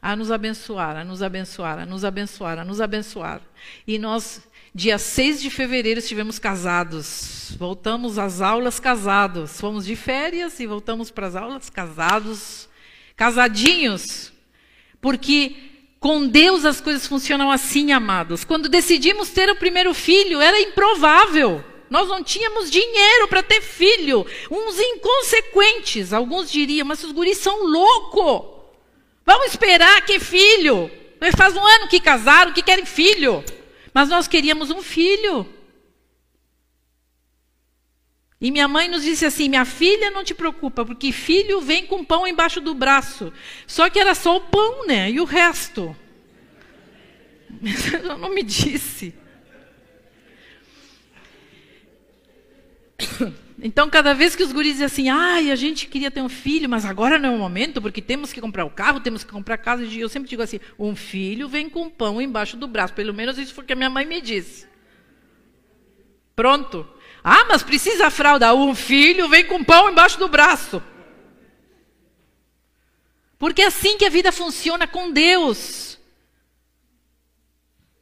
a 0.00 0.14
nos 0.14 0.30
abençoar, 0.30 0.96
a 0.96 1.04
nos 1.04 1.22
abençoar, 1.22 1.80
a 1.80 1.86
nos 1.86 2.04
abençoar, 2.04 2.58
a 2.58 2.64
nos 2.64 2.80
abençoar. 2.80 3.42
E 3.86 3.98
nós 3.98 4.48
dia 4.74 4.98
6 4.98 5.42
de 5.42 5.50
fevereiro, 5.50 5.98
estivemos 5.98 6.38
casados. 6.38 7.54
Voltamos 7.58 8.18
às 8.18 8.40
aulas 8.40 8.78
casados. 8.78 9.60
Fomos 9.60 9.84
de 9.84 9.96
férias 9.96 10.60
e 10.60 10.66
voltamos 10.66 11.10
para 11.10 11.26
as 11.26 11.36
aulas 11.36 11.68
casados. 11.68 12.68
Casadinhos. 13.16 14.32
Porque 15.00 15.56
com 15.98 16.26
Deus 16.26 16.64
as 16.64 16.80
coisas 16.80 17.06
funcionam 17.06 17.50
assim, 17.50 17.92
amados. 17.92 18.44
Quando 18.44 18.68
decidimos 18.68 19.30
ter 19.30 19.50
o 19.50 19.56
primeiro 19.56 19.92
filho, 19.92 20.40
era 20.40 20.60
improvável. 20.60 21.64
Nós 21.90 22.08
não 22.08 22.22
tínhamos 22.22 22.70
dinheiro 22.70 23.26
para 23.26 23.42
ter 23.42 23.60
filho. 23.60 24.24
Uns 24.48 24.78
inconsequentes. 24.78 26.12
Alguns 26.12 26.50
diriam, 26.50 26.86
mas 26.86 27.02
os 27.02 27.10
guris 27.10 27.38
são 27.38 27.66
loucos. 27.66 28.60
Vamos 29.26 29.48
esperar 29.48 30.04
que 30.06 30.20
filho? 30.20 30.88
Faz 31.36 31.54
um 31.56 31.66
ano 31.66 31.88
que 31.88 32.00
casaram, 32.00 32.52
que 32.52 32.62
querem 32.62 32.86
filho. 32.86 33.44
Mas 33.92 34.08
nós 34.08 34.28
queríamos 34.28 34.70
um 34.70 34.82
filho. 34.82 35.46
E 38.40 38.50
minha 38.50 38.66
mãe 38.66 38.88
nos 38.88 39.02
disse 39.02 39.26
assim: 39.26 39.48
minha 39.48 39.64
filha, 39.64 40.10
não 40.10 40.24
te 40.24 40.34
preocupa, 40.34 40.84
porque 40.84 41.12
filho 41.12 41.60
vem 41.60 41.86
com 41.86 42.04
pão 42.04 42.26
embaixo 42.26 42.60
do 42.60 42.74
braço. 42.74 43.32
Só 43.66 43.90
que 43.90 43.98
era 43.98 44.14
só 44.14 44.36
o 44.36 44.40
pão, 44.40 44.86
né? 44.86 45.10
E 45.10 45.20
o 45.20 45.24
resto? 45.24 45.94
Ela 47.92 48.16
não 48.16 48.34
me 48.34 48.42
disse. 48.42 49.14
Então, 53.62 53.90
cada 53.90 54.14
vez 54.14 54.34
que 54.34 54.42
os 54.42 54.52
guris 54.52 54.72
diziam 54.72 54.86
assim, 54.86 55.10
ai, 55.10 55.50
a 55.50 55.54
gente 55.54 55.86
queria 55.86 56.10
ter 56.10 56.22
um 56.22 56.30
filho, 56.30 56.66
mas 56.66 56.86
agora 56.86 57.18
não 57.18 57.28
é 57.28 57.36
o 57.36 57.38
momento, 57.38 57.82
porque 57.82 58.00
temos 58.00 58.32
que 58.32 58.40
comprar 58.40 58.64
o 58.64 58.70
carro, 58.70 59.00
temos 59.00 59.22
que 59.22 59.30
comprar 59.30 59.56
a 59.56 59.58
casa. 59.58 59.84
Eu 59.84 60.08
sempre 60.08 60.30
digo 60.30 60.42
assim, 60.42 60.58
um 60.78 60.96
filho 60.96 61.46
vem 61.46 61.68
com 61.68 61.90
pão 61.90 62.22
embaixo 62.22 62.56
do 62.56 62.66
braço. 62.66 62.94
Pelo 62.94 63.12
menos 63.12 63.36
isso 63.36 63.52
foi 63.52 63.62
o 63.62 63.66
que 63.66 63.74
a 63.74 63.76
minha 63.76 63.90
mãe 63.90 64.06
me 64.06 64.20
disse. 64.22 64.66
Pronto. 66.34 66.88
Ah, 67.22 67.44
mas 67.48 67.62
precisa 67.62 68.10
fralda. 68.10 68.54
Um 68.54 68.74
filho 68.74 69.28
vem 69.28 69.44
com 69.44 69.62
pão 69.62 69.90
embaixo 69.90 70.18
do 70.18 70.26
braço. 70.26 70.82
Porque 73.38 73.62
é 73.62 73.66
assim 73.66 73.98
que 73.98 74.06
a 74.06 74.10
vida 74.10 74.32
funciona 74.32 74.86
com 74.86 75.10
Deus. 75.10 75.89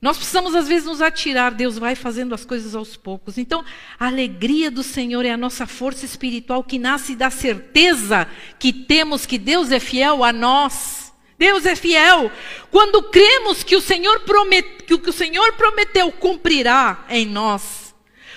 Nós 0.01 0.16
precisamos, 0.16 0.55
às 0.55 0.68
vezes, 0.68 0.86
nos 0.86 1.03
atirar, 1.03 1.53
Deus 1.53 1.76
vai 1.76 1.96
fazendo 1.96 2.32
as 2.32 2.44
coisas 2.44 2.76
aos 2.76 2.96
poucos. 2.96 3.36
Então, 3.36 3.64
a 3.99 4.07
alegria 4.07 4.70
do 4.70 4.84
Senhor 4.84 5.26
é 5.26 5.30
a 5.30 5.36
nossa 5.36 5.66
força 5.66 6.05
espiritual 6.05 6.62
que 6.62 6.78
nasce 6.78 7.16
da 7.16 7.30
certeza 7.30 8.28
que 8.61 8.72
temos 8.72 9.26
que 9.26 9.38
Deus 9.38 9.72
é 9.72 9.80
fiel 9.80 10.22
a 10.22 10.32
nós. 10.32 11.12
Deus 11.36 11.66
é 11.66 11.74
fiel. 11.74 12.30
Quando 12.70 13.03
cremos 13.05 13.64
que 13.64 13.74
o 13.74 13.80
Senhor, 13.80 14.20
promet, 14.20 14.84
que 14.84 14.94
o, 14.94 15.01
que 15.01 15.11
o 15.11 15.12
Senhor 15.12 15.53
prometeu 15.55 16.12
cumprirá 16.12 17.05
em 17.09 17.26
nós. 17.26 17.92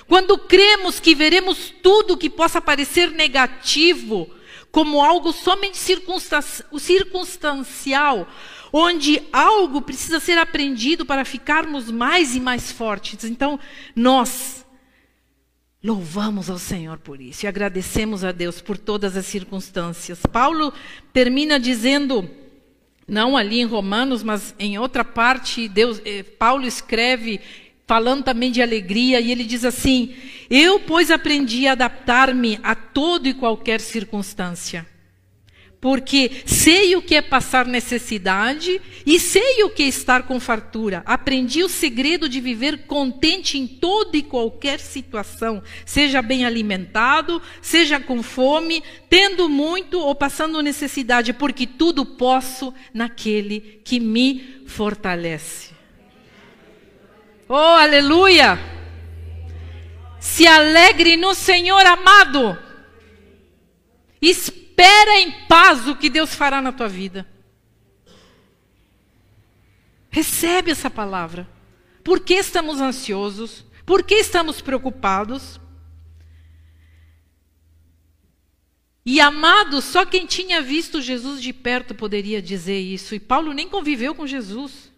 Quando 0.07 0.39
cremos 0.39 0.99
que 0.99 1.13
veremos 1.15 1.71
tudo 1.81 2.17
que 2.17 2.29
possa 2.29 2.59
parecer 2.59 3.11
negativo 3.11 4.29
como 4.71 5.01
algo 5.01 5.31
somente 5.31 5.77
circunstancial, 5.77 8.27
onde 8.71 9.21
algo 9.31 9.81
precisa 9.81 10.19
ser 10.19 10.37
aprendido 10.37 11.05
para 11.05 11.25
ficarmos 11.25 11.91
mais 11.91 12.35
e 12.35 12.39
mais 12.39 12.71
fortes. 12.71 13.25
Então, 13.25 13.59
nós 13.95 14.65
louvamos 15.83 16.49
ao 16.49 16.59
Senhor 16.59 16.97
por 16.99 17.19
isso 17.19 17.45
e 17.45 17.47
agradecemos 17.47 18.23
a 18.23 18.31
Deus 18.31 18.61
por 18.61 18.77
todas 18.77 19.17
as 19.17 19.25
circunstâncias. 19.25 20.19
Paulo 20.31 20.73
termina 21.11 21.59
dizendo, 21.59 22.29
não 23.07 23.35
ali 23.35 23.59
em 23.59 23.65
Romanos, 23.65 24.23
mas 24.23 24.55
em 24.59 24.77
outra 24.77 25.03
parte, 25.03 25.67
Deus, 25.67 26.01
eh, 26.05 26.23
Paulo 26.23 26.65
escreve 26.65 27.41
falando 27.87 28.23
também 28.23 28.51
de 28.51 28.61
alegria, 28.61 29.19
e 29.19 29.31
ele 29.31 29.43
diz 29.43 29.65
assim: 29.65 30.15
Eu, 30.49 30.79
pois, 30.79 31.11
aprendi 31.11 31.67
a 31.67 31.73
adaptar-me 31.73 32.57
a 32.63 32.73
toda 32.73 33.27
e 33.27 33.33
qualquer 33.33 33.81
circunstância 33.81 34.87
porque 35.81 36.43
sei 36.45 36.95
o 36.95 37.01
que 37.01 37.15
é 37.15 37.21
passar 37.23 37.65
necessidade 37.65 38.79
e 39.03 39.19
sei 39.19 39.63
o 39.63 39.71
que 39.71 39.81
é 39.81 39.87
estar 39.87 40.23
com 40.23 40.39
fartura. 40.39 41.01
Aprendi 41.07 41.63
o 41.63 41.69
segredo 41.69 42.29
de 42.29 42.39
viver 42.39 42.85
contente 42.85 43.57
em 43.57 43.65
toda 43.65 44.15
e 44.15 44.21
qualquer 44.21 44.79
situação, 44.79 45.63
seja 45.83 46.21
bem 46.21 46.45
alimentado, 46.45 47.41
seja 47.63 47.99
com 47.99 48.21
fome, 48.21 48.83
tendo 49.09 49.49
muito 49.49 49.99
ou 49.99 50.13
passando 50.13 50.61
necessidade, 50.61 51.33
porque 51.33 51.65
tudo 51.65 52.05
posso 52.05 52.71
naquele 52.93 53.81
que 53.83 53.99
me 53.99 54.61
fortalece. 54.67 55.71
Oh, 57.49 57.55
aleluia! 57.55 58.59
Se 60.19 60.45
alegre 60.45 61.17
no 61.17 61.33
Senhor 61.33 61.83
amado. 61.87 62.55
Espírito 64.21 64.60
Espera 64.81 65.19
em 65.19 65.31
paz 65.45 65.87
o 65.87 65.95
que 65.95 66.09
Deus 66.09 66.33
fará 66.33 66.59
na 66.59 66.71
tua 66.71 66.87
vida. 66.89 67.27
Recebe 70.09 70.71
essa 70.71 70.89
palavra. 70.89 71.47
Por 72.03 72.19
que 72.19 72.33
estamos 72.33 72.81
ansiosos? 72.81 73.63
Por 73.85 74.01
que 74.01 74.15
estamos 74.15 74.59
preocupados? 74.59 75.61
E 79.05 79.21
amado, 79.21 79.83
só 79.83 80.03
quem 80.03 80.25
tinha 80.25 80.63
visto 80.63 80.99
Jesus 80.99 81.43
de 81.43 81.53
perto 81.53 81.93
poderia 81.93 82.41
dizer 82.41 82.79
isso. 82.79 83.13
E 83.13 83.19
Paulo 83.19 83.53
nem 83.53 83.69
conviveu 83.69 84.15
com 84.15 84.25
Jesus. 84.25 84.91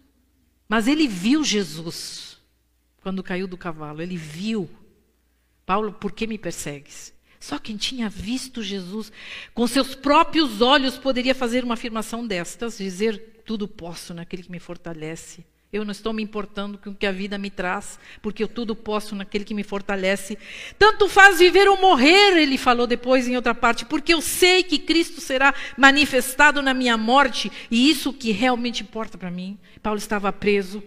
Mas 0.66 0.88
ele 0.88 1.06
viu 1.06 1.44
Jesus 1.44 2.38
quando 3.02 3.22
caiu 3.22 3.46
do 3.46 3.58
cavalo. 3.58 4.00
Ele 4.00 4.16
viu. 4.16 4.66
Paulo, 5.66 5.92
por 5.92 6.10
que 6.10 6.26
me 6.26 6.38
persegues? 6.38 7.13
Só 7.44 7.58
quem 7.58 7.76
tinha 7.76 8.08
visto 8.08 8.62
Jesus 8.62 9.12
com 9.52 9.66
seus 9.66 9.94
próprios 9.94 10.62
olhos 10.62 10.96
poderia 10.96 11.34
fazer 11.34 11.62
uma 11.62 11.74
afirmação 11.74 12.26
destas, 12.26 12.78
dizer: 12.78 13.42
Tudo 13.44 13.68
posso 13.68 14.14
naquele 14.14 14.44
que 14.44 14.50
me 14.50 14.58
fortalece. 14.58 15.44
Eu 15.70 15.84
não 15.84 15.92
estou 15.92 16.14
me 16.14 16.22
importando 16.22 16.78
com 16.78 16.88
o 16.88 16.94
que 16.94 17.04
a 17.04 17.12
vida 17.12 17.36
me 17.36 17.50
traz, 17.50 17.98
porque 18.22 18.42
eu 18.42 18.48
tudo 18.48 18.74
posso 18.74 19.14
naquele 19.14 19.44
que 19.44 19.52
me 19.52 19.62
fortalece. 19.62 20.38
Tanto 20.78 21.06
faz 21.06 21.38
viver 21.38 21.68
ou 21.68 21.78
morrer, 21.78 22.34
ele 22.38 22.56
falou 22.56 22.86
depois 22.86 23.28
em 23.28 23.36
outra 23.36 23.54
parte, 23.54 23.84
porque 23.84 24.14
eu 24.14 24.22
sei 24.22 24.62
que 24.62 24.78
Cristo 24.78 25.20
será 25.20 25.52
manifestado 25.76 26.62
na 26.62 26.72
minha 26.72 26.96
morte, 26.96 27.52
e 27.70 27.90
isso 27.90 28.10
que 28.10 28.32
realmente 28.32 28.82
importa 28.82 29.18
para 29.18 29.30
mim. 29.30 29.58
Paulo 29.82 29.98
estava 29.98 30.32
preso, 30.32 30.82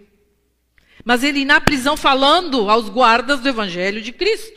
mas 1.06 1.24
ele 1.24 1.46
na 1.46 1.62
prisão 1.62 1.96
falando 1.96 2.68
aos 2.68 2.90
guardas 2.90 3.42
do 3.42 3.48
evangelho 3.48 4.02
de 4.02 4.12
Cristo. 4.12 4.57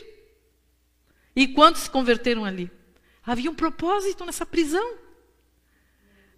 E 1.35 1.49
quantos 1.49 1.83
se 1.83 1.91
converteram 1.91 2.45
ali? 2.45 2.71
Havia 3.25 3.51
um 3.51 3.55
propósito 3.55 4.25
nessa 4.25 4.45
prisão. 4.45 4.99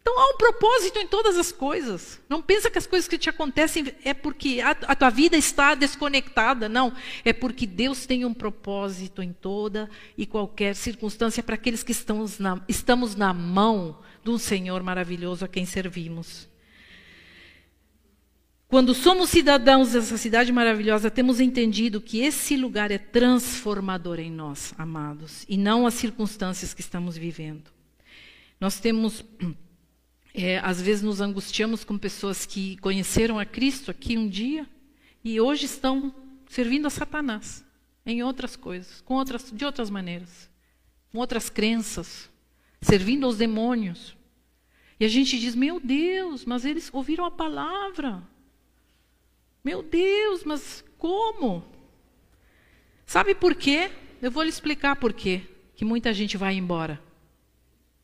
Então 0.03 0.19
há 0.19 0.35
um 0.35 0.37
propósito 0.37 0.99
em 0.99 1.07
todas 1.07 1.39
as 1.39 1.53
coisas. 1.53 2.21
Não 2.29 2.43
pensa 2.43 2.69
que 2.69 2.77
as 2.77 2.89
coisas 2.89 3.07
que 3.07 3.17
te 3.17 3.31
acontecem 3.31 3.95
é 4.05 4.13
porque 4.13 4.61
a, 4.61 4.71
a, 4.71 4.97
tua 4.97 5.11
vida 5.11 5.37
está 5.37 5.77
desconectada. 5.77 6.69
Não. 6.69 6.93
É 7.25 7.33
porque 7.33 7.67
Deus 7.67 8.05
tem 8.05 8.25
um 8.25 8.35
propósito 8.35 9.23
em 9.23 9.33
toda 9.33 9.89
e 10.19 10.27
qualquer 10.27 10.75
circunstância 10.75 11.43
para 11.43 11.55
aqueles 11.55 11.85
que 11.85 11.93
estamos 11.93 12.41
na, 12.41 12.61
estamos 12.69 13.15
na 13.15 13.33
mão 13.33 14.01
de 14.25 14.31
um 14.31 14.39
Senhor 14.39 14.83
maravilhoso 14.83 15.45
a 15.45 15.49
quem 15.49 15.65
servimos. 15.65 16.52
Quando 18.73 18.95
somos 18.95 19.29
cidadãos 19.29 19.93
dessa 19.93 20.17
cidade 20.17 20.51
maravilhosa, 20.51 21.11
temos 21.11 21.41
entendido 21.41 22.01
que 22.01 22.21
esse 22.21 22.57
lugar 22.57 22.91
é 22.91 22.97
transformador 22.97 24.19
em 24.19 24.31
nós, 24.31 24.73
amados, 24.79 25.45
e 25.47 25.59
não 25.59 25.87
as 25.87 25.93
circunstâncias 25.93 26.73
que 26.73 26.81
estamos 26.81 27.15
vivendo. 27.15 27.71
Nós 28.59 28.81
temos, 28.81 29.23
é, 30.33 30.57
às 30.65 30.81
vezes, 30.81 31.03
nos 31.03 31.21
angustiamos 31.21 31.85
com 31.85 31.99
pessoas 31.99 32.47
que 32.47 32.79
conheceram 32.79 33.39
a 33.39 33.45
Cristo 33.45 33.91
aqui 33.91 34.17
um 34.17 34.27
dia 34.27 34.67
e 35.23 35.39
hoje 35.39 35.67
estão 35.67 36.11
servindo 36.49 36.87
a 36.87 36.91
Satanás 36.91 37.63
em 38.07 38.23
outras 38.23 38.57
coisas, 38.57 39.03
com 39.03 39.17
outras, 39.17 39.53
de 39.53 39.67
outras 39.67 39.91
maneiras, 39.91 40.49
com 41.13 41.19
outras 41.19 41.51
crenças, 41.51 42.31
servindo 42.81 43.27
aos 43.27 43.37
demônios. 43.37 44.17
E 44.99 45.05
a 45.05 45.09
gente 45.09 45.39
diz: 45.39 45.55
meu 45.55 45.79
Deus, 45.79 46.47
mas 46.47 46.65
eles 46.65 46.89
ouviram 46.91 47.27
a 47.27 47.31
palavra. 47.31 48.32
Meu 49.65 49.83
Deus, 49.83 50.43
mas 50.45 50.85
como? 50.99 51.65
Sabe 53.07 53.35
por 53.35 53.55
quê? 53.55 53.91
Eu 54.21 54.31
vou 54.31 54.43
lhe 54.43 54.49
explicar 54.49 54.97
por 54.97 55.13
quê 55.13 55.43
que 55.75 55.85
muita 55.85 56.13
gente 56.13 56.37
vai 56.37 56.55
embora 56.55 57.01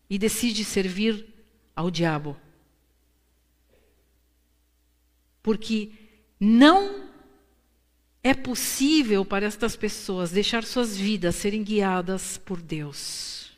e 0.09 0.19
decide 0.19 0.65
servir 0.65 1.27
ao 1.75 1.91
diabo. 1.91 2.37
Porque 5.43 5.93
não 6.39 7.09
é 8.23 8.35
possível 8.35 9.25
para 9.25 9.47
estas 9.47 9.75
pessoas 9.75 10.31
deixar 10.31 10.63
suas 10.65 10.97
vidas 10.97 11.35
serem 11.35 11.65
guiadas 11.65 12.39
por 12.39 12.61
Deus. 12.61 13.57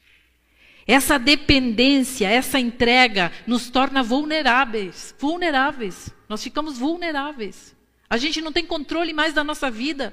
Essa 0.87 1.19
dependência, 1.19 2.29
essa 2.29 2.59
entrega 2.59 3.31
nos 3.47 3.69
torna 3.69 4.03
vulneráveis, 4.03 5.15
vulneráveis. 5.19 6.11
Nós 6.29 6.43
ficamos 6.43 6.79
vulneráveis 6.79 7.77
A 8.11 8.17
gente 8.17 8.41
não 8.41 8.51
tem 8.51 8.67
controle 8.67 9.13
mais 9.13 9.33
da 9.33 9.45
nossa 9.45 9.71
vida. 9.71 10.13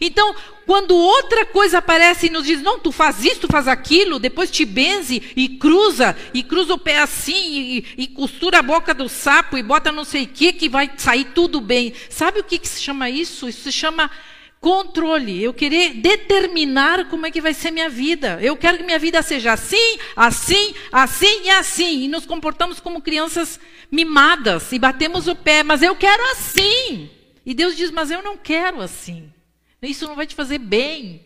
Então, 0.00 0.34
quando 0.64 0.96
outra 0.96 1.44
coisa 1.44 1.76
aparece 1.76 2.26
e 2.26 2.30
nos 2.30 2.46
diz, 2.46 2.62
não, 2.62 2.78
tu 2.78 2.90
faz 2.90 3.22
isso, 3.22 3.40
tu 3.40 3.48
faz 3.48 3.68
aquilo, 3.68 4.18
depois 4.18 4.50
te 4.50 4.64
benze 4.64 5.22
e 5.36 5.48
cruza, 5.50 6.16
e 6.32 6.42
cruza 6.42 6.72
o 6.72 6.78
pé 6.78 7.00
assim, 7.00 7.34
e, 7.44 7.86
e 7.98 8.06
costura 8.08 8.60
a 8.60 8.62
boca 8.62 8.94
do 8.94 9.10
sapo, 9.10 9.58
e 9.58 9.62
bota 9.62 9.92
não 9.92 10.04
sei 10.04 10.24
o 10.24 10.28
que, 10.28 10.54
que 10.54 10.70
vai 10.70 10.90
sair 10.96 11.26
tudo 11.34 11.60
bem. 11.60 11.92
Sabe 12.08 12.40
o 12.40 12.44
que, 12.44 12.58
que 12.58 12.66
se 12.66 12.82
chama 12.82 13.10
isso? 13.10 13.46
Isso 13.46 13.64
se 13.64 13.72
chama 13.72 14.10
controle. 14.58 15.42
Eu 15.42 15.52
querer 15.52 15.90
determinar 15.94 17.10
como 17.10 17.26
é 17.26 17.30
que 17.30 17.42
vai 17.42 17.52
ser 17.52 17.70
minha 17.70 17.90
vida. 17.90 18.38
Eu 18.40 18.56
quero 18.56 18.78
que 18.78 18.84
minha 18.84 18.98
vida 18.98 19.20
seja 19.20 19.52
assim, 19.52 19.98
assim, 20.16 20.74
assim 20.90 21.44
e 21.44 21.50
assim. 21.50 22.04
E 22.04 22.08
nos 22.08 22.24
comportamos 22.24 22.80
como 22.80 23.02
crianças 23.02 23.60
mimadas 23.90 24.72
e 24.72 24.78
batemos 24.78 25.28
o 25.28 25.36
pé, 25.36 25.62
mas 25.62 25.82
eu 25.82 25.94
quero 25.94 26.22
assim. 26.32 27.10
E 27.44 27.54
Deus 27.54 27.76
diz, 27.76 27.90
mas 27.90 28.10
eu 28.10 28.22
não 28.22 28.36
quero 28.36 28.80
assim. 28.80 29.32
Isso 29.82 30.06
não 30.06 30.16
vai 30.16 30.26
te 30.26 30.34
fazer 30.34 30.58
bem. 30.58 31.24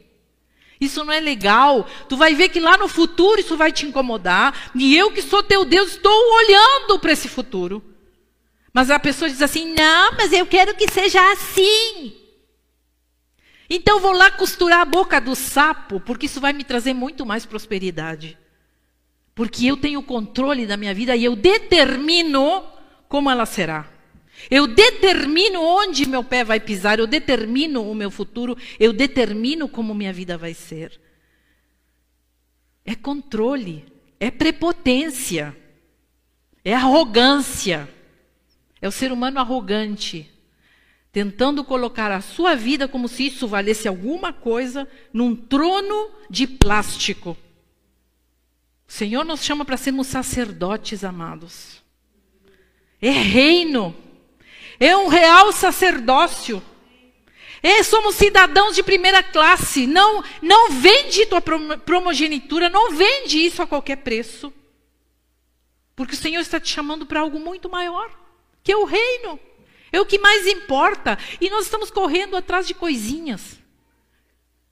Isso 0.81 1.05
não 1.05 1.13
é 1.13 1.21
legal. 1.21 1.89
Tu 2.09 2.17
vai 2.17 2.35
ver 2.35 2.49
que 2.49 2.61
lá 2.61 2.77
no 2.77 2.89
futuro 2.89 3.41
isso 3.41 3.57
vai 3.57 3.73
te 3.73 3.87
incomodar. 3.87 4.71
E 4.75 4.97
eu 4.97 5.13
que 5.13 5.23
sou 5.23 5.43
teu 5.43 5.65
Deus 5.65 5.93
estou 5.93 6.13
olhando 6.13 6.99
para 6.99 7.13
esse 7.13 7.29
futuro. 7.29 7.83
Mas 8.73 8.91
a 8.91 8.99
pessoa 8.99 9.29
diz 9.29 9.43
assim: 9.43 9.75
"Não, 9.75 10.13
mas 10.13 10.33
eu 10.33 10.47
quero 10.47 10.75
que 10.75 10.89
seja 10.89 11.21
assim". 11.33 12.15
Então 13.69 14.01
vou 14.01 14.13
lá 14.13 14.31
costurar 14.31 14.81
a 14.81 14.85
boca 14.85 15.21
do 15.21 15.35
sapo, 15.35 16.01
porque 16.01 16.27
isso 16.27 16.41
vai 16.41 16.53
me 16.53 16.65
trazer 16.65 16.95
muito 16.95 17.27
mais 17.27 17.45
prosperidade. 17.45 18.39
Porque 19.35 19.67
eu 19.67 19.77
tenho 19.77 20.03
controle 20.03 20.67
da 20.67 20.77
minha 20.77 20.95
vida 20.95 21.15
e 21.15 21.25
eu 21.25 21.37
determino 21.37 22.65
como 23.09 23.31
ela 23.31 23.47
será. 23.47 23.87
Eu 24.51 24.67
determino 24.67 25.61
onde 25.61 26.09
meu 26.09 26.23
pé 26.23 26.45
vai 26.45 26.61
pisar, 26.61 26.99
eu 26.99 27.07
determino 27.07 27.89
o 27.91 27.95
meu 27.95 28.11
futuro, 28.11 28.57
eu 28.79 28.93
determino 28.93 29.69
como 29.69 29.95
minha 29.95 30.13
vida 30.13 30.39
vai 30.39 30.55
ser. 30.55 31.01
É 32.85 32.95
controle, 32.95 33.85
é 34.19 34.31
prepotência, 34.31 35.57
é 36.65 36.75
arrogância. 36.75 37.89
É 38.81 38.87
o 38.87 38.93
ser 38.93 39.11
humano 39.11 39.41
arrogante, 39.41 40.31
tentando 41.11 41.65
colocar 41.65 42.13
a 42.13 42.21
sua 42.21 42.55
vida 42.55 42.87
como 42.87 43.09
se 43.09 43.27
isso 43.27 43.49
valesse 43.49 43.89
alguma 43.89 44.33
coisa 44.33 44.89
num 45.13 45.35
trono 45.35 46.13
de 46.31 46.47
plástico. 46.47 47.37
O 48.87 48.93
Senhor 48.93 49.25
nos 49.25 49.43
chama 49.43 49.65
para 49.65 49.77
sermos 49.77 50.07
sacerdotes 50.07 51.05
amados. 51.05 51.83
É 53.03 53.11
reino. 53.11 53.95
É 54.79 54.97
um 54.97 55.09
real 55.09 55.53
sacerdócio. 55.53 56.63
É, 57.63 57.83
somos 57.83 58.15
cidadãos 58.15 58.75
de 58.75 58.83
primeira 58.83 59.23
classe. 59.23 59.87
Não, 59.87 60.23
não 60.41 60.71
vende 60.71 61.27
tua 61.27 61.41
primogenitura, 61.41 62.69
não 62.69 62.93
vende 62.93 63.39
isso 63.39 63.63
a 63.63 63.67
qualquer 63.67 63.97
preço. 63.97 64.53
Porque 65.97 66.15
o 66.15 66.19
Senhor 66.19 66.41
está 66.41 66.61
te 66.61 66.69
chamando 66.69 67.05
para 67.05 67.21
algo 67.21 67.41
muito 67.41 67.69
maior, 67.69 68.09
que 68.63 68.71
é 68.71 68.77
o 68.77 68.85
reino. 68.85 69.39
É 69.91 70.01
o 70.01 70.07
que 70.07 70.19
mais 70.19 70.47
importa. 70.47 71.19
E 71.41 71.51
nós 71.51 71.65
estamos 71.65 71.91
correndo 71.91 72.37
atrás 72.37 72.67
de 72.67 72.75
coisinhas. 72.75 73.59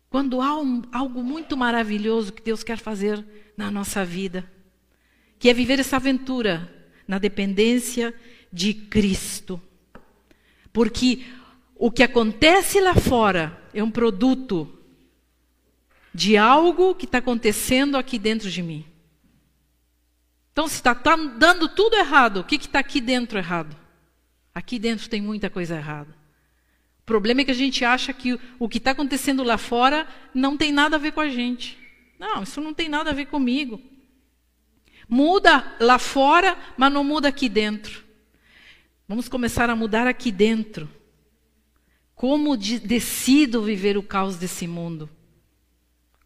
Quando 0.08 0.40
há 0.40 0.56
um, 0.56 0.82
algo 0.92 1.22
muito 1.22 1.56
maravilhoso 1.56 2.32
que 2.32 2.42
Deus 2.42 2.62
quer 2.62 2.78
fazer 2.78 3.24
na 3.56 3.70
nossa 3.70 4.04
vida, 4.04 4.50
que 5.38 5.50
é 5.50 5.54
viver 5.54 5.80
essa 5.80 5.96
aventura 5.96 6.72
na 7.08 7.18
dependência 7.18 8.14
de 8.52 8.72
Cristo. 8.72 9.60
Porque 10.76 11.24
o 11.74 11.90
que 11.90 12.02
acontece 12.02 12.82
lá 12.82 12.94
fora 12.94 13.58
é 13.72 13.82
um 13.82 13.90
produto 13.90 14.78
de 16.12 16.36
algo 16.36 16.94
que 16.94 17.06
está 17.06 17.16
acontecendo 17.16 17.96
aqui 17.96 18.18
dentro 18.18 18.50
de 18.50 18.62
mim. 18.62 18.84
Então, 20.52 20.68
se 20.68 20.74
está 20.74 20.94
tá 20.94 21.16
dando 21.16 21.66
tudo 21.66 21.96
errado, 21.96 22.40
o 22.40 22.44
que 22.44 22.56
está 22.56 22.80
aqui 22.80 23.00
dentro 23.00 23.38
errado? 23.38 23.74
Aqui 24.54 24.78
dentro 24.78 25.08
tem 25.08 25.22
muita 25.22 25.48
coisa 25.48 25.76
errada. 25.76 26.14
O 27.00 27.04
problema 27.06 27.40
é 27.40 27.46
que 27.46 27.52
a 27.52 27.54
gente 27.54 27.82
acha 27.82 28.12
que 28.12 28.38
o 28.58 28.68
que 28.68 28.76
está 28.76 28.90
acontecendo 28.90 29.42
lá 29.42 29.56
fora 29.56 30.06
não 30.34 30.58
tem 30.58 30.72
nada 30.72 30.96
a 30.96 30.98
ver 30.98 31.12
com 31.12 31.20
a 31.20 31.30
gente. 31.30 31.78
Não, 32.18 32.42
isso 32.42 32.60
não 32.60 32.74
tem 32.74 32.90
nada 32.90 33.08
a 33.08 33.14
ver 33.14 33.28
comigo. 33.28 33.80
Muda 35.08 35.74
lá 35.80 35.98
fora, 35.98 36.54
mas 36.76 36.92
não 36.92 37.02
muda 37.02 37.28
aqui 37.28 37.48
dentro. 37.48 38.05
Vamos 39.08 39.28
começar 39.28 39.70
a 39.70 39.76
mudar 39.76 40.06
aqui 40.06 40.32
dentro. 40.32 40.88
Como 42.14 42.56
de, 42.56 42.78
decido 42.80 43.62
viver 43.62 43.96
o 43.96 44.02
caos 44.02 44.36
desse 44.36 44.66
mundo? 44.66 45.08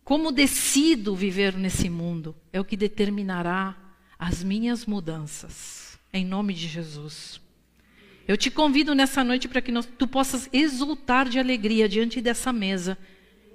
Como 0.03 0.33
decido 0.33 1.15
viver 1.15 1.57
nesse 1.57 1.91
mundo? 1.91 2.35
É 2.53 2.59
o 2.59 2.65
que 2.65 2.77
determinará 2.77 3.77
as 4.19 4.43
minhas 4.43 4.87
mudanças. 4.87 5.99
Em 6.13 6.25
nome 6.25 6.55
de 6.55 6.67
Jesus. 6.67 7.41
Eu 8.27 8.37
te 8.37 8.51
convido 8.51 8.95
nessa 8.95 9.23
noite 9.23 9.47
para 9.47 9.61
que 9.61 9.71
nós, 9.73 9.87
tu 9.99 10.07
possas 10.07 10.49
exultar 10.53 11.29
de 11.29 11.39
alegria 11.39 11.89
diante 11.89 12.21
dessa 12.21 12.53
mesa. 12.53 12.97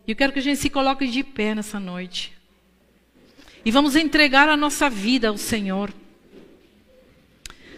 E 0.05 0.11
eu 0.11 0.15
quero 0.15 0.34
que 0.34 0.39
a 0.39 0.41
gente 0.41 0.59
se 0.59 0.69
coloque 0.69 1.07
de 1.07 1.23
pé 1.23 1.55
nessa 1.55 1.80
noite. 1.80 2.34
E 3.63 3.71
vamos 3.71 3.95
entregar 3.95 4.47
a 4.49 4.55
nossa 4.55 4.88
vida 4.88 5.30
ao 5.30 5.38
Senhor. 5.38 5.91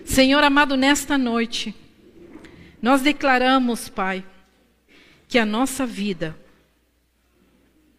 Senhor 0.07 0.41
amado, 0.41 0.77
nesta 0.77 1.17
noite, 1.17 1.75
nós 2.81 3.01
declaramos, 3.01 3.89
Pai, 3.89 4.25
que 5.27 5.37
a 5.37 5.45
nossa 5.45 5.85
vida, 5.85 6.35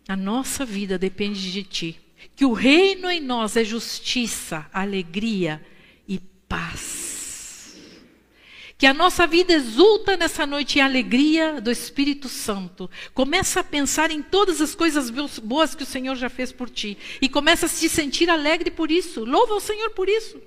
a 0.09 0.17
nossa 0.17 0.65
vida 0.65 0.99
depende 0.99 1.53
de 1.53 1.63
Ti. 1.63 2.01
Que 2.35 2.47
o 2.47 2.55
reino 2.55 3.11
em 3.11 3.21
nós 3.21 3.57
é 3.57 3.63
justiça, 3.63 4.67
alegria 4.73 5.65
e 6.09 6.19
paz. 6.49 7.77
Que 8.79 8.87
a 8.87 8.95
nossa 8.95 9.27
vida 9.27 9.53
exulta 9.53 10.17
nessa 10.17 10.47
noite 10.47 10.79
em 10.79 10.83
alegria 10.83 11.61
do 11.61 11.71
Espírito 11.71 12.29
Santo. 12.29 12.91
Começa 13.13 13.61
a 13.61 13.65
pensar 13.65 14.11
em 14.11 14.23
todas 14.23 14.63
as 14.63 14.75
coisas 14.75 15.11
boas 15.11 15.75
que 15.75 15.83
o 15.83 15.87
Senhor 15.87 16.17
já 16.17 16.31
fez 16.31 16.53
por 16.53 16.71
ti. 16.71 16.97
E 17.21 17.29
começa 17.29 17.67
a 17.67 17.69
se 17.69 17.89
sentir 17.89 18.31
alegre 18.31 18.71
por 18.71 18.91
isso. 18.91 19.25
Louva 19.25 19.55
o 19.55 19.61
Senhor 19.61 19.91
por 19.91 20.09
isso. 20.09 20.41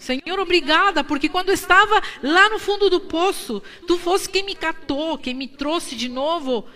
Senhor, 0.00 0.40
obrigada, 0.40 1.04
porque 1.04 1.28
quando 1.28 1.50
eu 1.50 1.54
estava 1.54 2.02
lá 2.22 2.48
no 2.48 2.58
fundo 2.58 2.88
do 2.88 3.00
poço, 3.00 3.62
tu 3.86 3.98
fosse 3.98 4.30
quem 4.30 4.42
me 4.42 4.54
catou, 4.54 5.18
quem 5.18 5.34
me 5.34 5.46
trouxe 5.46 5.94
de 5.94 6.08
novo 6.08 6.66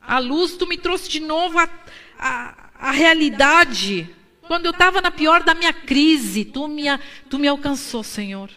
a 0.00 0.20
luz, 0.20 0.56
tu 0.56 0.64
me 0.64 0.78
trouxe 0.78 1.08
de 1.08 1.18
novo 1.18 1.58
a, 1.58 1.68
a, 2.16 2.70
a 2.78 2.90
realidade. 2.92 4.08
Quando 4.42 4.66
eu 4.66 4.70
estava 4.70 5.02
na 5.02 5.10
pior 5.10 5.42
da 5.42 5.54
minha 5.54 5.72
crise, 5.72 6.44
tu 6.44 6.68
me, 6.68 6.84
tu 7.28 7.36
me 7.36 7.48
alcançou, 7.48 8.04
Senhor. 8.04 8.48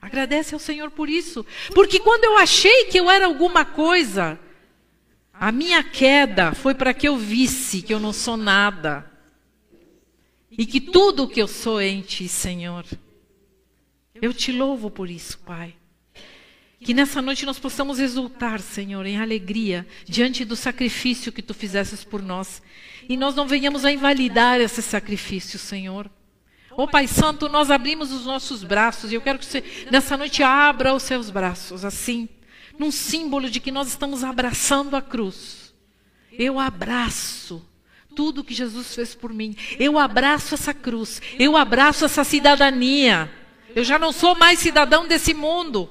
Agradece 0.00 0.54
ao 0.54 0.60
Senhor 0.60 0.92
por 0.92 1.08
isso. 1.08 1.44
Porque 1.74 1.98
quando 1.98 2.22
eu 2.22 2.38
achei 2.38 2.84
que 2.84 3.00
eu 3.00 3.10
era 3.10 3.26
alguma 3.26 3.64
coisa, 3.64 4.38
a 5.32 5.50
minha 5.50 5.82
queda 5.82 6.52
foi 6.52 6.74
para 6.74 6.94
que 6.94 7.08
eu 7.08 7.16
visse 7.16 7.82
que 7.82 7.92
eu 7.92 7.98
não 7.98 8.12
sou 8.12 8.36
nada. 8.36 9.10
E 10.48 10.64
que 10.64 10.80
tudo 10.80 11.24
o 11.24 11.28
que 11.28 11.42
eu 11.42 11.48
sou 11.48 11.80
é 11.80 11.88
em 11.88 12.02
Ti, 12.02 12.28
Senhor. 12.28 12.84
Eu 14.22 14.32
te 14.32 14.52
louvo 14.52 14.88
por 14.88 15.10
isso, 15.10 15.36
Pai. 15.40 15.74
Que 16.80 16.94
nessa 16.94 17.20
noite 17.20 17.44
nós 17.44 17.58
possamos 17.58 17.98
exultar, 17.98 18.60
Senhor, 18.60 19.04
em 19.04 19.18
alegria, 19.18 19.84
diante 20.04 20.44
do 20.44 20.54
sacrifício 20.54 21.32
que 21.32 21.42
Tu 21.42 21.52
fizesses 21.52 22.04
por 22.04 22.22
nós. 22.22 22.62
E 23.08 23.16
nós 23.16 23.34
não 23.34 23.48
venhamos 23.48 23.84
a 23.84 23.90
invalidar 23.90 24.60
esse 24.60 24.80
sacrifício, 24.80 25.58
Senhor. 25.58 26.08
Ô 26.70 26.84
oh, 26.84 26.88
Pai 26.88 27.08
Santo, 27.08 27.48
nós 27.48 27.68
abrimos 27.68 28.12
os 28.12 28.24
nossos 28.24 28.62
braços 28.62 29.10
e 29.10 29.16
eu 29.16 29.20
quero 29.20 29.40
que 29.40 29.44
você 29.44 29.62
nessa 29.90 30.16
noite 30.16 30.42
abra 30.42 30.94
os 30.94 31.02
seus 31.02 31.28
braços, 31.28 31.84
assim, 31.84 32.28
num 32.78 32.92
símbolo 32.92 33.50
de 33.50 33.58
que 33.58 33.72
nós 33.72 33.88
estamos 33.88 34.22
abraçando 34.22 34.94
a 34.94 35.02
cruz. 35.02 35.74
Eu 36.32 36.60
abraço 36.60 37.68
tudo 38.14 38.44
que 38.44 38.54
Jesus 38.54 38.94
fez 38.94 39.16
por 39.16 39.34
mim. 39.34 39.56
Eu 39.80 39.98
abraço 39.98 40.54
essa 40.54 40.72
cruz. 40.72 41.20
Eu 41.38 41.56
abraço 41.56 42.04
essa 42.04 42.22
cidadania. 42.22 43.41
Eu 43.74 43.84
já 43.84 43.98
não 43.98 44.12
sou 44.12 44.34
mais 44.34 44.58
cidadão 44.58 45.06
desse 45.06 45.34
mundo. 45.34 45.88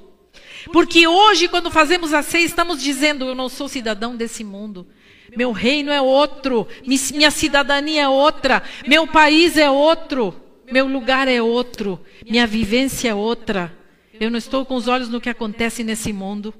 Porque 0.71 1.07
hoje, 1.07 1.47
quando 1.47 1.71
fazemos 1.71 2.13
a 2.13 2.21
ceia, 2.21 2.45
estamos 2.45 2.81
dizendo: 2.81 3.25
eu 3.25 3.35
não 3.35 3.49
sou 3.49 3.67
cidadão 3.67 4.15
desse 4.15 4.43
mundo. 4.43 4.87
Meu 5.35 5.51
reino 5.51 5.91
é 5.91 6.01
outro, 6.01 6.67
minha 6.85 7.31
cidadania 7.31 8.03
é 8.03 8.09
outra, 8.09 8.61
meu 8.85 9.07
país 9.07 9.57
é 9.57 9.69
outro. 9.69 10.35
Meu 10.71 10.87
lugar 10.87 11.27
é 11.27 11.41
outro, 11.41 11.99
minha 12.25 12.47
vivência 12.47 13.09
é 13.09 13.13
outra. 13.13 13.77
Eu 14.13 14.31
não 14.31 14.37
estou 14.37 14.65
com 14.65 14.75
os 14.75 14.87
olhos 14.87 15.09
no 15.09 15.19
que 15.19 15.29
acontece 15.29 15.83
nesse 15.83 16.13
mundo. 16.13 16.53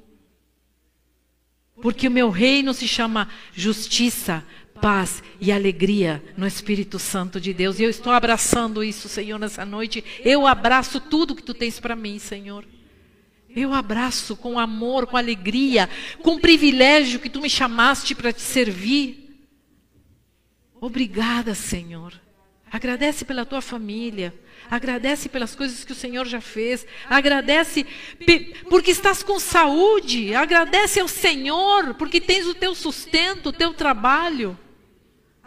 Porque 1.81 2.09
o 2.09 2.11
meu 2.11 2.29
reino 2.29 2.73
se 2.73 2.87
chama 2.87 3.29
justiça, 3.53 4.43
paz 4.81 5.23
e 5.39 5.51
alegria 5.51 6.23
no 6.35 6.47
Espírito 6.47 6.97
Santo 6.97 7.39
de 7.39 7.53
Deus. 7.53 7.79
E 7.79 7.83
eu 7.83 7.89
estou 7.89 8.11
abraçando 8.11 8.83
isso, 8.83 9.07
Senhor, 9.07 9.39
nessa 9.39 9.65
noite. 9.65 10.03
Eu 10.25 10.47
abraço 10.47 10.99
tudo 10.99 11.35
que 11.35 11.43
tu 11.43 11.53
tens 11.53 11.79
para 11.79 11.95
mim, 11.95 12.17
Senhor. 12.17 12.65
Eu 13.55 13.73
abraço 13.73 14.35
com 14.35 14.57
amor, 14.57 15.05
com 15.07 15.17
alegria, 15.17 15.89
com 16.21 16.39
privilégio 16.39 17.19
que 17.19 17.29
tu 17.29 17.41
me 17.41 17.49
chamaste 17.49 18.15
para 18.15 18.33
te 18.33 18.41
servir. 18.41 19.45
Obrigada, 20.79 21.53
Senhor. 21.53 22.13
Agradece 22.71 23.25
pela 23.25 23.45
tua 23.45 23.61
família. 23.61 24.33
Agradece 24.69 25.27
pelas 25.27 25.53
coisas 25.53 25.83
que 25.83 25.91
o 25.91 25.95
Senhor 25.95 26.25
já 26.25 26.39
fez. 26.39 26.87
Agradece 27.09 27.85
porque 28.69 28.91
estás 28.91 29.21
com 29.21 29.37
saúde. 29.37 30.33
Agradece 30.33 31.01
ao 31.01 31.07
Senhor 31.07 31.93
porque 31.95 32.21
tens 32.21 32.47
o 32.47 32.55
teu 32.55 32.73
sustento, 32.73 33.49
o 33.49 33.53
teu 33.53 33.73
trabalho. 33.73 34.57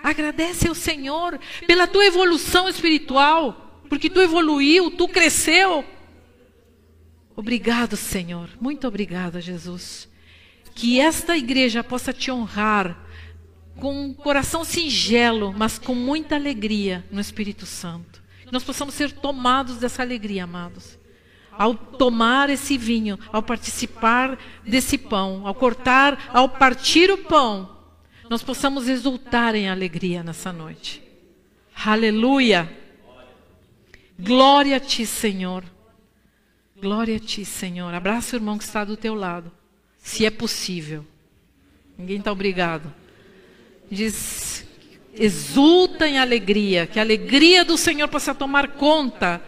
Agradece 0.05 0.69
ao 0.69 0.75
Senhor 0.75 1.41
pela 1.67 1.87
tua 1.87 2.05
evolução 2.05 2.69
espiritual, 2.69 3.81
porque 3.89 4.11
tu 4.11 4.21
evoluiu, 4.21 4.91
tu 4.91 5.09
cresceu. 5.09 5.83
Obrigado, 7.35 7.97
Senhor. 7.97 8.51
Muito 8.61 8.87
obrigada, 8.87 9.41
Jesus. 9.41 10.07
Que 10.75 11.01
esta 11.01 11.39
igreja 11.39 11.83
possa 11.83 12.13
te 12.13 12.31
honrar 12.31 13.03
com 13.77 14.05
um 14.05 14.13
coração 14.13 14.63
singelo, 14.63 15.55
mas 15.57 15.79
com 15.79 15.95
muita 15.95 16.35
alegria 16.35 17.03
no 17.11 17.21
Espírito 17.21 17.65
Santo. 17.65 18.23
Que 18.45 18.53
nós 18.53 18.63
possamos 18.63 18.95
ser 18.95 19.11
tomados 19.11 19.79
dessa 19.79 20.03
alegria, 20.03 20.45
amados. 20.45 20.99
Ao 21.51 21.75
tomar 21.75 22.51
esse 22.51 22.77
vinho, 22.77 23.19
ao 23.33 23.43
participar 23.43 24.39
desse 24.67 24.99
pão, 24.99 25.47
ao 25.47 25.55
cortar, 25.55 26.29
ao 26.29 26.47
partir 26.47 27.11
o 27.11 27.17
pão, 27.17 27.74
nós 28.29 28.43
possamos 28.43 28.89
exultar 28.89 29.55
em 29.55 29.68
alegria 29.68 30.22
nessa 30.22 30.53
noite. 30.53 31.03
Aleluia! 31.75 32.70
Glória 34.18 34.77
a 34.77 34.81
Ti, 34.81 35.05
Senhor. 35.05 35.64
Glória 36.81 37.16
a 37.16 37.18
Ti, 37.18 37.45
Senhor. 37.45 37.93
Abraça 37.93 38.37
o 38.37 38.39
irmão 38.39 38.57
que 38.57 38.64
está 38.64 38.85
do 38.85 38.97
teu 38.97 39.14
lado, 39.14 39.51
se 39.99 40.25
é 40.25 40.31
possível. 40.31 41.05
Ninguém 41.99 42.18
está 42.18 42.33
obrigado. 42.33 42.93
Diz, 43.91 44.66
exulta 45.12 46.07
em 46.07 46.18
alegria, 46.18 46.87
que 46.87 46.99
a 46.99 47.03
alegria 47.03 47.64
do 47.64 47.77
Senhor 47.77 48.09
possa 48.09 48.35
tomar 48.35 48.68
conta 48.68 49.43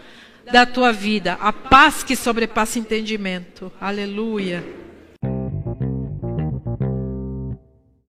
da 0.53 0.65
tua 0.65 0.93
vida, 0.93 1.35
a 1.35 1.53
paz 1.53 2.05
que 2.05 2.15
sobrepassa 2.15 2.79
entendimento. 2.79 3.73
Aleluia. 3.81 4.65